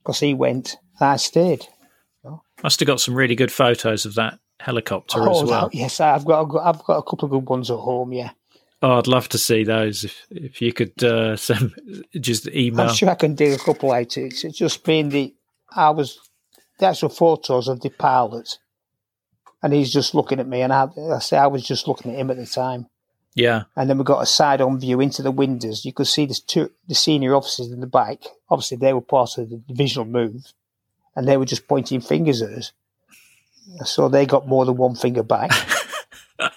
because 0.03 0.18
he 0.20 0.35
went 0.35 0.77
and 0.98 1.11
I 1.11 1.16
stayed. 1.16 1.66
Must 2.63 2.81
have 2.81 2.87
got 2.87 3.01
some 3.01 3.15
really 3.15 3.35
good 3.35 3.53
photos 3.53 4.05
of 4.05 4.15
that 4.15 4.39
helicopter 4.61 5.19
oh, 5.19 5.31
as 5.31 5.49
well. 5.49 5.69
That, 5.69 5.75
yes, 5.75 6.01
I've 6.01 6.25
got, 6.25 6.43
I've 6.43 6.49
got 6.49 6.67
I've 6.67 6.85
got 6.85 6.99
a 6.99 7.03
couple 7.03 7.25
of 7.27 7.31
good 7.31 7.49
ones 7.49 7.71
at 7.71 7.79
home. 7.79 8.13
Yeah. 8.13 8.31
Oh, 8.83 8.99
I'd 8.99 9.07
love 9.07 9.29
to 9.31 9.39
see 9.39 9.65
those. 9.65 10.05
If 10.05 10.27
if 10.31 10.63
you 10.63 10.73
could 10.73 11.03
uh, 11.03 11.37
send 11.37 11.73
just 12.21 12.49
email, 12.49 12.89
I'm 12.89 12.95
sure 12.95 13.11
I 13.11 13.15
can 13.15 13.35
dig 13.35 13.53
a 13.53 13.63
couple 13.63 13.93
out. 13.93 14.17
It's 14.17 14.43
just 14.43 14.85
been 14.85 15.09
the 15.09 15.35
I 15.75 15.91
was 15.91 16.19
the 16.79 16.87
actual 16.87 17.09
photos 17.09 17.69
of 17.69 17.81
the 17.81 17.91
pilot, 17.91 18.59
and 19.63 19.73
he's 19.73 19.93
just 19.93 20.15
looking 20.15 20.41
at 20.41 20.49
me, 20.49 20.63
and 20.63 20.73
I, 20.73 20.89
I 21.13 21.19
say 21.19 21.39
I 21.39 21.47
was 21.49 21.67
just 21.67 21.89
looking 21.89 22.13
at 22.13 22.19
him 22.19 22.31
at 22.31 22.37
the 22.37 22.47
time. 22.47 22.87
Yeah. 23.35 23.63
And 23.77 23.89
then 23.89 23.97
we 23.97 24.05
got 24.05 24.23
a 24.23 24.27
side 24.27 24.61
on 24.61 24.79
view 24.79 25.01
into 25.01 25.23
the 25.23 25.31
windows. 25.31 25.87
You 25.87 25.95
could 25.95 26.07
see 26.07 26.27
the 26.27 26.39
two, 26.47 26.71
the 26.87 26.95
senior 26.95 27.35
officers 27.35 27.73
in 27.73 27.81
the 27.81 27.87
back. 27.87 28.19
Obviously, 28.51 28.77
they 28.77 28.93
were 28.93 29.01
part 29.01 29.39
of 29.39 29.49
the 29.49 29.57
divisional 29.57 30.05
move, 30.05 30.53
and 31.14 31.27
they 31.29 31.37
were 31.37 31.44
just 31.44 31.68
pointing 31.68 32.01
fingers 32.01 32.42
at 32.42 32.51
us. 32.51 32.72
So 33.85 34.09
they 34.09 34.27
got 34.27 34.48
more 34.48 34.64
than 34.64 34.77
one 34.77 34.94
finger 34.94 35.22
back. 35.22 35.51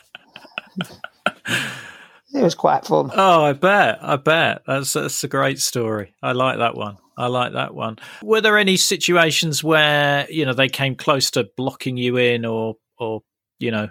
it 2.34 2.44
was 2.44 2.56
quite 2.56 2.86
fun. 2.86 3.12
Oh, 3.14 3.44
I 3.44 3.54
bet. 3.54 4.00
I 4.02 4.16
bet. 4.16 4.64
That's 4.68 4.94
that's 4.94 5.24
a 5.24 5.28
great 5.28 5.60
story. 5.60 6.14
I 6.22 6.32
like 6.34 6.58
that 6.58 6.76
one. 6.76 6.98
I 7.18 7.28
like 7.28 7.54
that 7.54 7.74
one. 7.74 7.98
Were 8.22 8.42
there 8.42 8.58
any 8.58 8.78
situations 8.78 9.64
where 9.64 10.30
you 10.30 10.46
know 10.46 10.54
they 10.54 10.68
came 10.68 10.96
close 10.96 11.32
to 11.32 11.50
blocking 11.56 11.98
you 11.98 12.18
in, 12.18 12.46
or 12.46 12.76
or 12.98 13.22
you 13.60 13.72
know 13.72 13.90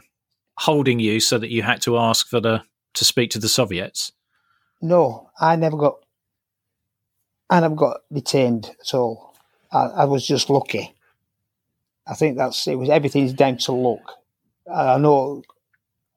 holding 0.59 1.01
you 1.01 1.21
so 1.21 1.39
that 1.39 1.51
you 1.51 1.63
had 1.63 1.83
to 1.83 1.99
ask 1.99 2.29
for 2.29 2.41
the 2.41 2.63
to 2.95 3.05
speak 3.05 3.31
to 3.31 3.39
the 3.39 3.49
Soviets? 3.49 4.13
No, 4.83 5.31
I 5.41 5.57
never 5.57 5.77
got. 5.77 5.97
I 7.49 7.61
never 7.61 7.75
got 7.75 8.01
detained 8.13 8.75
at 8.81 8.95
all. 8.95 9.34
I, 9.75 9.87
I 9.87 10.05
was 10.05 10.27
just 10.27 10.49
lucky. 10.49 10.95
I 12.07 12.15
think 12.15 12.37
that's 12.37 12.67
it. 12.67 12.77
Was 12.77 12.89
everything's 12.89 13.33
down 13.33 13.59
to 13.59 13.73
luck. 13.73 14.15
I 14.73 14.99
know 14.99 15.43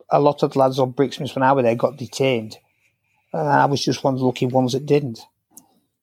a 0.09 0.19
lot 0.19 0.43
of 0.43 0.53
the 0.53 0.59
lads 0.59 0.79
on 0.79 0.93
Brixmis 0.93 1.35
when 1.35 1.43
I 1.43 1.51
was 1.51 1.63
there 1.63 1.75
got 1.75 1.97
detained, 1.97 2.57
and 3.33 3.47
I 3.47 3.65
was 3.65 3.83
just 3.83 4.03
one 4.03 4.13
of 4.13 4.19
the 4.19 4.25
lucky 4.25 4.45
ones 4.45 4.73
that 4.73 4.85
didn't. 4.85 5.19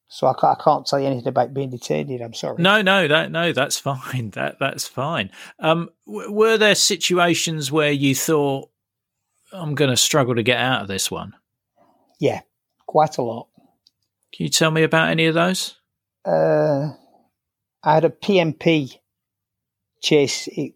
So 0.09 0.27
I 0.27 0.35
can't, 0.35 0.59
I 0.59 0.63
can't 0.63 0.87
tell 0.87 1.01
you 1.01 1.07
anything 1.07 1.29
about 1.29 1.55
being 1.55 1.71
detained. 1.71 2.21
I'm 2.21 2.35
sorry. 2.35 2.57
No, 2.59 2.83
no, 2.83 3.09
that 3.09 3.31
no, 3.31 3.53
that's 3.53 3.79
fine. 3.81 4.31
That 4.31 4.59
that's 4.59 4.87
fine. 4.87 5.31
Um, 5.59 5.91
w- 6.07 6.31
were 6.31 6.59
there 6.59 6.75
situations 6.75 7.71
where 7.71 7.93
you 7.93 8.15
thought, 8.15 8.71
I'm 9.53 9.75
going 9.75 9.91
to 9.91 9.97
struggle 9.97 10.35
to 10.35 10.43
get 10.43 10.59
out 10.59 10.83
of 10.83 10.89
this 10.89 11.11
one. 11.11 11.35
Yeah, 12.21 12.41
quite 12.87 13.19
a 13.19 13.23
lot. 13.23 13.49
Can 14.33 14.45
you 14.45 14.51
tell 14.51 14.71
me 14.71 14.83
about 14.83 15.11
any 15.11 15.27
of 15.27 15.35
those? 15.35 15.77
Uh, 16.25 16.91
I 17.87 17.93
had 17.93 18.07
a 18.07 18.11
PMP 18.11 18.99
chase. 20.01 20.49
It, 20.49 20.73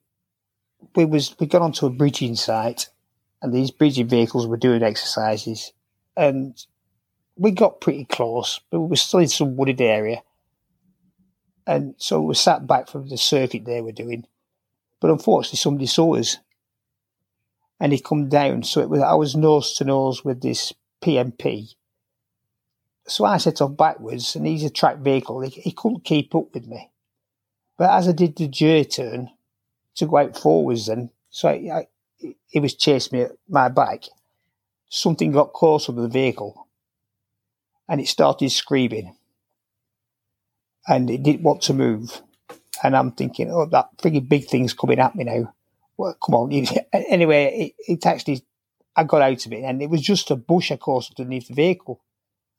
we 0.94 1.06
was 1.06 1.34
we 1.40 1.46
got 1.46 1.62
onto 1.62 1.86
a 1.86 1.90
bridging 1.90 2.34
site, 2.36 2.90
and 3.40 3.52
these 3.52 3.70
bridging 3.70 4.08
vehicles 4.08 4.46
were 4.46 4.58
doing 4.58 4.82
exercises, 4.82 5.72
and 6.18 6.62
we 7.34 7.50
got 7.50 7.80
pretty 7.80 8.04
close, 8.04 8.60
but 8.70 8.80
we 8.80 8.88
were 8.88 8.96
still 8.96 9.20
in 9.20 9.28
some 9.28 9.56
wooded 9.56 9.80
area, 9.80 10.22
and 11.66 11.94
so 11.96 12.20
we 12.20 12.34
sat 12.34 12.66
back 12.66 12.88
from 12.88 13.08
the 13.08 13.16
circuit 13.16 13.64
they 13.64 13.80
were 13.80 13.92
doing, 13.92 14.26
but 15.00 15.10
unfortunately 15.10 15.56
somebody 15.56 15.86
saw 15.86 16.14
us, 16.14 16.36
and 17.80 17.90
he 17.92 18.00
come 18.00 18.28
down. 18.28 18.64
So 18.64 18.82
it 18.82 18.90
was 18.90 19.00
I 19.00 19.14
was 19.14 19.34
nose 19.34 19.72
to 19.76 19.84
nose 19.84 20.26
with 20.26 20.42
this 20.42 20.74
PMP. 21.02 21.74
So 23.06 23.24
I 23.24 23.38
set 23.38 23.62
off 23.62 23.78
backwards, 23.78 24.36
and 24.36 24.46
he's 24.46 24.64
a 24.64 24.68
track 24.68 24.98
vehicle. 24.98 25.40
He, 25.40 25.48
he 25.48 25.72
couldn't 25.72 26.04
keep 26.04 26.34
up 26.34 26.52
with 26.52 26.66
me. 26.66 26.90
But 27.78 27.90
as 27.90 28.08
I 28.08 28.12
did 28.12 28.36
the 28.36 28.48
J 28.48 28.84
turn 28.84 29.30
to 29.94 30.06
go 30.06 30.18
out 30.18 30.36
forwards, 30.36 30.86
then 30.86 31.10
so 31.30 31.48
I, 31.48 31.86
I, 32.54 32.58
was 32.58 32.74
chasing 32.74 33.18
me 33.18 33.24
at 33.24 33.32
my 33.48 33.68
back. 33.68 34.04
Something 34.90 35.30
got 35.30 35.52
close 35.52 35.88
under 35.88 36.02
the 36.02 36.08
vehicle, 36.08 36.66
and 37.88 38.00
it 38.00 38.08
started 38.08 38.50
screaming, 38.50 39.14
and 40.88 41.08
it 41.08 41.22
didn't 41.22 41.42
want 41.42 41.62
to 41.62 41.74
move. 41.74 42.20
And 42.82 42.96
I'm 42.96 43.12
thinking, 43.12 43.50
oh, 43.52 43.66
that 43.66 43.96
freaking 43.98 44.28
big 44.28 44.46
thing's 44.46 44.72
coming 44.72 44.98
at 44.98 45.14
me 45.14 45.24
now. 45.24 45.54
Well, 45.96 46.16
come 46.24 46.34
on. 46.34 46.66
Anyway, 46.92 47.74
it, 47.78 47.92
it 47.92 48.06
actually, 48.06 48.44
I 48.96 49.04
got 49.04 49.22
out 49.22 49.46
of 49.46 49.52
it, 49.52 49.62
and 49.62 49.82
it 49.82 49.90
was 49.90 50.00
just 50.00 50.30
a 50.30 50.36
bush, 50.36 50.70
of 50.70 50.80
course, 50.80 51.12
underneath 51.16 51.48
the 51.48 51.54
vehicle. 51.54 52.00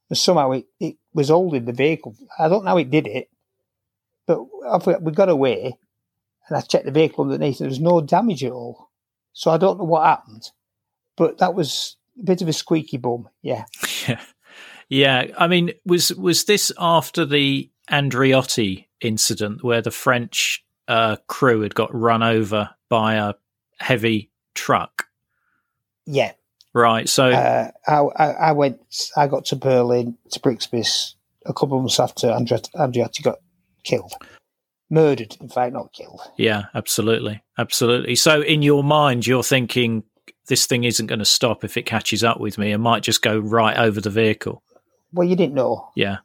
And 0.09 0.17
somehow 0.17 0.51
it, 0.51 0.65
it 0.79 0.97
was 1.13 1.29
holding 1.29 1.65
the 1.65 1.73
vehicle. 1.73 2.15
I 2.37 2.47
don't 2.47 2.63
know 2.63 2.71
how 2.71 2.77
it 2.77 2.91
did 2.91 3.07
it, 3.07 3.29
but 4.29 5.01
we 5.01 5.11
got 5.11 5.29
away 5.29 5.75
and 6.47 6.57
I 6.57 6.61
checked 6.61 6.85
the 6.85 6.91
vehicle 6.91 7.23
underneath 7.23 7.59
and 7.59 7.65
there 7.65 7.69
was 7.69 7.79
no 7.79 8.01
damage 8.01 8.43
at 8.43 8.51
all. 8.51 8.91
So 9.33 9.49
I 9.49 9.57
don't 9.57 9.79
know 9.79 9.85
what 9.85 10.05
happened, 10.05 10.51
but 11.17 11.39
that 11.39 11.55
was 11.55 11.97
a 12.19 12.23
bit 12.23 12.41
of 12.41 12.47
a 12.47 12.53
squeaky 12.53 12.97
bum. 12.97 13.29
Yeah. 13.41 13.65
Yeah. 14.07 14.21
Yeah. 14.87 15.27
I 15.37 15.47
mean, 15.47 15.71
was, 15.85 16.11
was 16.15 16.45
this 16.45 16.71
after 16.79 17.23
the 17.23 17.69
Mariotti 17.91 18.85
incident 19.01 19.63
where 19.63 19.83
the 19.83 19.91
French 19.91 20.65
uh, 20.87 21.17
crew 21.27 21.61
had 21.61 21.75
got 21.75 21.93
run 21.93 22.23
over 22.23 22.71
by 22.87 23.15
a 23.15 23.33
heavy 23.79 24.31
truck? 24.55 25.05
Yeah. 26.07 26.31
Right. 26.73 27.07
So 27.07 27.29
uh, 27.29 27.69
I, 27.87 28.25
I, 28.25 28.51
went, 28.53 28.79
I 29.15 29.27
got 29.27 29.45
to 29.45 29.55
Berlin 29.55 30.17
to 30.31 30.39
Brixmis 30.39 31.13
a 31.45 31.53
couple 31.53 31.77
of 31.77 31.83
months 31.83 31.99
after 31.99 32.27
Mariotti 32.27 33.21
got 33.21 33.39
killed. 33.83 34.13
Murdered, 34.89 35.37
in 35.39 35.49
fact, 35.49 35.73
not 35.73 35.93
killed. 35.93 36.21
Yeah, 36.37 36.63
absolutely. 36.73 37.43
Absolutely. 37.57 38.15
So, 38.15 38.41
in 38.41 38.61
your 38.61 38.83
mind, 38.83 39.27
you're 39.27 39.43
thinking 39.43 40.03
this 40.47 40.65
thing 40.65 40.83
isn't 40.83 41.07
going 41.07 41.19
to 41.19 41.25
stop 41.25 41.63
if 41.63 41.77
it 41.77 41.85
catches 41.85 42.23
up 42.23 42.39
with 42.39 42.57
me. 42.57 42.71
It 42.71 42.79
might 42.79 43.03
just 43.03 43.21
go 43.21 43.37
right 43.37 43.77
over 43.77 44.01
the 44.01 44.09
vehicle. 44.09 44.63
Well, 45.13 45.27
you 45.27 45.35
didn't 45.35 45.55
know. 45.55 45.91
Yeah. 45.95 46.17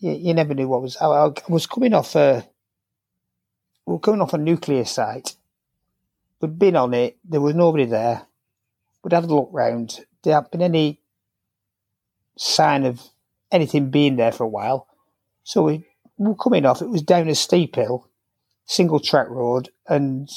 You, 0.00 0.12
you 0.12 0.34
never 0.34 0.54
knew 0.54 0.68
what 0.68 0.82
was. 0.82 0.96
I, 0.96 1.06
I 1.06 1.32
was 1.48 1.66
coming 1.66 1.94
off 1.94 2.14
a. 2.16 2.46
We 3.84 3.92
were 3.92 4.00
coming 4.00 4.20
off 4.22 4.34
a 4.34 4.38
nuclear 4.38 4.84
site. 4.84 5.36
We'd 6.40 6.58
been 6.58 6.76
on 6.76 6.92
it. 6.94 7.16
There 7.24 7.40
was 7.40 7.54
nobody 7.54 7.84
there. 7.84 8.26
We'd 9.02 9.12
had 9.12 9.24
a 9.24 9.26
look 9.26 9.50
round. 9.52 10.04
There 10.22 10.34
hadn't 10.34 10.50
been 10.50 10.62
any 10.62 11.00
sign 12.36 12.84
of 12.84 13.00
anything 13.52 13.90
being 13.90 14.16
there 14.16 14.32
for 14.32 14.44
a 14.44 14.48
while. 14.48 14.88
So 15.44 15.62
we 15.62 15.85
we 16.18 16.28
were 16.28 16.34
coming 16.34 16.64
off. 16.64 16.82
It 16.82 16.88
was 16.88 17.02
down 17.02 17.28
a 17.28 17.34
steep 17.34 17.76
hill, 17.76 18.08
single 18.64 19.00
track 19.00 19.28
road, 19.28 19.70
and 19.88 20.28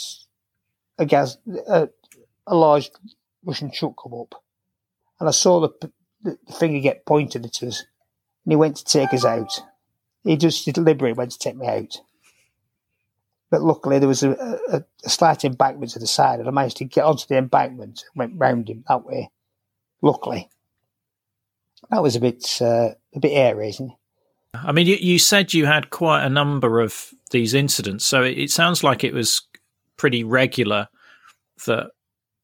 a 0.98 1.06
GAZ 1.06 1.38
a, 1.68 1.90
a 2.48 2.56
large 2.56 2.92
Russian 3.44 3.72
truck 3.72 3.94
come 4.02 4.14
up, 4.14 4.36
and 5.20 5.30
I 5.30 5.32
saw 5.32 5.62
the, 5.62 5.92
the, 6.22 6.38
the 6.46 6.54
finger 6.54 6.80
get 6.80 7.06
pointed 7.06 7.46
at 7.46 7.64
us, 7.64 7.86
and 8.46 8.52
he 8.52 8.56
went 8.56 8.78
to 8.78 8.84
take 8.84 9.14
us 9.14 9.26
out. 9.26 9.62
He 10.24 10.36
just 10.36 10.66
deliberately 10.66 11.14
went 11.14 11.32
to 11.32 11.40
take 11.40 11.56
me 11.56 11.68
out. 11.68 12.02
But 13.50 13.64
luckily, 13.64 13.98
there 13.98 14.08
was 14.08 14.22
a, 14.22 14.32
a, 14.32 14.84
a, 15.04 15.10
slight 15.10 15.44
embankment 15.44 15.94
to 15.94 16.00
the 16.00 16.06
side, 16.06 16.40
and 16.40 16.48
I 16.48 16.52
managed 16.52 16.78
to 16.78 16.86
get 16.86 17.06
onto 17.06 17.26
the 17.26 17.38
embankment 17.38 18.04
and 18.14 18.20
went 18.20 18.34
round 18.40 18.70
him 18.70 18.84
that 18.88 19.04
way. 19.04 19.32
Luckily, 20.02 20.50
that 21.90 22.04
was 22.04 22.16
a 22.16 22.20
bit 22.20 22.62
uh, 22.62 22.90
a 23.16 23.20
bit 23.20 23.32
air 23.32 23.56
raising. 23.56 23.96
I 24.54 24.72
mean, 24.72 24.88
you, 24.88 24.96
you 24.96 25.20
said 25.20 25.54
you 25.54 25.66
had 25.66 25.90
quite 25.90 26.26
a 26.26 26.30
number 26.30 26.80
of 26.80 27.14
these 27.32 27.54
incidents, 27.54 28.06
so 28.06 28.24
it, 28.24 28.38
it 28.38 28.52
sounds 28.52 28.84
like 28.84 29.04
it 29.04 29.14
was 29.14 29.42
pretty 29.98 30.24
regular 30.24 30.88
that 31.66 31.92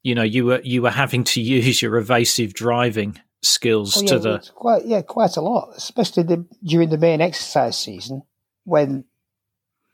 you 0.03 0.13
know 0.13 0.23
you 0.23 0.45
were 0.45 0.61
you 0.63 0.81
were 0.81 0.91
having 0.91 1.23
to 1.23 1.41
use 1.41 1.81
your 1.81 1.97
evasive 1.97 2.53
driving 2.53 3.19
skills 3.41 3.97
oh, 3.97 4.01
yeah, 4.01 4.07
to 4.07 4.19
the 4.19 4.51
quite 4.53 4.85
yeah 4.85 5.01
quite 5.01 5.35
a 5.37 5.41
lot, 5.41 5.73
especially 5.75 6.23
the, 6.23 6.45
during 6.63 6.89
the 6.89 6.97
main 6.97 7.21
exercise 7.21 7.77
season 7.77 8.21
when 8.65 9.05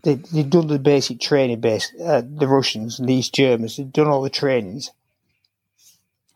they 0.04 0.16
they'd 0.16 0.50
done 0.50 0.68
the 0.68 0.80
basic 0.80 1.20
training 1.20 1.62
base. 1.62 1.94
Uh, 2.04 2.22
the 2.26 2.48
Russians 2.48 3.00
and 3.00 3.08
these 3.08 3.30
Germans 3.30 3.78
they'd 3.78 3.94
done 3.94 4.08
all 4.08 4.22
the 4.22 4.30
trainings, 4.30 4.92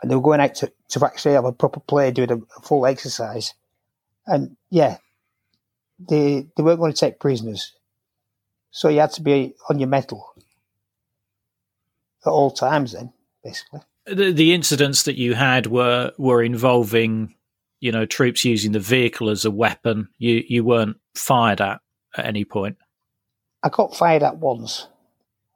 and 0.02 0.10
they 0.10 0.16
were 0.16 0.22
going 0.22 0.40
out 0.40 0.56
to, 0.56 0.72
to 0.90 1.06
actually 1.06 1.34
have 1.34 1.46
a 1.46 1.52
proper 1.52 1.82
play 1.82 2.12
doing 2.12 2.32
a, 2.32 2.38
a 2.38 2.62
full 2.62 2.86
exercise. 2.86 3.54
And 4.28 4.56
yeah, 4.70 4.98
they 6.00 6.48
they 6.56 6.64
weren't 6.64 6.80
going 6.80 6.94
to 6.94 6.98
take 6.98 7.20
prisoners, 7.20 7.74
so 8.72 8.90
you 8.90 9.00
had 9.00 9.12
to 9.14 9.22
be 9.22 9.56
on 9.70 9.80
your 9.80 9.90
mettle 9.90 10.34
at 12.26 12.30
all 12.30 12.52
times. 12.52 12.94
Then, 12.94 13.14
basically, 13.44 13.82
the, 14.06 14.32
the 14.32 14.54
incidents 14.54 15.04
that 15.04 15.18
you 15.18 15.34
had 15.34 15.68
were 15.68 16.12
were 16.18 16.44
involving, 16.44 17.36
you 17.80 17.92
know, 17.92 18.06
troops 18.06 18.46
using 18.46 18.72
the 18.72 18.80
vehicle 18.80 19.30
as 19.30 19.46
a 19.46 19.52
weapon. 19.52 20.10
You 20.18 20.44
you 20.48 20.64
weren't 20.64 20.98
fired 21.14 21.62
at 21.62 21.82
at 22.18 22.26
any 22.26 22.46
point. 22.46 22.78
I 23.64 23.70
got 23.70 23.96
fired 23.96 24.24
at 24.24 24.38
once. 24.38 24.88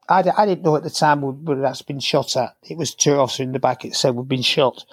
I, 0.10 0.24
I 0.36 0.46
didn't 0.48 0.64
know 0.64 0.76
at 0.76 0.84
the 0.84 0.90
time 0.90 1.22
whether 1.22 1.62
that's 1.62 1.84
been 1.84 2.00
shot 2.00 2.36
at. 2.36 2.56
It 2.64 2.78
was 2.78 2.96
two 2.96 3.14
officers 3.14 3.42
in 3.46 3.52
the 3.52 3.60
back. 3.60 3.86
It 3.86 3.96
said 3.96 4.16
we've 4.16 4.28
been 4.28 4.42
shot, 4.42 4.86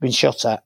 been 0.00 0.10
shot 0.10 0.44
at, 0.44 0.64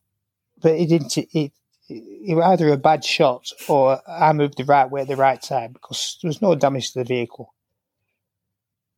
but 0.61 0.73
it 0.73 0.89
didn't. 0.89 1.17
It, 1.19 1.53
it 1.89 2.35
was 2.35 2.45
either 2.45 2.69
a 2.73 2.77
bad 2.77 3.05
shot 3.05 3.51
or 3.69 4.01
I 4.07 4.33
moved 4.33 4.59
the 4.59 4.65
right 4.65 4.91
way 4.91 5.03
at 5.03 5.09
the 5.09 5.17
right 5.17 5.41
time 5.41 5.73
because 5.73 6.19
there 6.23 6.29
was 6.29 6.43
no 6.43 6.55
damage 6.55 6.93
to 6.93 7.01
the 7.01 7.05
vehicle. 7.05 7.55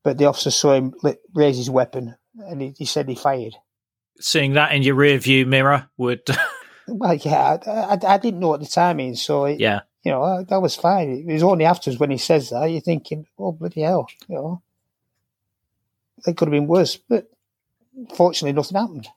But 0.03 0.19
the 0.19 0.27
officer 0.27 0.51
saw 0.51 0.75
him 0.75 0.95
raise 1.35 1.57
his 1.57 1.71
weapon 1.71 2.17
and 2.39 2.61
he, 2.61 2.75
he 2.77 2.85
said 2.85 3.09
he 3.09 3.15
fired. 3.15 3.55
Seeing 4.19 4.55
that 4.55 4.73
in 4.73 4.83
your 4.83 4.97
rear 4.97 5.19
view 5.19 5.47
mirror 5.47 5.89
would. 5.97 6.23
well, 6.89 7.15
yeah, 7.15 7.59
I, 7.67 7.71
I, 7.71 7.99
I, 8.15 8.19
didn't 8.19 8.41
know 8.41 8.55
at 8.55 8.61
the 8.61 8.67
timing, 8.67 9.15
so 9.15 9.45
it, 9.47 9.61
yeah, 9.61 9.81
you 10.03 10.13
know 10.13 10.45
that 10.45 10.61
was 10.61 10.77
fine. 10.77 11.25
It 11.27 11.33
was 11.33 11.43
only 11.43 11.65
afterwards 11.65 11.99
when 11.99 12.11
he 12.11 12.19
says 12.19 12.51
that 12.51 12.67
you're 12.67 12.83
thinking, 12.83 13.27
"Oh 13.39 13.53
bloody 13.53 13.81
hell!" 13.81 14.09
You 14.29 14.35
know, 14.35 14.63
it 16.27 16.37
could 16.37 16.49
have 16.49 16.53
been 16.53 16.67
worse, 16.67 16.97
but 16.97 17.31
fortunately, 18.15 18.53
nothing 18.53 18.77
happened 18.77 19.09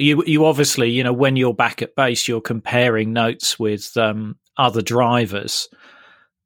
you 0.00 0.24
you 0.26 0.44
obviously 0.46 0.90
you 0.90 1.04
know 1.04 1.12
when 1.12 1.36
you're 1.36 1.54
back 1.54 1.82
at 1.82 1.94
base 1.94 2.26
you're 2.26 2.40
comparing 2.40 3.12
notes 3.12 3.58
with 3.58 3.96
um, 3.96 4.36
other 4.56 4.82
drivers. 4.82 5.68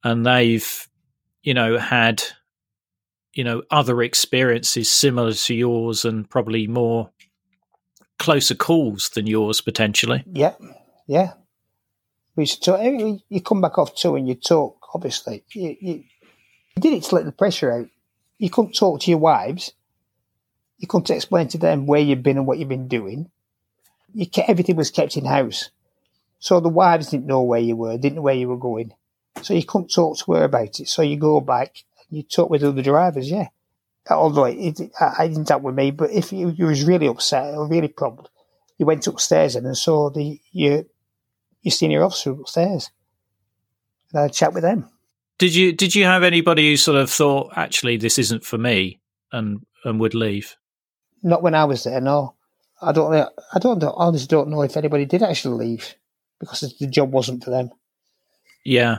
And 0.03 0.27
they've 0.27 0.89
you 1.43 1.55
know 1.55 1.79
had 1.79 2.23
you 3.33 3.45
know 3.45 3.63
other 3.71 4.03
experiences 4.03 4.91
similar 4.91 5.33
to 5.33 5.55
yours 5.55 6.05
and 6.05 6.29
probably 6.29 6.67
more 6.67 7.11
closer 8.19 8.55
calls 8.55 9.09
than 9.11 9.27
yours 9.27 9.61
potentially. 9.61 10.25
Yeah 10.31 10.55
yeah. 11.07 11.35
We 12.37 12.47
talk, 12.47 12.81
you 12.83 13.41
come 13.41 13.61
back 13.61 13.79
off 13.79 13.95
tour 13.95 14.17
and 14.17 14.27
you 14.27 14.35
talk 14.35 14.77
obviously. 14.95 15.45
You, 15.53 15.77
you, 15.81 16.05
you 16.77 16.81
did 16.81 16.93
it 16.95 17.05
to 17.05 17.15
let 17.15 17.25
the 17.25 17.33
pressure 17.33 17.71
out. 17.73 17.87
You 18.39 18.51
couldn't 18.51 18.73
talk 18.73 19.01
to 19.01 19.11
your 19.11 19.21
wives. 19.21 19.73
You 20.79 20.89
couldn't 20.89 21.11
explain 21.11 21.49
to 21.49 21.59
them 21.59 21.87
where 21.87 22.01
you've 22.01 22.23
been 22.23 22.37
and 22.37 22.47
what 22.47 22.59
you've 22.59 22.69
been 22.69 22.89
doing 22.89 23.31
kept, 24.31 24.49
everything 24.49 24.77
was 24.77 24.91
kept 24.91 25.17
in 25.17 25.25
house. 25.25 25.71
So 26.39 26.61
the 26.61 26.69
wives 26.69 27.11
didn't 27.11 27.27
know 27.27 27.43
where 27.43 27.61
you 27.61 27.77
were, 27.77 27.97
didn't 27.97 28.17
know 28.17 28.23
where 28.23 28.35
you 28.35 28.49
were 28.49 28.57
going. 28.57 28.93
So 29.43 29.55
you 29.55 29.65
couldn't 29.65 29.89
talk 29.89 30.19
to 30.19 30.33
her 30.33 30.45
about 30.45 30.81
it. 30.81 30.89
So 30.89 31.03
you 31.03 31.17
go 31.17 31.41
back 31.41 31.85
and 32.09 32.19
you 32.19 32.23
talk 32.23 32.51
with 32.51 32.63
other 32.63 32.83
drivers, 32.83 33.31
yeah. 33.31 33.49
Although 34.11 34.45
it, 34.45 34.79
it, 34.81 34.93
I 35.01 35.29
didn't 35.29 35.47
talk 35.47 35.63
with 35.63 35.75
me, 35.75 35.91
but 35.91 36.11
if 36.11 36.33
you, 36.33 36.51
you 36.51 36.67
was 36.67 36.85
really 36.85 37.07
upset 37.07 37.55
or 37.55 37.67
really 37.67 37.89
problem, 37.89 38.27
you 38.79 38.87
went 38.87 39.07
upstairs 39.07 39.57
and 39.57 39.77
saw 39.77 40.11
the 40.11 40.41
your 40.53 40.85
your 41.63 41.73
senior 41.73 42.03
officer 42.03 42.33
upstairs. 42.33 42.91
And 44.13 44.19
I 44.19 44.23
had 44.23 44.31
a 44.31 44.35
chat 44.35 44.53
with 44.53 44.63
them. 44.63 44.91
Did 45.39 45.55
you 45.55 45.73
did 45.73 45.95
you 45.95 46.05
have 46.05 46.23
anybody 46.23 46.71
who 46.71 46.77
sort 46.77 46.99
of 46.99 47.11
thought 47.11 47.53
actually 47.57 47.97
this 47.97 48.19
isn't 48.19 48.45
for 48.45 48.59
me 48.59 49.01
and 49.33 49.65
and 49.85 49.99
would 50.01 50.15
leave? 50.15 50.57
Not 51.23 51.43
when 51.43 51.55
I 51.55 51.65
was 51.65 51.85
there, 51.85 52.01
no. 52.01 52.35
I 52.85 52.93
don't 52.93 53.11
know. 53.11 53.31
I 53.53 53.59
don't 53.59 53.81
know, 53.81 53.93
honestly 53.97 54.27
don't 54.27 54.49
know 54.49 54.63
if 54.63 54.77
anybody 54.77 55.05
did 55.05 55.23
actually 55.23 55.65
leave 55.65 55.95
because 56.41 56.61
the 56.79 56.87
job 56.87 57.11
wasn't 57.13 57.43
for 57.45 57.51
them. 57.51 57.71
Yeah. 58.65 58.99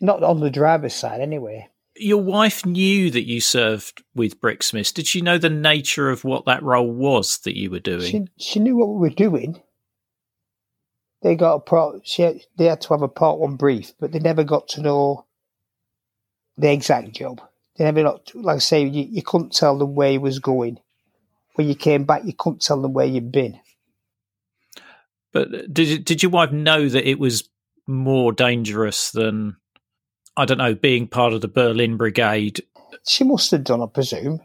Not 0.00 0.22
on 0.22 0.40
the 0.40 0.50
driver's 0.50 0.94
side, 0.94 1.20
anyway. 1.20 1.68
your 2.00 2.22
wife 2.22 2.64
knew 2.64 3.10
that 3.10 3.26
you 3.26 3.40
served 3.40 4.02
with 4.14 4.40
Brixmis. 4.40 4.92
Did 4.92 5.06
she 5.06 5.20
know 5.20 5.38
the 5.38 5.50
nature 5.50 6.10
of 6.10 6.24
what 6.24 6.44
that 6.46 6.62
role 6.62 6.90
was 6.90 7.38
that 7.38 7.56
you 7.56 7.70
were 7.70 7.80
doing? 7.80 8.00
She, 8.02 8.26
she 8.38 8.60
knew 8.60 8.76
what 8.76 8.88
we 8.88 9.08
were 9.08 9.14
doing. 9.14 9.60
They 11.22 11.34
got 11.34 11.54
a 11.54 11.60
part. 11.60 12.02
She 12.04 12.22
had, 12.22 12.40
they 12.56 12.66
had 12.66 12.80
to 12.82 12.94
have 12.94 13.02
a 13.02 13.08
part 13.08 13.38
one 13.38 13.56
brief, 13.56 13.92
but 13.98 14.12
they 14.12 14.20
never 14.20 14.44
got 14.44 14.68
to 14.68 14.82
know 14.82 15.26
the 16.56 16.72
exact 16.72 17.12
job. 17.12 17.40
They 17.76 17.84
never 17.84 18.02
got, 18.02 18.34
like 18.34 18.56
I 18.56 18.60
say, 18.60 18.84
you, 18.84 19.06
you 19.10 19.22
couldn't 19.22 19.52
tell 19.52 19.78
them 19.78 19.94
where 19.94 20.10
he 20.10 20.18
was 20.18 20.38
going. 20.38 20.78
When 21.58 21.66
you 21.66 21.74
came 21.74 22.04
back, 22.04 22.22
you 22.24 22.32
couldn't 22.32 22.62
tell 22.62 22.80
them 22.80 22.92
where 22.92 23.04
you'd 23.04 23.32
been. 23.32 23.58
But 25.32 25.74
did 25.74 26.04
did 26.04 26.22
your 26.22 26.30
wife 26.30 26.52
know 26.52 26.88
that 26.88 27.08
it 27.08 27.18
was 27.18 27.48
more 27.88 28.32
dangerous 28.32 29.10
than 29.10 29.56
I 30.36 30.44
don't 30.44 30.58
know, 30.58 30.76
being 30.76 31.08
part 31.08 31.32
of 31.32 31.40
the 31.40 31.48
Berlin 31.48 31.96
Brigade. 31.96 32.62
She 33.04 33.24
must 33.24 33.50
have 33.50 33.64
done, 33.64 33.82
I 33.82 33.86
presume. 33.86 34.40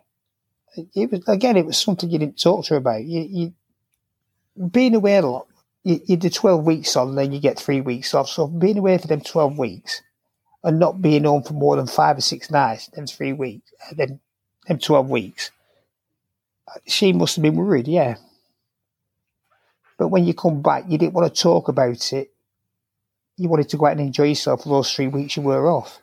It 0.95 1.11
was 1.11 1.21
again, 1.27 1.55
it 1.55 1.67
was 1.67 1.77
something 1.77 2.09
you 2.09 2.17
didn't 2.17 2.41
talk 2.41 2.65
to 2.65 2.73
her 2.73 2.77
about. 2.77 3.03
You, 3.03 3.21
you 3.21 4.67
being 4.71 4.95
away 4.95 5.17
a 5.17 5.21
lot. 5.21 5.45
You, 5.83 6.01
you 6.05 6.17
do 6.17 6.31
twelve 6.31 6.65
weeks 6.65 6.95
on, 6.95 7.13
then 7.13 7.31
you 7.31 7.39
get 7.39 7.59
three 7.59 7.81
weeks 7.81 8.15
off. 8.15 8.27
So 8.27 8.47
being 8.47 8.79
away 8.79 8.97
for 8.97 9.05
them 9.05 9.21
twelve 9.21 9.59
weeks 9.59 10.01
and 10.63 10.79
not 10.79 10.99
being 10.99 11.25
home 11.25 11.43
for 11.43 11.53
more 11.53 11.75
than 11.75 11.85
five 11.85 12.17
or 12.17 12.21
six 12.21 12.49
nights, 12.49 12.89
then 12.95 13.05
three 13.05 13.33
weeks, 13.33 13.71
then 13.91 14.19
them 14.67 14.79
twelve 14.79 15.11
weeks, 15.11 15.51
she 16.85 17.13
must 17.13 17.35
have 17.35 17.43
been 17.43 17.55
worried. 17.55 17.87
Yeah. 17.87 18.15
But 19.97 20.09
when 20.09 20.25
you 20.25 20.33
come 20.33 20.61
back, 20.61 20.85
you 20.87 20.97
didn't 20.97 21.13
want 21.13 21.33
to 21.33 21.41
talk 21.41 21.67
about 21.67 22.13
it 22.13 22.33
you 23.37 23.49
wanted 23.49 23.69
to 23.69 23.77
go 23.77 23.85
out 23.85 23.93
and 23.93 24.01
enjoy 24.01 24.25
yourself 24.25 24.63
for 24.63 24.69
those 24.69 24.93
three 24.93 25.07
weeks 25.07 25.37
you 25.37 25.43
were 25.43 25.69
off. 25.69 26.01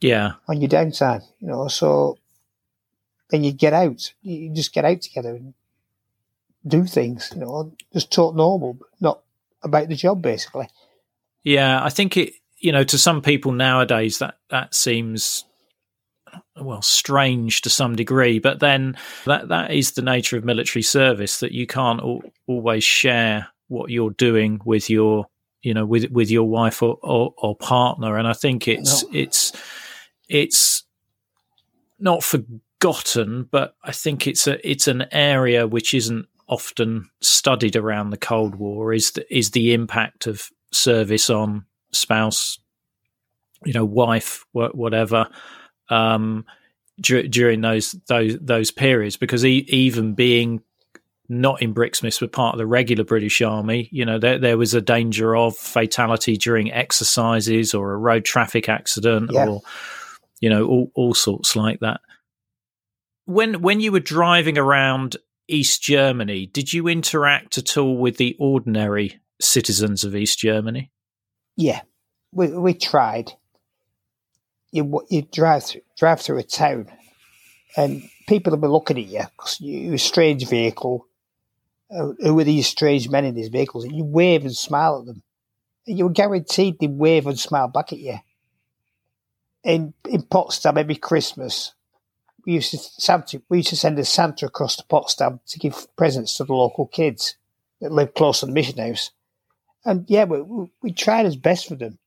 Yeah. 0.00 0.32
On 0.48 0.60
your 0.60 0.70
downtime, 0.70 1.22
you 1.40 1.48
know, 1.48 1.68
so 1.68 2.18
then 3.30 3.44
you 3.44 3.52
get 3.52 3.72
out. 3.72 4.12
You 4.22 4.50
just 4.54 4.72
get 4.72 4.84
out 4.84 5.00
together 5.02 5.30
and 5.36 5.54
do 6.66 6.84
things, 6.84 7.30
you 7.34 7.40
know, 7.40 7.72
just 7.92 8.12
talk 8.12 8.34
normal, 8.34 8.74
but 8.74 8.88
not 9.00 9.20
about 9.62 9.88
the 9.88 9.94
job, 9.94 10.22
basically. 10.22 10.68
Yeah, 11.42 11.82
I 11.82 11.90
think 11.90 12.16
it, 12.16 12.34
you 12.58 12.72
know, 12.72 12.84
to 12.84 12.98
some 12.98 13.22
people 13.22 13.52
nowadays 13.52 14.18
that 14.18 14.38
that 14.50 14.74
seems 14.74 15.44
well 16.60 16.82
strange 16.82 17.62
to 17.62 17.70
some 17.70 17.96
degree, 17.96 18.38
but 18.38 18.60
then 18.60 18.96
that 19.24 19.48
that 19.48 19.72
is 19.72 19.92
the 19.92 20.02
nature 20.02 20.36
of 20.36 20.44
military 20.44 20.82
service 20.82 21.40
that 21.40 21.52
you 21.52 21.66
can't 21.66 22.00
al- 22.00 22.22
always 22.46 22.84
share 22.84 23.48
what 23.68 23.90
you're 23.90 24.10
doing 24.10 24.60
with 24.64 24.90
your 24.90 25.26
you 25.62 25.74
know 25.74 25.86
with 25.86 26.10
with 26.10 26.30
your 26.30 26.48
wife 26.48 26.82
or, 26.82 26.98
or, 27.02 27.32
or 27.38 27.56
partner 27.56 28.16
and 28.16 28.26
i 28.26 28.32
think 28.32 28.66
it's 28.66 29.04
no. 29.04 29.10
it's 29.12 29.52
it's 30.28 30.84
not 31.98 32.22
forgotten 32.22 33.48
but 33.50 33.76
i 33.84 33.92
think 33.92 34.26
it's 34.26 34.46
a 34.46 34.68
it's 34.68 34.88
an 34.88 35.04
area 35.12 35.66
which 35.66 35.94
isn't 35.94 36.26
often 36.48 37.08
studied 37.20 37.76
around 37.76 38.10
the 38.10 38.16
cold 38.16 38.56
war 38.56 38.92
is 38.92 39.12
the, 39.12 39.36
is 39.36 39.52
the 39.52 39.72
impact 39.72 40.26
of 40.26 40.50
service 40.72 41.30
on 41.30 41.64
spouse 41.92 42.58
you 43.64 43.72
know 43.72 43.84
wife 43.84 44.44
whatever 44.52 45.28
um, 45.90 46.44
during 47.00 47.60
those 47.60 47.92
those 48.08 48.38
those 48.40 48.70
periods 48.70 49.16
because 49.16 49.44
e- 49.44 49.66
even 49.68 50.14
being 50.14 50.62
not 51.30 51.62
in 51.62 51.72
Brixmis, 51.72 52.18
but 52.18 52.32
part 52.32 52.54
of 52.54 52.58
the 52.58 52.66
regular 52.66 53.04
British 53.04 53.40
Army, 53.40 53.88
you 53.92 54.04
know, 54.04 54.18
there, 54.18 54.36
there 54.36 54.58
was 54.58 54.74
a 54.74 54.80
danger 54.80 55.36
of 55.36 55.56
fatality 55.56 56.36
during 56.36 56.72
exercises 56.72 57.72
or 57.72 57.92
a 57.92 57.96
road 57.96 58.24
traffic 58.24 58.68
accident 58.68 59.30
yeah. 59.32 59.46
or, 59.46 59.60
you 60.40 60.50
know, 60.50 60.66
all, 60.66 60.90
all 60.96 61.14
sorts 61.14 61.54
like 61.54 61.78
that. 61.80 62.00
When 63.26 63.62
when 63.62 63.78
you 63.78 63.92
were 63.92 64.00
driving 64.00 64.58
around 64.58 65.16
East 65.46 65.82
Germany, 65.82 66.46
did 66.46 66.72
you 66.72 66.88
interact 66.88 67.58
at 67.58 67.76
all 67.76 67.96
with 67.96 68.16
the 68.16 68.36
ordinary 68.40 69.20
citizens 69.40 70.02
of 70.02 70.16
East 70.16 70.40
Germany? 70.40 70.90
Yeah, 71.56 71.82
we 72.32 72.48
we 72.48 72.74
tried. 72.74 73.32
You 74.72 75.26
drive 75.32 75.64
through, 75.64 75.82
drive 75.98 76.20
through 76.20 76.38
a 76.38 76.44
town, 76.44 76.90
and 77.76 78.08
people 78.28 78.52
will 78.52 78.58
be 78.58 78.68
looking 78.68 78.98
at 78.98 79.06
you 79.06 79.22
because 79.36 79.60
you're 79.60 79.94
a 79.94 79.98
strange 79.98 80.48
vehicle 80.48 81.06
uh, 81.90 82.12
who 82.20 82.38
are 82.38 82.44
these 82.44 82.68
strange 82.68 83.08
men 83.08 83.24
in 83.24 83.34
these 83.34 83.48
vehicles? 83.48 83.84
And 83.84 83.96
you 83.96 84.04
wave 84.04 84.42
and 84.42 84.54
smile 84.54 85.00
at 85.00 85.06
them. 85.06 85.22
And 85.86 85.98
you're 85.98 86.10
guaranteed 86.10 86.78
they 86.78 86.86
wave 86.86 87.26
and 87.26 87.38
smile 87.38 87.68
back 87.68 87.92
at 87.92 87.98
you. 87.98 88.18
In 89.64 89.92
in 90.08 90.22
Potsdam, 90.22 90.78
every 90.78 90.94
Christmas, 90.94 91.74
we 92.46 92.54
used 92.54 92.70
to 92.70 92.78
Santa, 92.78 93.42
we 93.48 93.58
used 93.58 93.70
to 93.70 93.76
send 93.76 93.98
a 93.98 94.04
Santa 94.04 94.46
across 94.46 94.76
to 94.76 94.84
Potsdam 94.84 95.40
to 95.48 95.58
give 95.58 95.86
presents 95.96 96.36
to 96.36 96.44
the 96.44 96.54
local 96.54 96.86
kids 96.86 97.36
that 97.80 97.92
lived 97.92 98.14
close 98.14 98.40
to 98.40 98.46
the 98.46 98.52
mission 98.52 98.78
house. 98.78 99.10
And 99.84 100.08
yeah, 100.08 100.24
we, 100.24 100.70
we 100.82 100.92
tried 100.92 101.26
as 101.26 101.36
best 101.36 101.68
for 101.68 101.74
them. 101.74 101.98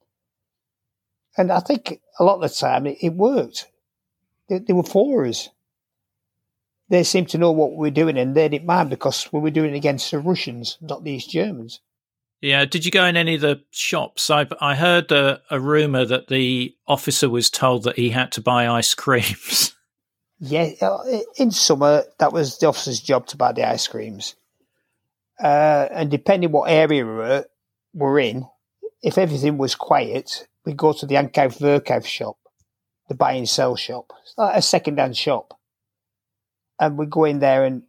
And 1.38 1.52
I 1.52 1.60
think 1.60 2.00
a 2.20 2.24
lot 2.24 2.36
of 2.36 2.42
the 2.42 2.50
time 2.50 2.86
it, 2.86 2.98
it 3.02 3.14
worked. 3.14 3.68
They, 4.50 4.60
they 4.60 4.74
were 4.74 4.84
for 4.84 5.26
us 5.26 5.50
they 6.94 7.04
seemed 7.04 7.30
to 7.30 7.40
know 7.40 7.52
what 7.52 7.72
we 7.72 7.88
were 7.88 7.92
doing 7.92 8.18
and 8.18 8.36
they 8.36 8.48
didn't 8.48 8.68
mind 8.68 8.90
because 8.90 9.28
we 9.32 9.40
were 9.40 9.50
doing 9.50 9.74
it 9.74 9.78
against 9.78 10.12
the 10.12 10.20
Russians, 10.20 10.78
not 10.80 11.04
the 11.04 11.12
East 11.12 11.32
Germans. 11.32 11.80
Yeah, 12.40 12.66
did 12.66 12.86
you 12.86 12.92
go 12.92 13.06
in 13.06 13.18
any 13.18 13.36
of 13.36 13.42
the 13.42 13.62
shops? 13.72 14.30
I 14.30 14.48
I 14.60 14.76
heard 14.76 15.12
a, 15.12 15.42
a 15.50 15.60
rumor 15.60 16.06
that 16.06 16.28
the 16.28 16.76
officer 16.86 17.30
was 17.30 17.50
told 17.50 17.84
that 17.84 17.96
he 17.96 18.10
had 18.10 18.32
to 18.34 18.42
buy 18.42 18.68
ice 18.68 18.94
creams. 19.04 19.74
Yeah, 20.40 20.72
uh, 20.82 21.00
in 21.38 21.52
summer 21.52 22.04
that 22.20 22.34
was 22.34 22.60
the 22.60 22.68
officer's 22.68 23.00
job 23.00 23.28
to 23.28 23.38
buy 23.38 23.54
the 23.54 23.68
ice 23.68 23.88
creams, 23.88 24.36
uh, 25.42 25.88
and 25.90 26.12
depending 26.12 26.52
what 26.52 26.70
area 26.70 27.06
we 27.06 27.12
were, 27.12 27.46
we're 27.94 28.20
in, 28.20 28.46
if 29.02 29.18
everything 29.18 29.58
was 29.58 29.74
quiet, 29.74 30.46
we 30.66 30.74
go 30.74 30.94
to 30.94 31.06
the 31.06 31.16
Ankauf 31.16 31.60
Verkauf 31.60 32.06
shop, 32.06 32.38
the 33.10 33.16
buy 33.16 33.34
and 33.34 33.50
sell 33.50 33.76
shop, 33.76 34.14
like 34.38 34.58
a 34.58 34.62
second-hand 34.62 35.18
shop 35.18 35.60
and 36.80 36.98
we 36.98 37.06
go 37.06 37.26
in 37.26 37.40
there 37.40 37.64
and 37.64 37.84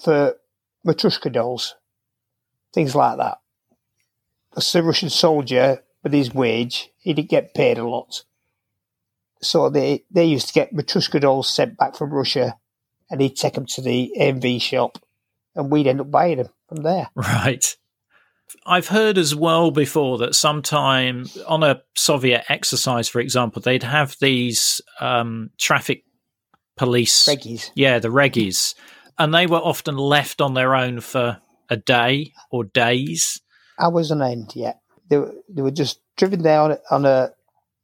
for 0.00 0.36
Matryoshka 0.86 1.32
dolls, 1.32 1.74
things 2.72 2.94
like 2.94 3.18
that. 3.18 3.38
As 4.56 4.74
a 4.74 4.82
Russian 4.82 5.10
soldier 5.10 5.82
with 6.02 6.12
his 6.12 6.32
wage, 6.32 6.90
he 6.98 7.12
didn't 7.12 7.30
get 7.30 7.54
paid 7.54 7.78
a 7.78 7.86
lot. 7.86 8.24
So 9.40 9.70
they, 9.70 10.04
they 10.10 10.24
used 10.24 10.48
to 10.48 10.54
get 10.54 10.74
Matryoshka 10.74 11.20
dolls 11.20 11.52
sent 11.52 11.76
back 11.76 11.96
from 11.96 12.10
Russia 12.10 12.56
and 13.10 13.20
he'd 13.20 13.36
take 13.36 13.54
them 13.54 13.66
to 13.66 13.80
the 13.80 14.12
AMV 14.18 14.60
shop 14.60 14.98
and 15.54 15.70
we'd 15.70 15.86
end 15.86 16.00
up 16.00 16.10
buying 16.10 16.38
them 16.38 16.48
from 16.68 16.82
there. 16.82 17.10
Right. 17.16 17.76
I've 18.66 18.88
heard 18.88 19.18
as 19.18 19.34
well 19.34 19.70
before 19.70 20.18
that 20.18 20.34
sometime 20.34 21.26
on 21.46 21.62
a 21.62 21.82
Soviet 21.94 22.44
exercise, 22.48 23.08
for 23.08 23.20
example, 23.20 23.60
they'd 23.60 23.82
have 23.82 24.16
these 24.20 24.80
um, 25.00 25.50
traffic 25.58 26.04
police. 26.76 27.26
Reggies. 27.26 27.70
Yeah, 27.74 27.98
the 27.98 28.08
reggies. 28.08 28.74
And 29.18 29.34
they 29.34 29.46
were 29.46 29.58
often 29.58 29.96
left 29.96 30.40
on 30.40 30.54
their 30.54 30.74
own 30.74 31.00
for 31.00 31.40
a 31.68 31.76
day 31.76 32.32
or 32.50 32.64
days. 32.64 33.40
Hours 33.78 34.10
on 34.10 34.22
end, 34.22 34.52
yeah. 34.54 34.74
They 35.10 35.18
were, 35.18 35.34
they 35.48 35.62
were 35.62 35.70
just 35.70 36.00
driven 36.16 36.42
there 36.42 36.60
on, 36.60 36.78
on 36.90 37.04
a 37.04 37.32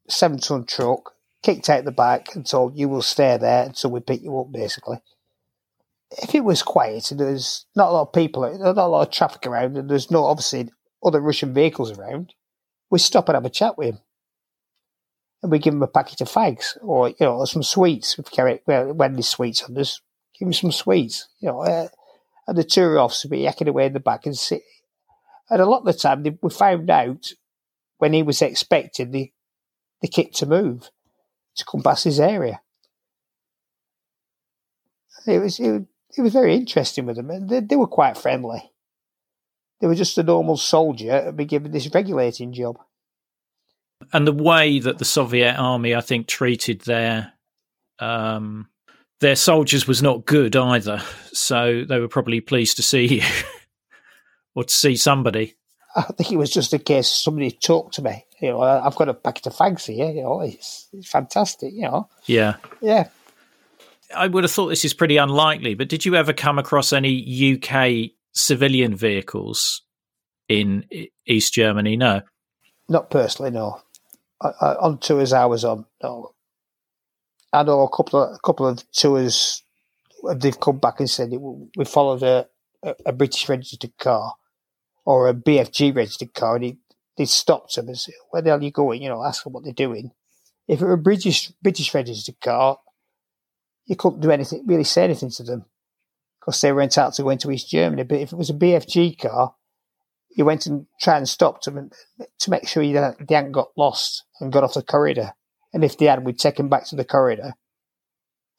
seven 0.09 0.39
ton 0.39 0.65
truck, 0.65 1.13
kicked 1.43 1.69
out 1.69 1.85
the 1.85 1.93
back, 1.93 2.35
and 2.35 2.47
told 2.47 2.79
you 2.79 2.89
will 2.89 3.03
stay 3.03 3.37
there 3.37 3.65
until 3.65 3.91
we 3.91 4.01
pick 4.01 4.23
you 4.23 4.39
up, 4.39 4.53
basically. 4.53 4.99
If 6.23 6.35
it 6.35 6.45
was 6.45 6.63
quiet 6.63 7.11
and 7.11 7.21
there's 7.21 7.67
not 7.75 7.89
a 7.89 7.93
lot 7.93 8.09
of 8.09 8.13
people, 8.13 8.43
not 8.59 8.79
a 8.79 8.87
lot 8.87 9.07
of 9.07 9.13
traffic 9.13 9.47
around, 9.47 9.77
and 9.77 9.89
there's 9.89 10.11
no 10.11 10.25
obviously 10.25 10.71
other 11.05 11.21
Russian 11.21 11.53
vehicles 11.53 11.97
around, 11.99 12.35
we 12.91 12.99
stop 12.99 13.29
and 13.29 13.37
have 13.37 13.45
a 13.45 13.51
chat 13.51 13.77
with 13.77 13.89
him 13.89 13.99
and 15.45 15.53
we 15.53 15.59
give 15.59 15.75
him 15.75 15.83
a 15.83 15.87
packet 15.87 16.23
of 16.23 16.29
fags 16.29 16.79
or 16.81 17.11
you 17.11 17.17
know 17.21 17.45
some 17.45 17.63
sweets. 17.63 18.19
If 18.19 18.31
carry 18.31 18.61
well, 18.67 18.95
when 18.95 19.13
there's 19.13 19.29
sweets 19.29 19.63
on 19.63 19.77
us, 19.77 20.01
give 20.39 20.47
him 20.47 20.55
some 20.55 20.73
sweets. 20.73 21.29
You 21.39 21.49
know, 21.49 21.61
uh, 21.61 21.89
and 22.49 22.57
the 22.57 22.65
tour 22.65 22.99
officer 22.99 23.29
be 23.29 23.43
yakking 23.43 23.69
away 23.69 23.87
in 23.87 23.93
the 23.93 24.01
back 24.01 24.25
and 24.25 24.37
sit. 24.37 24.63
And 25.51 25.61
a 25.61 25.67
lot 25.67 25.81
of 25.81 25.85
the 25.85 25.93
time, 25.93 26.23
they, 26.23 26.37
we 26.41 26.49
found 26.49 26.89
out 26.89 27.33
when 27.99 28.15
he 28.15 28.23
was 28.23 28.41
expecting 28.41 29.11
the 29.11 29.33
the 30.01 30.09
kit 30.09 30.33
to 30.37 30.47
move 30.47 30.91
to 31.57 31.65
come 31.71 31.83
past 31.83 32.05
his 32.05 32.21
area. 32.21 32.63
It 35.27 35.41
was 35.41 35.61
it, 35.61 35.85
it 36.17 36.23
was 36.23 36.33
very 36.33 36.55
interesting 36.55 37.07
with 37.07 37.17
them, 37.17 37.47
they, 37.47 37.61
they 37.61 37.77
were 37.77 37.87
quite 37.87 38.17
friendly. 38.17 38.71
They 39.81 39.87
were 39.87 39.95
just 39.95 40.19
a 40.19 40.23
normal 40.23 40.57
soldier 40.57 41.13
and 41.13 41.37
be 41.37 41.45
given 41.45 41.73
this 41.73 41.93
regulating 41.93 42.53
job 42.53 42.79
and 44.13 44.27
the 44.27 44.33
way 44.33 44.79
that 44.81 44.99
the 44.99 45.05
Soviet 45.05 45.57
army, 45.57 45.95
I 45.95 46.01
think, 46.01 46.27
treated 46.27 46.81
their 46.83 47.33
um, 47.99 48.69
their 49.21 49.37
soldiers 49.37 49.87
was 49.87 50.03
not 50.03 50.27
good 50.27 50.57
either. 50.57 51.01
So 51.33 51.85
they 51.89 52.01
were 52.01 52.09
probably 52.09 52.41
pleased 52.41 52.77
to 52.77 52.83
see 52.83 53.07
you 53.21 53.23
or 54.55 54.65
to 54.65 54.73
see 54.75 54.97
somebody. 54.97 55.55
I 55.97 56.03
think 56.03 56.33
it 56.33 56.37
was 56.37 56.51
just 56.51 56.73
a 56.73 56.79
case 56.79 57.09
somebody 57.09 57.53
talked 57.53 57.95
to 57.95 58.03
me. 58.03 58.25
You 58.41 58.51
know, 58.51 58.63
I've 58.63 58.97
got 58.97 59.09
a 59.09 59.15
packet 59.15 59.47
of 59.47 59.55
fags 59.55 59.87
here. 59.87 60.11
You 60.11 60.23
know, 60.23 60.41
it's, 60.41 60.89
it's 60.93 61.09
fantastic. 61.09 61.73
You 61.73 61.83
know, 61.83 62.09
Yeah. 62.27 62.57
yeah. 62.81 63.09
I 64.17 64.27
would 64.27 64.45
have 64.45 64.51
thought 64.51 64.69
this 64.69 64.85
is 64.85 64.95
pretty 64.95 65.17
unlikely, 65.17 65.75
but 65.75 65.89
did 65.89 66.05
you 66.05 66.15
ever 66.15 66.33
come 66.33 66.59
across 66.59 66.93
any 66.93 67.55
UK 67.55 68.13
civilian 68.33 68.95
vehicles 68.95 69.83
in 70.49 70.85
East 71.27 71.55
Germany? 71.55 71.97
No. 71.97 72.23
Not 72.89 73.11
personally, 73.11 73.51
no. 73.51 73.81
I, 74.41 74.51
I, 74.61 74.75
on 74.77 74.99
tours 74.99 75.33
I 75.33 75.47
was 75.47 75.65
on, 75.65 75.87
no. 76.03 76.35
I 77.53 77.63
know 77.63 77.83
a 77.83 77.89
couple 77.89 78.23
of 78.23 78.35
a 78.35 78.39
couple 78.45 78.67
of 78.67 78.91
tours. 78.93 79.63
They've 80.37 80.59
come 80.59 80.79
back 80.79 81.01
and 81.01 81.09
said 81.09 81.31
we 81.77 81.85
followed 81.85 82.23
a, 82.23 82.49
a, 83.07 83.13
British 83.13 83.49
registered 83.49 83.97
car 83.99 84.35
or 85.05 85.29
a 85.29 85.35
BFG 85.35 85.95
registered 85.95 86.35
car, 86.35 86.57
and 86.57 86.65
he, 86.65 86.79
they 87.17 87.27
stopped 87.27 87.77
them 87.77 87.89
and 87.89 87.99
said, 87.99 88.15
"Where 88.31 88.43
the 88.43 88.51
hell 88.51 88.59
are 88.59 88.63
you 88.63 88.73
going?" 88.73 89.03
You 89.03 89.09
know, 89.11 89.23
ask 89.23 89.45
them 89.45 89.53
what 89.53 89.63
they're 89.63 89.73
doing. 89.73 90.11
If 90.67 90.81
it 90.81 90.85
were 90.85 90.95
a 90.95 90.99
British 90.99 91.53
British 91.63 91.95
registered 91.95 92.41
car, 92.41 92.79
you 93.87 93.97
couldn't 93.97 94.21
do 94.21 94.31
anything, 94.31 94.65
really 94.67 94.85
say 94.85 95.05
anything 95.05 95.31
to 95.31 95.43
them 95.43 95.65
because 96.41 96.61
they 96.61 96.73
were 96.73 96.83
entitled 96.83 97.15
to 97.15 97.23
go 97.23 97.31
into 97.31 97.51
East 97.51 97.71
Germany. 97.71 98.03
But 98.03 98.21
if 98.21 98.33
it 98.33 98.37
was 98.37 98.51
a 98.51 98.55
BFG 98.55 99.19
car, 99.19 99.55
you 100.37 100.45
went 100.45 100.67
and 100.67 100.87
tried 101.01 101.19
and 101.19 101.29
stopped 101.29 101.65
them 101.65 101.91
to 102.41 102.51
make 102.51 102.67
sure 102.67 102.83
they 102.83 102.93
hadn't 102.93 103.53
got 103.53 103.69
lost 103.77 104.25
and 104.41 104.53
got 104.53 104.65
off 104.65 104.75
the 104.75 104.83
corridor. 104.83 105.33
And 105.73 105.85
if 105.85 105.97
they 105.99 106.07
had, 106.07 106.25
we'd 106.25 106.39
take 106.39 106.57
them 106.57 106.69
back 106.69 106.87
to 106.87 106.97
the 106.97 107.05
corridor 107.05 107.55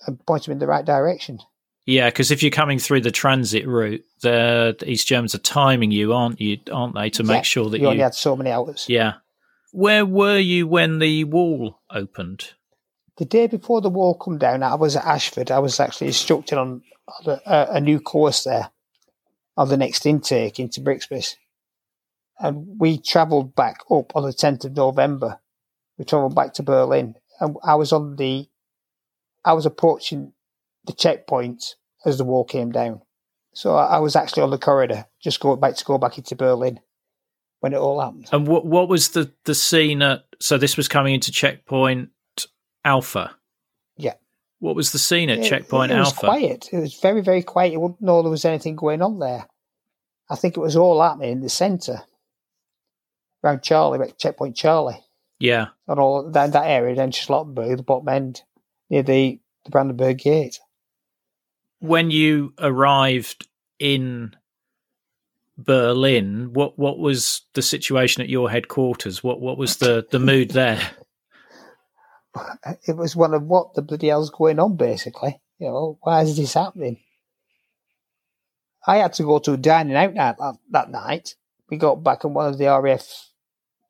and 0.07 0.23
point 0.25 0.43
them 0.45 0.53
in 0.53 0.59
the 0.59 0.67
right 0.67 0.85
direction. 0.85 1.39
Yeah, 1.85 2.09
because 2.09 2.31
if 2.31 2.41
you're 2.41 2.49
coming 2.51 2.79
through 2.79 3.01
the 3.01 3.11
transit 3.11 3.67
route, 3.67 4.03
the, 4.21 4.75
the 4.79 4.89
East 4.89 5.07
Germans 5.07 5.35
are 5.35 5.39
timing 5.39 5.91
you, 5.91 6.13
aren't 6.13 6.41
you? 6.41 6.57
Aren't 6.71 6.95
they, 6.95 7.09
to 7.11 7.23
Yeah, 7.23 7.27
make 7.33 7.45
sure 7.45 7.69
that 7.69 7.77
you 7.77 7.83
you? 7.83 7.89
only 7.89 8.01
had 8.01 8.15
so 8.15 8.35
many 8.35 8.49
hours. 8.51 8.85
yeah. 8.89 9.13
Where 9.71 10.05
were 10.05 10.37
you 10.39 10.67
when 10.67 10.99
the 10.99 11.25
wall 11.25 11.81
opened? 11.91 12.53
The 13.17 13.25
day 13.25 13.47
before 13.47 13.81
the 13.81 13.89
wall 13.89 14.15
come 14.15 14.37
down, 14.37 14.63
I 14.63 14.75
was 14.75 14.95
at 14.95 15.05
Ashford. 15.05 15.51
I 15.51 15.59
was 15.59 15.79
actually 15.79 16.07
instructed 16.07 16.57
on, 16.57 16.81
a, 17.25 17.49
uh, 17.49 17.67
a 17.71 17.81
new 17.81 17.99
course 17.99 18.43
there 18.43 18.71
on 19.55 19.69
the 19.69 19.77
next 19.77 20.05
intake 20.05 20.59
into 20.59 20.81
Brixmis. 20.81 21.35
And 22.39 22.77
we 22.77 22.97
travelled 22.97 23.55
back 23.55 23.79
up 23.89 24.13
on 24.15 24.23
the 24.23 24.33
10th 24.33 24.65
of 24.65 24.75
November. 24.75 25.39
We 25.97 26.03
travelled 26.03 26.35
back 26.35 26.53
to 26.55 26.63
Berlin. 26.63 27.15
And 27.39 27.55
I 27.63 27.75
was 27.75 27.93
on 27.93 28.17
the, 28.17 28.47
I 29.45 29.53
was 29.53 29.65
approaching 29.65 30.33
the 30.85 30.93
checkpoint 30.93 31.75
as 32.05 32.17
the 32.17 32.25
wall 32.25 32.43
came 32.43 32.71
down. 32.71 33.01
So 33.53 33.75
I 33.75 33.95
I 33.95 33.99
was 33.99 34.15
actually 34.15 34.43
on 34.43 34.51
the 34.51 34.57
corridor, 34.57 35.05
just 35.21 35.39
going 35.39 35.59
back 35.59 35.75
to 35.75 35.85
go 35.85 35.97
back 35.97 36.17
into 36.17 36.35
Berlin 36.35 36.79
when 37.61 37.73
it 37.73 37.77
all 37.77 37.99
happened. 37.99 38.27
And 38.31 38.47
what 38.47 38.65
what 38.65 38.89
was 38.89 39.09
the 39.09 39.31
the 39.45 39.55
scene 39.55 40.01
at? 40.01 40.25
So 40.39 40.57
this 40.57 40.77
was 40.77 40.87
coming 40.87 41.13
into 41.13 41.31
checkpoint 41.31 42.09
Alpha. 42.85 43.35
Yeah. 43.97 44.13
What 44.59 44.75
was 44.75 44.91
the 44.93 44.99
scene 44.99 45.29
at 45.29 45.39
It- 45.39 45.49
checkpoint 45.49 45.91
it, 45.91 45.97
was 45.99 46.07
Alpha? 46.09 46.19
quiet. 46.21 46.69
It 46.71 46.77
was 46.79 46.93
very, 46.99 47.21
very 47.21 47.41
quiet. 47.43 47.73
You 47.73 47.79
wouldn't 47.81 48.01
know 48.01 48.21
there 48.21 48.31
was 48.31 48.45
anything 48.45 48.75
going 48.77 49.01
on 49.01 49.19
there. 49.19 49.47
I 50.29 50.35
think 50.35 50.55
it 50.55 50.61
was 50.61 50.75
all 50.77 51.01
happening 51.01 51.31
in 51.33 51.41
the 51.41 51.49
centre, 51.49 52.03
around 53.43 53.61
Charlie, 53.63 53.99
like 53.99 54.17
checkpoint 54.17 54.55
Charlie, 54.55 55.03
Yeah. 55.39 55.67
and 55.87 55.99
all 55.99 56.29
down 56.31 56.51
that 56.51 56.65
area, 56.67 56.95
then 56.95 57.11
Charlottenburg, 57.11 57.77
the 57.77 57.83
bottom 57.83 58.07
end, 58.09 58.41
near 58.89 59.03
the, 59.03 59.39
the 59.65 59.69
Brandenburg 59.71 60.17
Gate. 60.19 60.59
When 61.79 62.09
you 62.09 62.53
arrived 62.57 63.47
in 63.77 64.35
Berlin, 65.57 66.53
what 66.53 66.77
what 66.79 66.97
was 66.99 67.41
the 67.53 67.61
situation 67.61 68.21
at 68.23 68.29
your 68.29 68.49
headquarters? 68.49 69.23
What 69.23 69.39
what 69.39 69.57
was 69.57 69.77
the 69.77 70.05
the 70.09 70.19
mood 70.19 70.51
there? 70.51 70.81
It 72.87 72.97
was 72.97 73.15
one 73.15 73.33
of 73.33 73.43
what 73.43 73.73
the 73.73 73.81
bloody 73.81 74.07
hell's 74.07 74.29
going 74.29 74.59
on, 74.59 74.75
basically. 74.75 75.39
You 75.59 75.67
know, 75.67 75.97
why 76.01 76.21
is 76.21 76.35
this 76.35 76.53
happening? 76.53 76.99
I 78.85 78.97
had 78.97 79.13
to 79.13 79.23
go 79.23 79.39
to 79.39 79.53
a 79.53 79.57
dining 79.57 79.95
out 79.95 80.37
that, 80.37 80.57
that 80.71 80.91
night. 80.91 81.35
We 81.69 81.77
got 81.77 82.03
back 82.03 82.23
and 82.23 82.35
one 82.35 82.47
of 82.47 82.57
the 82.57 82.65
RAF 82.65 83.29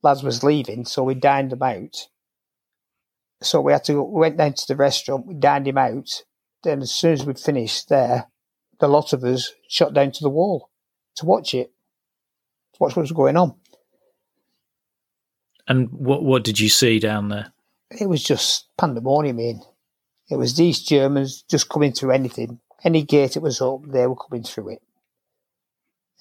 lads 0.01 0.23
was 0.23 0.43
leaving, 0.43 0.85
so 0.85 1.03
we 1.03 1.15
dined 1.15 1.51
him 1.51 1.63
out. 1.63 2.07
So 3.41 3.59
we 3.59 3.73
had 3.73 3.83
to 3.85 3.93
go, 3.93 4.03
we 4.03 4.21
went 4.21 4.37
down 4.37 4.53
to 4.53 4.67
the 4.67 4.75
restaurant, 4.75 5.27
we 5.27 5.33
dined 5.33 5.67
him 5.67 5.77
out. 5.77 6.23
Then 6.63 6.81
as 6.81 6.91
soon 6.91 7.13
as 7.13 7.25
we'd 7.25 7.39
finished 7.39 7.89
there, 7.89 8.27
the 8.79 8.87
lot 8.87 9.13
of 9.13 9.23
us 9.23 9.51
shot 9.67 9.93
down 9.93 10.11
to 10.11 10.23
the 10.23 10.29
wall 10.29 10.69
to 11.17 11.25
watch 11.25 11.53
it, 11.53 11.71
to 12.73 12.77
watch 12.79 12.95
what 12.95 13.03
was 13.03 13.11
going 13.11 13.37
on. 13.37 13.55
And 15.67 15.89
what 15.91 16.23
what 16.23 16.43
did 16.43 16.59
you 16.59 16.69
see 16.69 16.99
down 16.99 17.29
there? 17.29 17.51
It 18.01 18.07
was 18.07 18.23
just 18.23 18.67
pandemonium 18.77 19.39
in. 19.39 19.61
It 20.29 20.37
was 20.37 20.55
these 20.55 20.81
Germans 20.81 21.43
just 21.49 21.69
coming 21.69 21.91
through 21.91 22.11
anything. 22.11 22.59
Any 22.83 23.03
gate 23.03 23.35
it 23.35 23.41
was 23.41 23.61
open, 23.61 23.91
they 23.91 24.07
were 24.07 24.15
coming 24.15 24.43
through 24.43 24.69
it. 24.69 24.81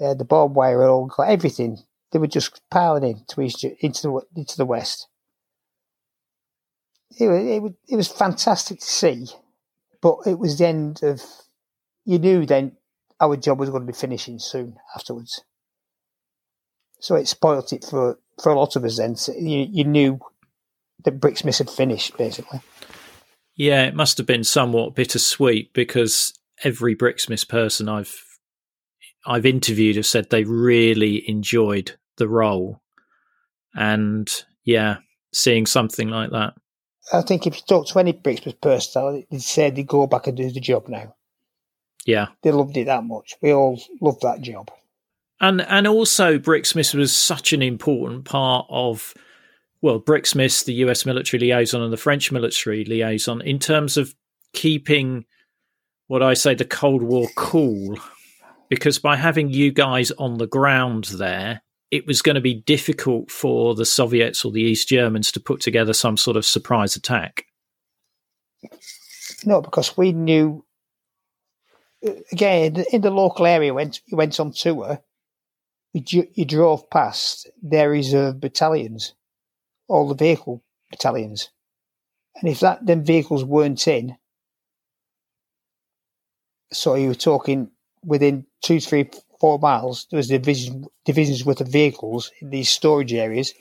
Uh, 0.00 0.14
the 0.14 0.24
barbed 0.24 0.54
wire 0.54 0.84
all 0.84 1.06
got 1.06 1.28
everything. 1.28 1.78
They 2.10 2.18
were 2.18 2.26
just 2.26 2.60
piling 2.70 3.04
in 3.04 3.24
to 3.28 3.40
East, 3.42 3.64
into 3.80 4.02
the 4.02 4.40
into 4.40 4.56
the 4.56 4.66
west. 4.66 5.08
It 7.18 7.28
was, 7.28 7.46
it 7.46 7.62
was 7.62 7.72
it 7.88 7.96
was 7.96 8.08
fantastic 8.08 8.80
to 8.80 8.86
see, 8.86 9.26
but 10.00 10.18
it 10.26 10.38
was 10.38 10.58
the 10.58 10.66
end 10.66 11.02
of. 11.02 11.22
You 12.06 12.18
knew 12.18 12.44
then 12.44 12.76
our 13.20 13.36
job 13.36 13.58
was 13.58 13.70
going 13.70 13.86
to 13.86 13.92
be 13.92 13.96
finishing 13.96 14.38
soon 14.38 14.76
afterwards. 14.94 15.42
So 17.00 17.14
it 17.14 17.28
spoilt 17.28 17.72
it 17.72 17.84
for, 17.84 18.18
for 18.42 18.52
a 18.52 18.58
lot 18.58 18.76
of 18.76 18.84
us. 18.84 18.98
Then 18.98 19.16
so 19.16 19.32
you 19.32 19.66
you 19.70 19.84
knew 19.84 20.20
that 21.04 21.20
Brixmis 21.20 21.58
had 21.58 21.70
finished 21.70 22.16
basically. 22.16 22.60
Yeah, 23.56 23.84
it 23.84 23.94
must 23.94 24.18
have 24.18 24.26
been 24.26 24.44
somewhat 24.44 24.94
bittersweet 24.94 25.72
because 25.74 26.32
every 26.64 26.94
Brixmis 26.96 27.48
person 27.48 27.88
I've 27.88 28.14
I've 29.26 29.46
interviewed 29.46 29.96
have 29.96 30.06
said 30.06 30.28
they 30.30 30.44
really 30.44 31.28
enjoyed 31.28 31.92
the 32.18 32.28
role, 32.28 32.80
and 33.74 34.30
yeah, 34.64 34.98
seeing 35.32 35.66
something 35.66 36.08
like 36.08 36.30
that. 36.30 36.54
I 37.12 37.22
think 37.22 37.46
if 37.46 37.56
you 37.56 37.62
talk 37.66 37.86
to 37.88 37.98
any 37.98 38.12
Brixmis 38.12 38.60
person, 38.60 39.24
they'd 39.30 39.42
say 39.42 39.70
they 39.70 39.82
go 39.82 40.06
back 40.06 40.26
and 40.26 40.36
do 40.36 40.50
the 40.50 40.60
job 40.60 40.88
now. 40.88 41.14
Yeah, 42.06 42.28
They 42.42 42.50
loved 42.50 42.76
it 42.76 42.84
that 42.86 43.04
much. 43.04 43.34
We 43.40 43.52
all 43.52 43.80
loved 44.02 44.20
that 44.22 44.42
job. 44.42 44.70
and 45.40 45.62
and 45.62 45.86
also 45.86 46.38
Brixmis 46.38 46.94
was 46.94 47.12
such 47.14 47.52
an 47.54 47.62
important 47.62 48.24
part 48.26 48.66
of 48.68 49.14
well, 49.84 50.00
Brixmis, 50.00 50.64
the 50.64 50.72
US 50.86 51.04
military 51.04 51.38
liaison, 51.38 51.82
and 51.82 51.92
the 51.92 51.98
French 51.98 52.32
military 52.32 52.86
liaison 52.86 53.42
in 53.42 53.58
terms 53.58 53.98
of 53.98 54.14
keeping 54.54 55.26
what 56.06 56.22
I 56.22 56.32
say 56.32 56.54
the 56.54 56.64
Cold 56.64 57.02
War 57.02 57.28
cool, 57.36 57.98
because 58.70 58.98
by 58.98 59.16
having 59.16 59.50
you 59.50 59.72
guys 59.72 60.10
on 60.12 60.38
the 60.38 60.46
ground 60.46 61.04
there, 61.18 61.60
it 61.90 62.06
was 62.06 62.22
going 62.22 62.34
to 62.34 62.40
be 62.40 62.54
difficult 62.54 63.30
for 63.30 63.74
the 63.74 63.84
Soviets 63.84 64.42
or 64.42 64.52
the 64.52 64.62
East 64.62 64.88
Germans 64.88 65.30
to 65.32 65.38
put 65.38 65.60
together 65.60 65.92
some 65.92 66.16
sort 66.16 66.38
of 66.38 66.46
surprise 66.46 66.96
attack. 66.96 67.44
No, 69.44 69.60
because 69.60 69.98
we 69.98 70.12
knew. 70.12 70.64
Again, 72.32 72.84
in 72.90 73.02
the 73.02 73.10
local 73.10 73.44
area, 73.46 73.74
when 73.74 73.92
you 74.06 74.16
went 74.16 74.40
on 74.40 74.52
tour, 74.52 74.98
you, 75.92 76.26
you 76.32 76.46
drove 76.46 76.88
past 76.88 77.50
their 77.62 77.90
reserve 77.90 78.36
uh, 78.36 78.38
battalions, 78.38 79.12
all 79.88 80.08
the 80.08 80.14
vehicle 80.14 80.62
battalions, 80.90 81.50
and 82.36 82.50
if 82.50 82.60
that 82.60 82.84
them 82.86 83.04
vehicles 83.04 83.44
weren't 83.44 83.86
in, 83.86 84.16
so 86.72 86.94
you 86.94 87.08
were 87.08 87.14
talking 87.14 87.70
within 88.04 88.46
two, 88.62 88.80
three, 88.80 89.10
four 89.40 89.58
miles, 89.58 90.06
there 90.10 90.18
was 90.18 90.28
division 90.28 90.86
divisions 91.04 91.44
worth 91.44 91.60
of 91.60 91.68
vehicles 91.68 92.30
in 92.40 92.50
these 92.50 92.68
storage 92.68 93.12
areas. 93.12 93.54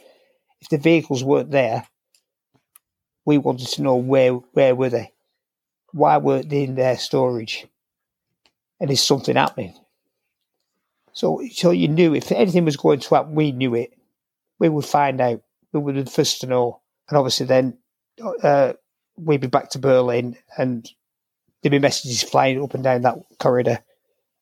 If 0.61 0.69
the 0.69 0.77
vehicles 0.77 1.23
weren't 1.23 1.51
there, 1.51 1.87
we 3.25 3.37
wanted 3.37 3.67
to 3.67 3.81
know 3.81 3.95
where 3.95 4.33
where 4.33 4.75
were 4.75 4.89
they 4.89 5.13
why 5.93 6.17
weren't 6.17 6.49
they 6.49 6.63
in 6.63 6.75
their 6.75 6.97
storage? 6.97 7.67
And 8.79 8.89
is 8.89 9.01
something 9.01 9.35
happening? 9.35 9.75
So, 11.13 11.41
so 11.51 11.69
you 11.69 11.87
knew 11.87 12.15
if 12.15 12.31
anything 12.31 12.65
was 12.65 12.75
going 12.75 12.99
to 12.99 13.15
happen, 13.15 13.35
we 13.35 13.51
knew 13.51 13.75
it. 13.75 13.93
We 14.59 14.69
would 14.69 14.85
find 14.85 15.21
out. 15.21 15.41
We 15.73 15.79
would 15.79 15.95
the 15.95 16.09
first 16.09 16.41
to 16.41 16.47
know. 16.47 16.81
And 17.09 17.17
obviously, 17.17 17.45
then 17.45 17.77
uh, 18.41 18.73
we'd 19.17 19.41
be 19.41 19.47
back 19.47 19.71
to 19.71 19.79
Berlin, 19.79 20.37
and 20.57 20.89
there'd 21.61 21.71
be 21.71 21.79
messages 21.79 22.23
flying 22.23 22.61
up 22.61 22.73
and 22.73 22.83
down 22.83 23.01
that 23.01 23.17
corridor 23.39 23.79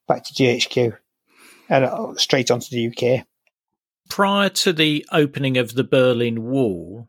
back 0.07 0.23
to 0.25 0.34
GHQ 0.34 0.97
and 1.69 1.86
uh, 1.86 2.15
straight 2.15 2.51
onto 2.51 2.69
the 2.69 2.88
UK. 2.88 3.25
Prior 4.09 4.49
to 4.49 4.73
the 4.73 5.05
opening 5.11 5.57
of 5.57 5.73
the 5.73 5.86
Berlin 5.86 6.43
Wall, 6.43 7.07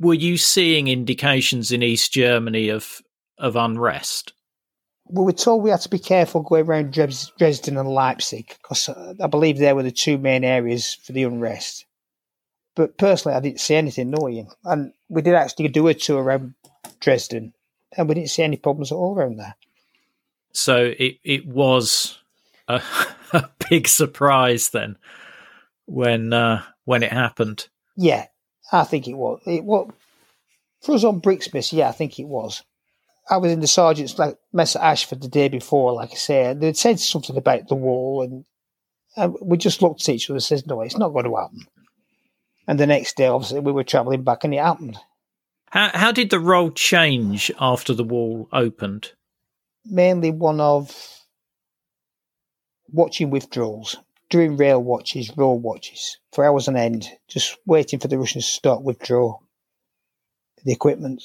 were 0.00 0.14
you 0.14 0.36
seeing 0.36 0.88
indications 0.88 1.70
in 1.70 1.82
East 1.82 2.12
Germany 2.12 2.68
of 2.68 3.00
of 3.38 3.54
unrest? 3.54 4.32
we 5.08 5.24
were 5.24 5.32
told 5.32 5.62
we 5.62 5.70
had 5.70 5.80
to 5.80 5.88
be 5.88 5.98
careful 5.98 6.42
going 6.42 6.66
around 6.66 6.92
Dresden 6.92 7.76
and 7.76 7.88
Leipzig 7.88 8.54
because 8.60 8.88
uh, 8.88 9.14
I 9.22 9.26
believe 9.26 9.58
they 9.58 9.72
were 9.72 9.82
the 9.82 9.90
two 9.90 10.18
main 10.18 10.44
areas 10.44 10.94
for 10.94 11.12
the 11.12 11.24
unrest. 11.24 11.86
But 12.78 12.96
personally, 12.96 13.36
I 13.36 13.40
didn't 13.40 13.58
see 13.58 13.74
anything, 13.74 14.10
no, 14.10 14.28
Ian. 14.28 14.46
And 14.62 14.92
we 15.08 15.20
did 15.20 15.34
actually 15.34 15.66
do 15.66 15.88
a 15.88 15.94
tour 15.94 16.22
around 16.22 16.54
Dresden, 17.00 17.52
and 17.96 18.08
we 18.08 18.14
didn't 18.14 18.30
see 18.30 18.44
any 18.44 18.56
problems 18.56 18.92
at 18.92 18.94
all 18.94 19.16
around 19.16 19.38
there. 19.38 19.56
So 20.52 20.94
it, 20.96 21.18
it 21.24 21.44
was 21.44 22.18
a, 22.68 22.80
a 23.32 23.50
big 23.68 23.88
surprise 23.88 24.70
then 24.70 24.96
when 25.86 26.32
uh, 26.32 26.62
when 26.84 27.02
it 27.02 27.10
happened. 27.10 27.66
Yeah, 27.96 28.26
I 28.70 28.84
think 28.84 29.08
it 29.08 29.14
was. 29.14 29.40
It 29.44 29.64
was 29.64 29.90
for 30.80 30.94
us 30.94 31.02
on 31.02 31.20
Brixmis. 31.20 31.72
Yeah, 31.72 31.88
I 31.88 31.92
think 31.92 32.20
it 32.20 32.28
was. 32.28 32.62
I 33.28 33.38
was 33.38 33.50
in 33.50 33.58
the 33.58 33.66
sergeant's 33.66 34.20
like 34.20 34.38
mess 34.52 34.76
at 34.76 34.82
Ashford 34.82 35.20
the 35.20 35.26
day 35.26 35.48
before, 35.48 35.94
like 35.94 36.12
I 36.12 36.14
said. 36.14 36.60
They'd 36.60 36.76
said 36.76 37.00
something 37.00 37.36
about 37.36 37.66
the 37.66 37.74
wall, 37.74 38.22
and, 38.22 38.44
and 39.16 39.34
we 39.42 39.56
just 39.56 39.82
looked 39.82 40.08
at 40.08 40.14
each 40.14 40.30
other 40.30 40.36
and 40.36 40.44
said, 40.44 40.64
"No, 40.68 40.80
it's 40.82 40.96
not 40.96 41.08
going 41.08 41.24
to 41.24 41.34
happen." 41.34 41.66
And 42.68 42.78
the 42.78 42.86
next 42.86 43.16
day, 43.16 43.26
obviously, 43.26 43.60
we 43.60 43.72
were 43.72 43.82
travelling 43.82 44.22
back, 44.22 44.44
and 44.44 44.52
it 44.52 44.58
happened. 44.58 44.98
How 45.70 45.90
how 45.94 46.12
did 46.12 46.30
the 46.30 46.38
role 46.38 46.70
change 46.70 47.50
after 47.58 47.94
the 47.94 48.04
wall 48.04 48.46
opened? 48.52 49.12
Mainly 49.86 50.30
one 50.30 50.60
of 50.60 50.94
watching 52.90 53.30
withdrawals, 53.30 53.96
doing 54.28 54.58
rail 54.58 54.82
watches, 54.82 55.34
road 55.36 55.62
watches 55.62 56.18
for 56.32 56.44
hours 56.44 56.68
on 56.68 56.76
end, 56.76 57.08
just 57.26 57.56
waiting 57.64 57.98
for 57.98 58.08
the 58.08 58.18
Russians 58.18 58.44
to 58.44 58.52
start 58.52 58.82
withdraw 58.82 59.38
the 60.64 60.72
equipment. 60.72 61.24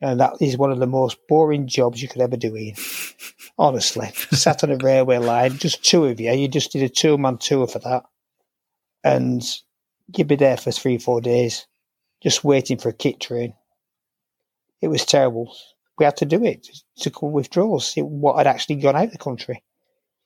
And 0.00 0.20
that 0.20 0.34
is 0.40 0.58
one 0.58 0.70
of 0.70 0.78
the 0.78 0.86
most 0.86 1.18
boring 1.28 1.66
jobs 1.66 2.02
you 2.02 2.08
could 2.08 2.20
ever 2.20 2.36
do, 2.36 2.56
Ian. 2.56 2.76
Honestly, 3.58 4.10
sat 4.30 4.62
on 4.62 4.70
a 4.70 4.76
railway 4.76 5.18
line, 5.18 5.56
just 5.56 5.82
two 5.82 6.04
of 6.04 6.20
you. 6.20 6.30
You 6.30 6.46
just 6.46 6.70
did 6.72 6.82
a 6.82 6.88
two 6.88 7.18
man 7.18 7.38
tour 7.38 7.66
for 7.66 7.80
that. 7.80 8.04
And 9.06 9.42
you'd 10.16 10.26
be 10.26 10.36
there 10.36 10.56
for 10.56 10.72
three, 10.72 10.98
four 10.98 11.20
days, 11.20 11.66
just 12.22 12.42
waiting 12.42 12.78
for 12.78 12.88
a 12.88 12.92
kit 12.92 13.20
train. 13.20 13.54
It 14.80 14.88
was 14.88 15.04
terrible. 15.04 15.54
We 15.98 16.04
had 16.04 16.16
to 16.18 16.24
do 16.24 16.44
it 16.44 16.68
to 16.98 17.10
call 17.10 17.30
withdrawals, 17.30 17.88
see 17.88 18.02
what 18.02 18.36
had 18.36 18.46
actually 18.46 18.76
gone 18.76 18.96
out 18.96 19.04
of 19.04 19.12
the 19.12 19.18
country. 19.18 19.62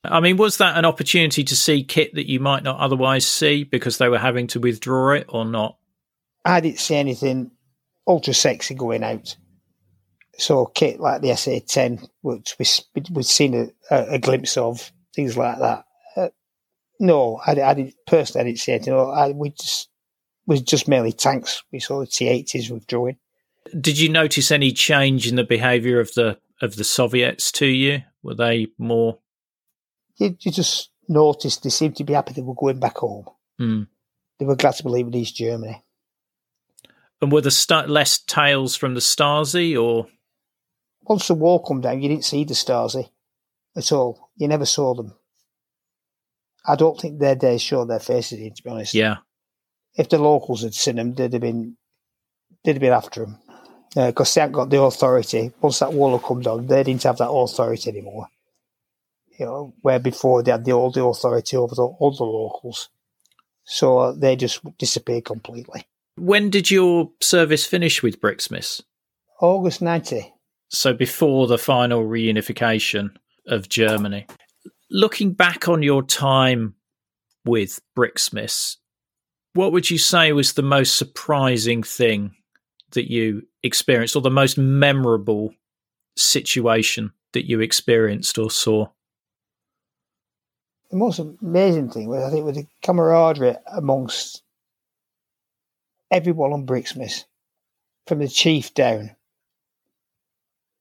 I 0.02 0.20
mean, 0.20 0.38
was 0.38 0.56
that 0.56 0.78
an 0.78 0.86
opportunity 0.86 1.44
to 1.44 1.54
see 1.54 1.84
kit 1.84 2.14
that 2.14 2.28
you 2.28 2.40
might 2.40 2.62
not 2.62 2.80
otherwise 2.80 3.26
see 3.26 3.64
because 3.64 3.98
they 3.98 4.08
were 4.08 4.18
having 4.18 4.46
to 4.48 4.60
withdraw 4.60 5.12
it 5.12 5.26
or 5.28 5.44
not? 5.44 5.76
I 6.44 6.60
didn't 6.60 6.80
see 6.80 6.96
anything 6.96 7.50
ultra 8.06 8.32
sexy 8.32 8.74
going 8.74 9.04
out. 9.04 9.36
So 10.38 10.64
kit 10.64 11.00
like 11.00 11.20
the 11.20 11.36
SA 11.36 11.58
ten, 11.66 12.00
which 12.22 12.56
we 12.58 12.64
we'd 13.10 13.26
seen 13.26 13.72
a, 13.90 14.14
a, 14.14 14.18
glimpse 14.18 14.56
of 14.56 14.90
things 15.14 15.36
like 15.36 15.58
that. 15.58 15.84
No, 17.00 17.40
I, 17.46 17.52
I, 17.52 17.74
didn't 17.74 17.94
personally. 18.06 18.42
I 18.42 18.44
didn't 18.48 18.60
see 18.60 18.72
anything. 18.72 18.94
I, 18.94 19.30
we 19.30 19.50
just 19.50 19.88
was 20.46 20.60
just 20.60 20.86
mainly 20.86 21.12
tanks. 21.12 21.64
We 21.72 21.80
saw 21.80 22.00
the 22.00 22.06
T 22.06 22.28
eighties 22.28 22.70
withdrawing. 22.70 23.16
Did 23.78 23.98
you 23.98 24.10
notice 24.10 24.50
any 24.50 24.70
change 24.70 25.26
in 25.26 25.36
the 25.36 25.44
behaviour 25.44 25.98
of 25.98 26.12
the 26.14 26.38
of 26.60 26.76
the 26.76 26.84
Soviets 26.84 27.50
to 27.52 27.66
you? 27.66 28.02
Were 28.22 28.34
they 28.34 28.68
more? 28.78 29.18
You, 30.16 30.36
you 30.40 30.52
just 30.52 30.90
noticed 31.08 31.62
they 31.62 31.70
seemed 31.70 31.96
to 31.96 32.04
be 32.04 32.12
happy 32.12 32.34
they 32.34 32.42
were 32.42 32.54
going 32.54 32.78
back 32.78 32.98
home. 32.98 33.24
Mm. 33.58 33.88
They 34.38 34.44
were 34.44 34.56
glad 34.56 34.74
to 34.74 34.84
be 34.84 34.90
leaving 34.90 35.14
East 35.14 35.36
Germany. 35.36 35.82
And 37.22 37.32
were 37.32 37.40
there 37.40 37.86
less 37.86 38.18
tails 38.18 38.76
from 38.76 38.94
the 38.94 39.00
Stasi, 39.00 39.80
or 39.80 40.06
once 41.02 41.28
the 41.28 41.34
wall 41.34 41.62
come 41.62 41.80
down, 41.80 42.02
you 42.02 42.08
didn't 42.08 42.24
see 42.24 42.44
the 42.44 42.54
Stasi 42.54 43.08
at 43.76 43.92
all. 43.92 44.30
You 44.36 44.48
never 44.48 44.66
saw 44.66 44.94
them. 44.94 45.14
I 46.66 46.76
don't 46.76 46.98
think 46.98 47.18
their 47.18 47.34
days 47.34 47.62
showed 47.62 47.88
their 47.88 48.00
faces 48.00 48.38
in, 48.38 48.54
to 48.54 48.62
be 48.62 48.70
honest. 48.70 48.94
Yeah. 48.94 49.16
If 49.96 50.08
the 50.08 50.18
locals 50.18 50.62
had 50.62 50.74
seen 50.74 50.96
them, 50.96 51.14
they'd 51.14 51.32
have 51.32 51.42
been, 51.42 51.76
they'd 52.64 52.72
have 52.72 52.80
been 52.80 52.92
after 52.92 53.20
them. 53.22 53.38
Because 53.94 54.30
uh, 54.30 54.34
they 54.34 54.40
hadn't 54.42 54.54
got 54.54 54.70
the 54.70 54.80
authority. 54.80 55.52
Once 55.60 55.80
that 55.80 55.92
wall 55.92 56.16
had 56.16 56.24
come 56.24 56.42
down, 56.42 56.66
they 56.66 56.82
didn't 56.84 57.02
have 57.02 57.18
that 57.18 57.30
authority 57.30 57.90
anymore. 57.90 58.28
You 59.38 59.46
know, 59.46 59.74
where 59.80 59.98
before 59.98 60.42
they 60.42 60.52
had 60.52 60.64
the, 60.64 60.72
all 60.72 60.92
the 60.92 61.04
authority 61.04 61.56
over 61.56 61.74
the, 61.74 61.82
all 61.82 62.14
the 62.16 62.24
locals. 62.24 62.88
So 63.64 63.98
uh, 63.98 64.12
they 64.12 64.36
just 64.36 64.60
disappeared 64.78 65.24
completely. 65.24 65.84
When 66.16 66.50
did 66.50 66.70
your 66.70 67.10
service 67.20 67.66
finish 67.66 68.02
with 68.02 68.20
Brixmis? 68.20 68.82
August 69.40 69.82
90 69.82 70.34
so 70.70 70.94
before 70.94 71.46
the 71.46 71.58
final 71.58 72.04
reunification 72.04 73.10
of 73.46 73.68
Germany. 73.68 74.26
Looking 74.90 75.32
back 75.32 75.68
on 75.68 75.82
your 75.82 76.02
time 76.02 76.74
with 77.44 77.80
Brixmis, 77.96 78.76
what 79.54 79.72
would 79.72 79.90
you 79.90 79.98
say 79.98 80.32
was 80.32 80.52
the 80.52 80.62
most 80.62 80.96
surprising 80.96 81.82
thing 81.82 82.34
that 82.92 83.10
you 83.10 83.42
experienced 83.62 84.16
or 84.16 84.22
the 84.22 84.30
most 84.30 84.58
memorable 84.58 85.54
situation 86.16 87.12
that 87.32 87.48
you 87.48 87.60
experienced 87.60 88.36
or 88.36 88.50
saw? 88.50 88.88
The 90.90 90.96
most 90.96 91.20
amazing 91.20 91.90
thing 91.90 92.08
was, 92.08 92.24
I 92.24 92.30
think, 92.30 92.44
was 92.44 92.56
the 92.56 92.66
camaraderie 92.82 93.56
amongst 93.72 94.42
everyone 96.10 96.52
on 96.52 96.66
Brixmis, 96.66 97.24
from 98.06 98.18
the 98.18 98.28
chief 98.28 98.74
down 98.74 99.14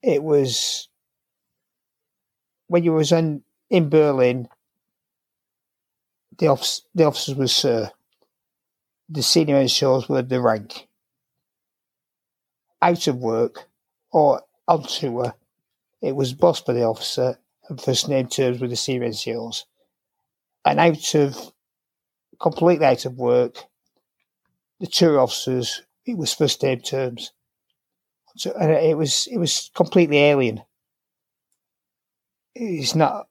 it 0.01 0.23
was 0.23 0.87
when 2.67 2.83
you 2.83 2.93
was 2.93 3.11
in 3.11 3.43
in 3.69 3.89
Berlin. 3.89 4.47
The 6.37 6.47
office, 6.47 6.83
the 6.95 7.05
officers 7.05 7.35
were 7.35 7.47
sir. 7.47 7.91
The 9.09 9.23
senior 9.23 9.55
NCOs 9.55 10.07
were 10.07 10.21
the 10.21 10.41
rank. 10.41 10.87
Out 12.81 13.07
of 13.07 13.17
work 13.17 13.67
or 14.11 14.41
on 14.67 14.83
tour, 14.83 15.35
it 16.01 16.15
was 16.15 16.33
boss 16.33 16.61
for 16.61 16.73
the 16.73 16.83
officer 16.83 17.37
and 17.67 17.81
first 17.81 18.07
name 18.07 18.27
terms 18.27 18.61
with 18.61 18.69
the 18.69 18.75
senior 18.75 19.07
NCOs. 19.07 19.65
And 20.65 20.79
out 20.79 21.15
of 21.15 21.51
completely 22.39 22.85
out 22.85 23.05
of 23.05 23.17
work, 23.17 23.65
the 24.79 24.87
tour 24.87 25.19
officers, 25.19 25.81
it 26.05 26.17
was 26.17 26.33
first 26.33 26.63
name 26.63 26.79
terms. 26.79 27.31
So 28.37 28.53
and 28.59 28.71
it 28.71 28.97
was 28.97 29.27
it 29.27 29.37
was 29.37 29.69
completely 29.73 30.17
alien. 30.19 30.61
It's 32.55 32.95
not 32.95 33.28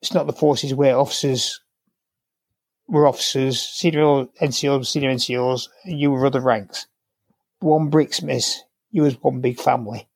it's 0.00 0.14
not 0.14 0.26
the 0.26 0.32
forces 0.32 0.74
where 0.74 0.96
officers 0.96 1.60
were 2.86 3.06
officers, 3.06 3.60
senior 3.60 4.26
NCOs, 4.40 4.86
senior 4.86 5.10
NCOs, 5.10 5.68
you 5.84 6.10
were 6.10 6.24
other 6.24 6.40
ranks. 6.40 6.86
One 7.60 7.90
Brixmis, 7.90 8.56
you 8.90 9.02
was 9.02 9.22
one 9.22 9.40
big 9.40 9.60
family. 9.60 10.08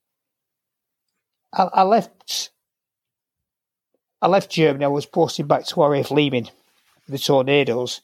I, 1.53 1.69
I 1.73 1.83
left 1.83 2.51
I 4.23 4.29
left 4.29 4.51
Germany, 4.51 4.85
I 4.85 4.89
was 4.89 5.05
posted 5.05 5.49
back 5.49 5.67
to 5.67 5.85
RAF 5.85 6.13
Leeming, 6.13 6.49
the 7.09 7.19
tornadoes, 7.19 8.01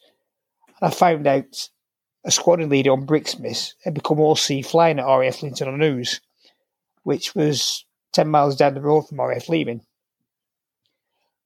and 0.81 0.89
I 0.89 0.91
found 0.91 1.27
out 1.29 1.71
a 2.25 2.31
squadron 2.33 2.69
leader 2.69 2.91
on 2.91 3.07
Brixmis 3.07 3.75
had 3.85 3.95
become 3.95 4.19
all 4.19 4.33
OC 4.33 4.65
flying 4.65 4.99
at 4.99 5.07
RAF 5.07 5.43
Linton-on-Ouse, 5.43 6.21
which 7.05 7.37
was 7.37 7.85
10 8.13 8.29
miles 8.29 8.57
down 8.57 8.75
the 8.75 8.81
road 8.81 9.03
from 9.03 9.21
RAF 9.21 9.49
Leeming. 9.49 9.83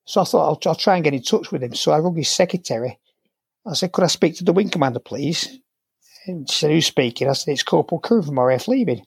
So 0.05 0.21
I 0.21 0.25
thought 0.25 0.49
I'll, 0.49 0.71
I'll, 0.71 0.77
try 0.77 0.97
and 0.97 1.05
get 1.05 1.15
in 1.15 1.23
touch 1.23 1.53
with 1.53 1.63
him. 1.63 1.75
So 1.75 1.93
I 1.93 1.99
rang 1.99 2.17
his 2.17 2.31
secretary. 2.31 2.99
I 3.67 3.75
said, 3.75 3.93
Could 3.93 4.05
I 4.05 4.09
speak 4.09 4.37
to 4.37 4.45
the 4.45 4.53
wing 4.53 4.71
commander, 4.71 4.99
please? 4.99 5.59
And 6.27 6.51
she 6.51 6.59
said, 6.59 6.71
Who's 6.71 6.87
speaking? 6.87 7.29
I 7.29 7.33
said, 7.35 7.53
It's 7.53 7.63
Corporal 7.63 8.01
Crew 8.01 8.23
from 8.23 8.39
RAF 8.39 8.69
Leeming. 8.69 9.05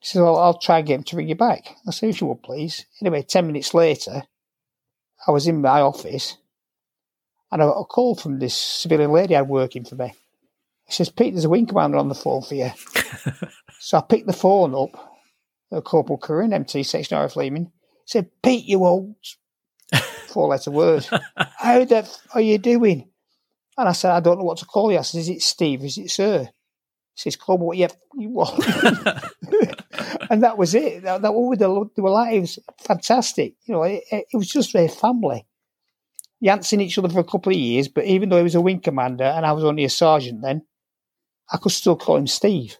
She 0.00 0.12
said, 0.12 0.22
well, 0.22 0.36
I'll 0.36 0.58
try 0.58 0.78
and 0.78 0.86
get 0.86 0.96
him 0.96 1.04
to 1.04 1.16
ring 1.16 1.28
you 1.28 1.36
back. 1.36 1.76
I 1.86 1.92
said, 1.92 2.10
If 2.10 2.20
you 2.20 2.26
would, 2.28 2.42
please. 2.42 2.86
Anyway, 3.00 3.22
10 3.22 3.46
minutes 3.46 3.74
later, 3.74 4.22
I 5.26 5.30
was 5.30 5.46
in 5.46 5.60
my 5.60 5.80
office 5.80 6.36
and 7.50 7.62
I 7.62 7.66
got 7.66 7.78
a 7.78 7.84
call 7.84 8.16
from 8.16 8.38
this 8.38 8.56
civilian 8.56 9.12
lady 9.12 9.36
I 9.36 9.42
working 9.42 9.84
for 9.84 9.94
me. 9.94 10.14
She 10.88 10.96
says, 10.96 11.10
Pete, 11.10 11.34
there's 11.34 11.44
a 11.44 11.50
wing 11.50 11.66
commander 11.66 11.98
on 11.98 12.08
the 12.08 12.14
phone 12.14 12.42
for 12.42 12.54
you. 12.54 12.70
so 13.78 13.98
I 13.98 14.00
picked 14.00 14.26
the 14.26 14.32
phone 14.32 14.74
up, 14.74 15.20
uh, 15.70 15.80
Corporal 15.80 16.18
Curran, 16.18 16.52
MT 16.52 16.82
Section 16.82 17.16
RF 17.16 17.36
Leeming. 17.36 17.66
He 17.66 17.70
said, 18.06 18.30
Pete, 18.42 18.64
you 18.64 18.84
old 18.84 19.14
four 20.32 20.48
letter 20.48 20.70
word. 20.70 21.06
How 21.58 21.84
the 21.84 21.98
f- 21.98 22.18
are 22.34 22.40
you 22.40 22.58
doing? 22.58 23.08
And 23.76 23.88
I 23.88 23.92
said, 23.92 24.12
I 24.12 24.20
don't 24.20 24.38
know 24.38 24.44
what 24.44 24.58
to 24.58 24.66
call 24.66 24.92
you. 24.92 24.98
I 24.98 25.02
said, 25.02 25.18
Is 25.18 25.28
it 25.28 25.42
Steve? 25.42 25.84
Is 25.84 25.98
it 25.98 26.10
Sir? 26.10 26.44
He 26.44 26.50
says, 27.16 27.36
Call 27.36 27.58
what 27.58 27.76
you, 27.78 27.88
want. 28.28 28.58
and 30.30 30.42
that 30.42 30.58
was 30.58 30.74
it. 30.74 31.02
That, 31.02 31.22
that 31.22 31.28
oh, 31.28 31.54
what 31.54 31.58
they 31.58 32.02
were 32.02 32.10
like. 32.10 32.34
It 32.34 32.40
was 32.40 32.58
fantastic. 32.80 33.54
You 33.64 33.74
know, 33.74 33.82
it, 33.82 34.02
it 34.10 34.26
was 34.36 34.48
just 34.48 34.74
a 34.74 34.88
family. 34.88 35.46
You 36.40 36.50
hadn't 36.50 36.64
seen 36.64 36.80
each 36.80 36.98
other 36.98 37.08
for 37.08 37.20
a 37.20 37.24
couple 37.24 37.52
of 37.52 37.58
years, 37.58 37.88
but 37.88 38.04
even 38.04 38.28
though 38.28 38.38
he 38.38 38.42
was 38.42 38.56
a 38.56 38.60
wing 38.60 38.80
commander 38.80 39.24
and 39.24 39.46
I 39.46 39.52
was 39.52 39.62
only 39.62 39.84
a 39.84 39.90
sergeant 39.90 40.42
then, 40.42 40.62
I 41.52 41.58
could 41.58 41.72
still 41.72 41.96
call 41.96 42.16
him 42.16 42.26
Steve. 42.26 42.78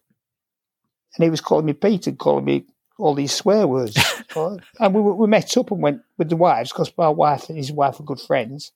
And 1.15 1.25
he 1.25 1.31
was 1.31 1.41
calling 1.41 1.67
me 1.67 1.75
Pete 1.75 2.07
and 2.07 2.19
calling 2.19 2.45
me 2.45 2.65
all 3.03 3.15
these 3.15 3.33
swear 3.33 3.67
words. 3.67 3.99
and 4.37 4.95
we, 4.95 5.01
we 5.01 5.27
met 5.27 5.57
up 5.57 5.71
and 5.71 5.83
went 5.83 6.03
with 6.19 6.29
the 6.29 6.37
wives 6.37 6.73
because 6.73 6.93
my 6.97 7.09
wife 7.09 7.49
and 7.49 7.59
his 7.59 7.73
wife 7.73 7.99
are 7.99 8.05
good 8.05 8.21
friends. 8.21 8.73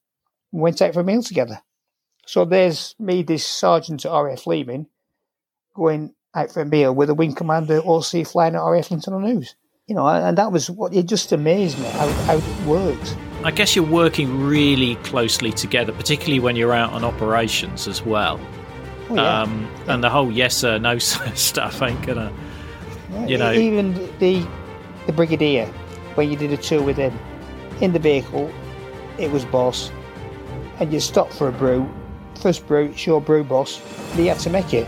We 0.52 0.60
went 0.60 0.82
out 0.82 0.94
for 0.94 1.00
a 1.00 1.04
meal 1.04 1.22
together. 1.22 1.62
So 2.26 2.44
there's 2.44 2.94
me, 2.98 3.22
this 3.22 3.46
sergeant 3.46 4.04
at 4.04 4.12
RAF 4.12 4.46
Leeming, 4.46 4.86
going 5.74 6.12
out 6.34 6.52
for 6.52 6.62
a 6.62 6.66
meal 6.66 6.94
with 6.94 7.08
a 7.08 7.14
wing 7.14 7.34
commander 7.34 7.80
sea 8.02 8.24
flying 8.24 8.56
at 8.56 8.62
RAF 8.62 8.90
Linton 8.90 9.14
on 9.14 9.22
the 9.22 9.28
news. 9.28 9.54
You 9.86 9.94
know, 9.94 10.08
and 10.08 10.36
that 10.36 10.50
was 10.50 10.68
what 10.68 10.92
it 10.92 11.06
just 11.06 11.30
amazed 11.30 11.78
me 11.78 11.86
how, 11.86 12.08
how 12.08 12.36
it 12.38 12.66
worked. 12.66 13.16
I 13.44 13.52
guess 13.52 13.76
you're 13.76 13.84
working 13.84 14.44
really 14.44 14.96
closely 14.96 15.52
together, 15.52 15.92
particularly 15.92 16.40
when 16.40 16.56
you're 16.56 16.72
out 16.72 16.92
on 16.92 17.04
operations 17.04 17.86
as 17.86 18.02
well. 18.02 18.40
Oh, 19.08 19.14
yeah. 19.14 19.42
Um, 19.42 19.72
and 19.86 20.02
the 20.02 20.10
whole 20.10 20.32
yes 20.32 20.56
sir 20.56 20.78
no 20.78 20.98
sir 20.98 21.32
stuff 21.36 21.80
ain't 21.80 22.04
gonna 22.04 22.32
Yeah, 22.32 22.55
you 23.26 23.38
know- 23.38 23.52
even 23.52 23.94
the 24.18 24.44
the 25.06 25.12
brigadier 25.12 25.66
when 26.16 26.30
you 26.30 26.36
did 26.36 26.52
a 26.52 26.56
tour 26.56 26.82
with 26.82 26.96
him 26.96 27.16
in 27.80 27.92
the 27.92 27.98
vehicle, 27.98 28.50
it 29.18 29.30
was 29.30 29.44
boss, 29.44 29.90
and 30.80 30.92
you 30.92 30.98
stopped 31.00 31.32
for 31.32 31.48
a 31.48 31.52
brew. 31.52 31.88
First 32.40 32.66
brew, 32.66 32.86
it's 32.86 33.06
your 33.06 33.20
brew 33.20 33.44
boss, 33.44 33.80
and 34.10 34.20
he 34.20 34.26
had 34.26 34.38
to 34.40 34.50
make 34.50 34.72
it. 34.74 34.86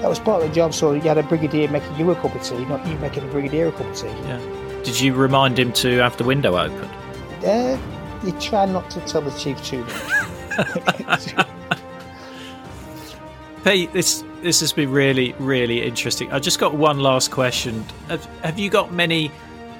That 0.00 0.08
was 0.08 0.18
part 0.20 0.42
of 0.42 0.48
the 0.48 0.54
job. 0.54 0.72
So 0.74 0.92
you 0.92 1.00
had 1.00 1.18
a 1.18 1.22
brigadier 1.24 1.68
making 1.68 1.96
you 1.96 2.10
a 2.12 2.14
cup 2.14 2.34
of 2.34 2.42
tea, 2.42 2.64
not 2.66 2.86
you 2.86 2.96
making 2.98 3.26
the 3.26 3.32
brigadier 3.32 3.68
a 3.68 3.72
cup 3.72 3.86
of 3.86 3.96
tea. 3.96 4.06
yeah. 4.26 4.40
Did 4.84 5.00
you 5.00 5.12
remind 5.14 5.58
him 5.58 5.72
to 5.74 5.98
have 5.98 6.16
the 6.16 6.24
window 6.24 6.56
open? 6.56 6.88
Uh, 7.44 7.76
you 8.24 8.32
try 8.40 8.64
not 8.66 8.88
to 8.90 9.00
tell 9.00 9.20
the 9.20 9.32
chief 9.32 9.62
too 9.64 9.84
much. 11.06 11.34
Pete, 13.64 13.92
this 13.92 14.24
this 14.42 14.60
has 14.60 14.72
been 14.72 14.90
really 14.90 15.34
really 15.38 15.82
interesting. 15.82 16.32
I 16.32 16.38
just 16.38 16.58
got 16.58 16.74
one 16.74 17.00
last 17.00 17.30
question. 17.30 17.84
Have, 18.08 18.24
have 18.42 18.58
you 18.58 18.70
got 18.70 18.92
many 18.92 19.30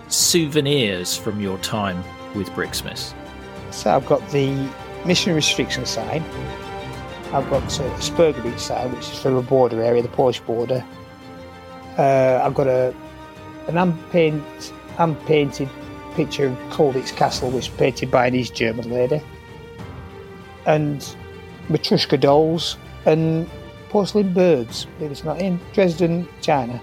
souvenirs 0.09 1.17
from 1.17 1.41
your 1.41 1.59
time 1.59 2.03
with 2.35 2.49
Brixmis? 2.51 3.15
So 3.71 3.95
I've 3.95 4.07
got 4.07 4.27
the 4.31 4.69
mission 5.05 5.35
restriction 5.35 5.87
sign. 5.87 6.23
I've 7.33 7.49
got 7.51 7.63
a 7.63 7.83
Sperrgebiet 8.01 8.59
sign, 8.59 8.91
which 8.93 9.11
is 9.11 9.19
for 9.19 9.31
the 9.31 9.43
border 9.43 9.83
area, 9.83 10.03
the 10.03 10.09
Polish 10.09 10.41
border. 10.41 10.85
Uh, 11.97 12.41
I've 12.43 12.55
got 12.55 12.67
a 12.67 12.95
an 13.69 13.77
hand 13.77 13.99
paint, 14.11 14.73
hand 14.97 15.21
painted 15.27 15.69
picture 16.15 16.47
of 16.47 16.55
Colditz 16.71 17.15
Castle, 17.15 17.51
which 17.51 17.69
was 17.69 17.79
painted 17.79 18.11
by 18.11 18.27
an 18.27 18.35
East 18.35 18.55
German 18.55 18.91
lady, 18.91 19.23
and 20.67 21.15
Matryoshka 21.69 22.19
dolls 22.19 22.77
and 23.05 23.49
porcelain 23.89 24.33
birds. 24.33 24.87
Believe 24.99 25.13
it's 25.13 25.25
not, 25.25 25.41
in 25.41 25.59
Dresden, 25.73 26.29
China. 26.41 26.81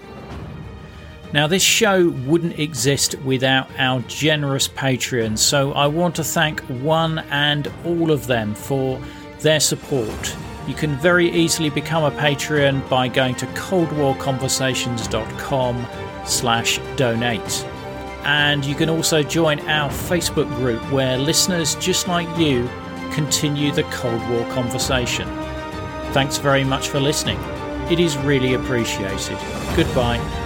Now, 1.32 1.46
this 1.46 1.62
show 1.62 2.10
wouldn't 2.26 2.58
exist 2.58 3.14
without 3.20 3.68
our 3.78 4.00
generous 4.02 4.68
Patreons, 4.68 5.38
so 5.38 5.72
I 5.72 5.86
want 5.86 6.14
to 6.16 6.24
thank 6.24 6.60
one 6.60 7.20
and 7.30 7.72
all 7.84 8.10
of 8.10 8.26
them 8.26 8.54
for 8.54 9.00
their 9.40 9.60
support. 9.60 10.36
You 10.66 10.74
can 10.74 10.96
very 10.96 11.30
easily 11.30 11.70
become 11.70 12.04
a 12.04 12.10
Patreon 12.12 12.88
by 12.88 13.08
going 13.08 13.34
to 13.36 13.46
coldwarconversations.com 13.46 15.86
slash 16.24 16.80
donate. 16.96 17.66
And 18.24 18.64
you 18.64 18.74
can 18.74 18.88
also 18.88 19.22
join 19.22 19.60
our 19.68 19.88
Facebook 19.88 20.52
group 20.56 20.82
where 20.90 21.16
listeners 21.18 21.76
just 21.76 22.08
like 22.08 22.26
you 22.38 22.68
continue 23.12 23.70
the 23.70 23.84
Cold 23.84 24.28
War 24.30 24.44
conversation. 24.50 25.45
Thanks 26.16 26.38
very 26.38 26.64
much 26.64 26.88
for 26.88 26.98
listening. 26.98 27.38
It 27.90 28.00
is 28.00 28.16
really 28.16 28.54
appreciated. 28.54 29.36
Goodbye. 29.76 30.45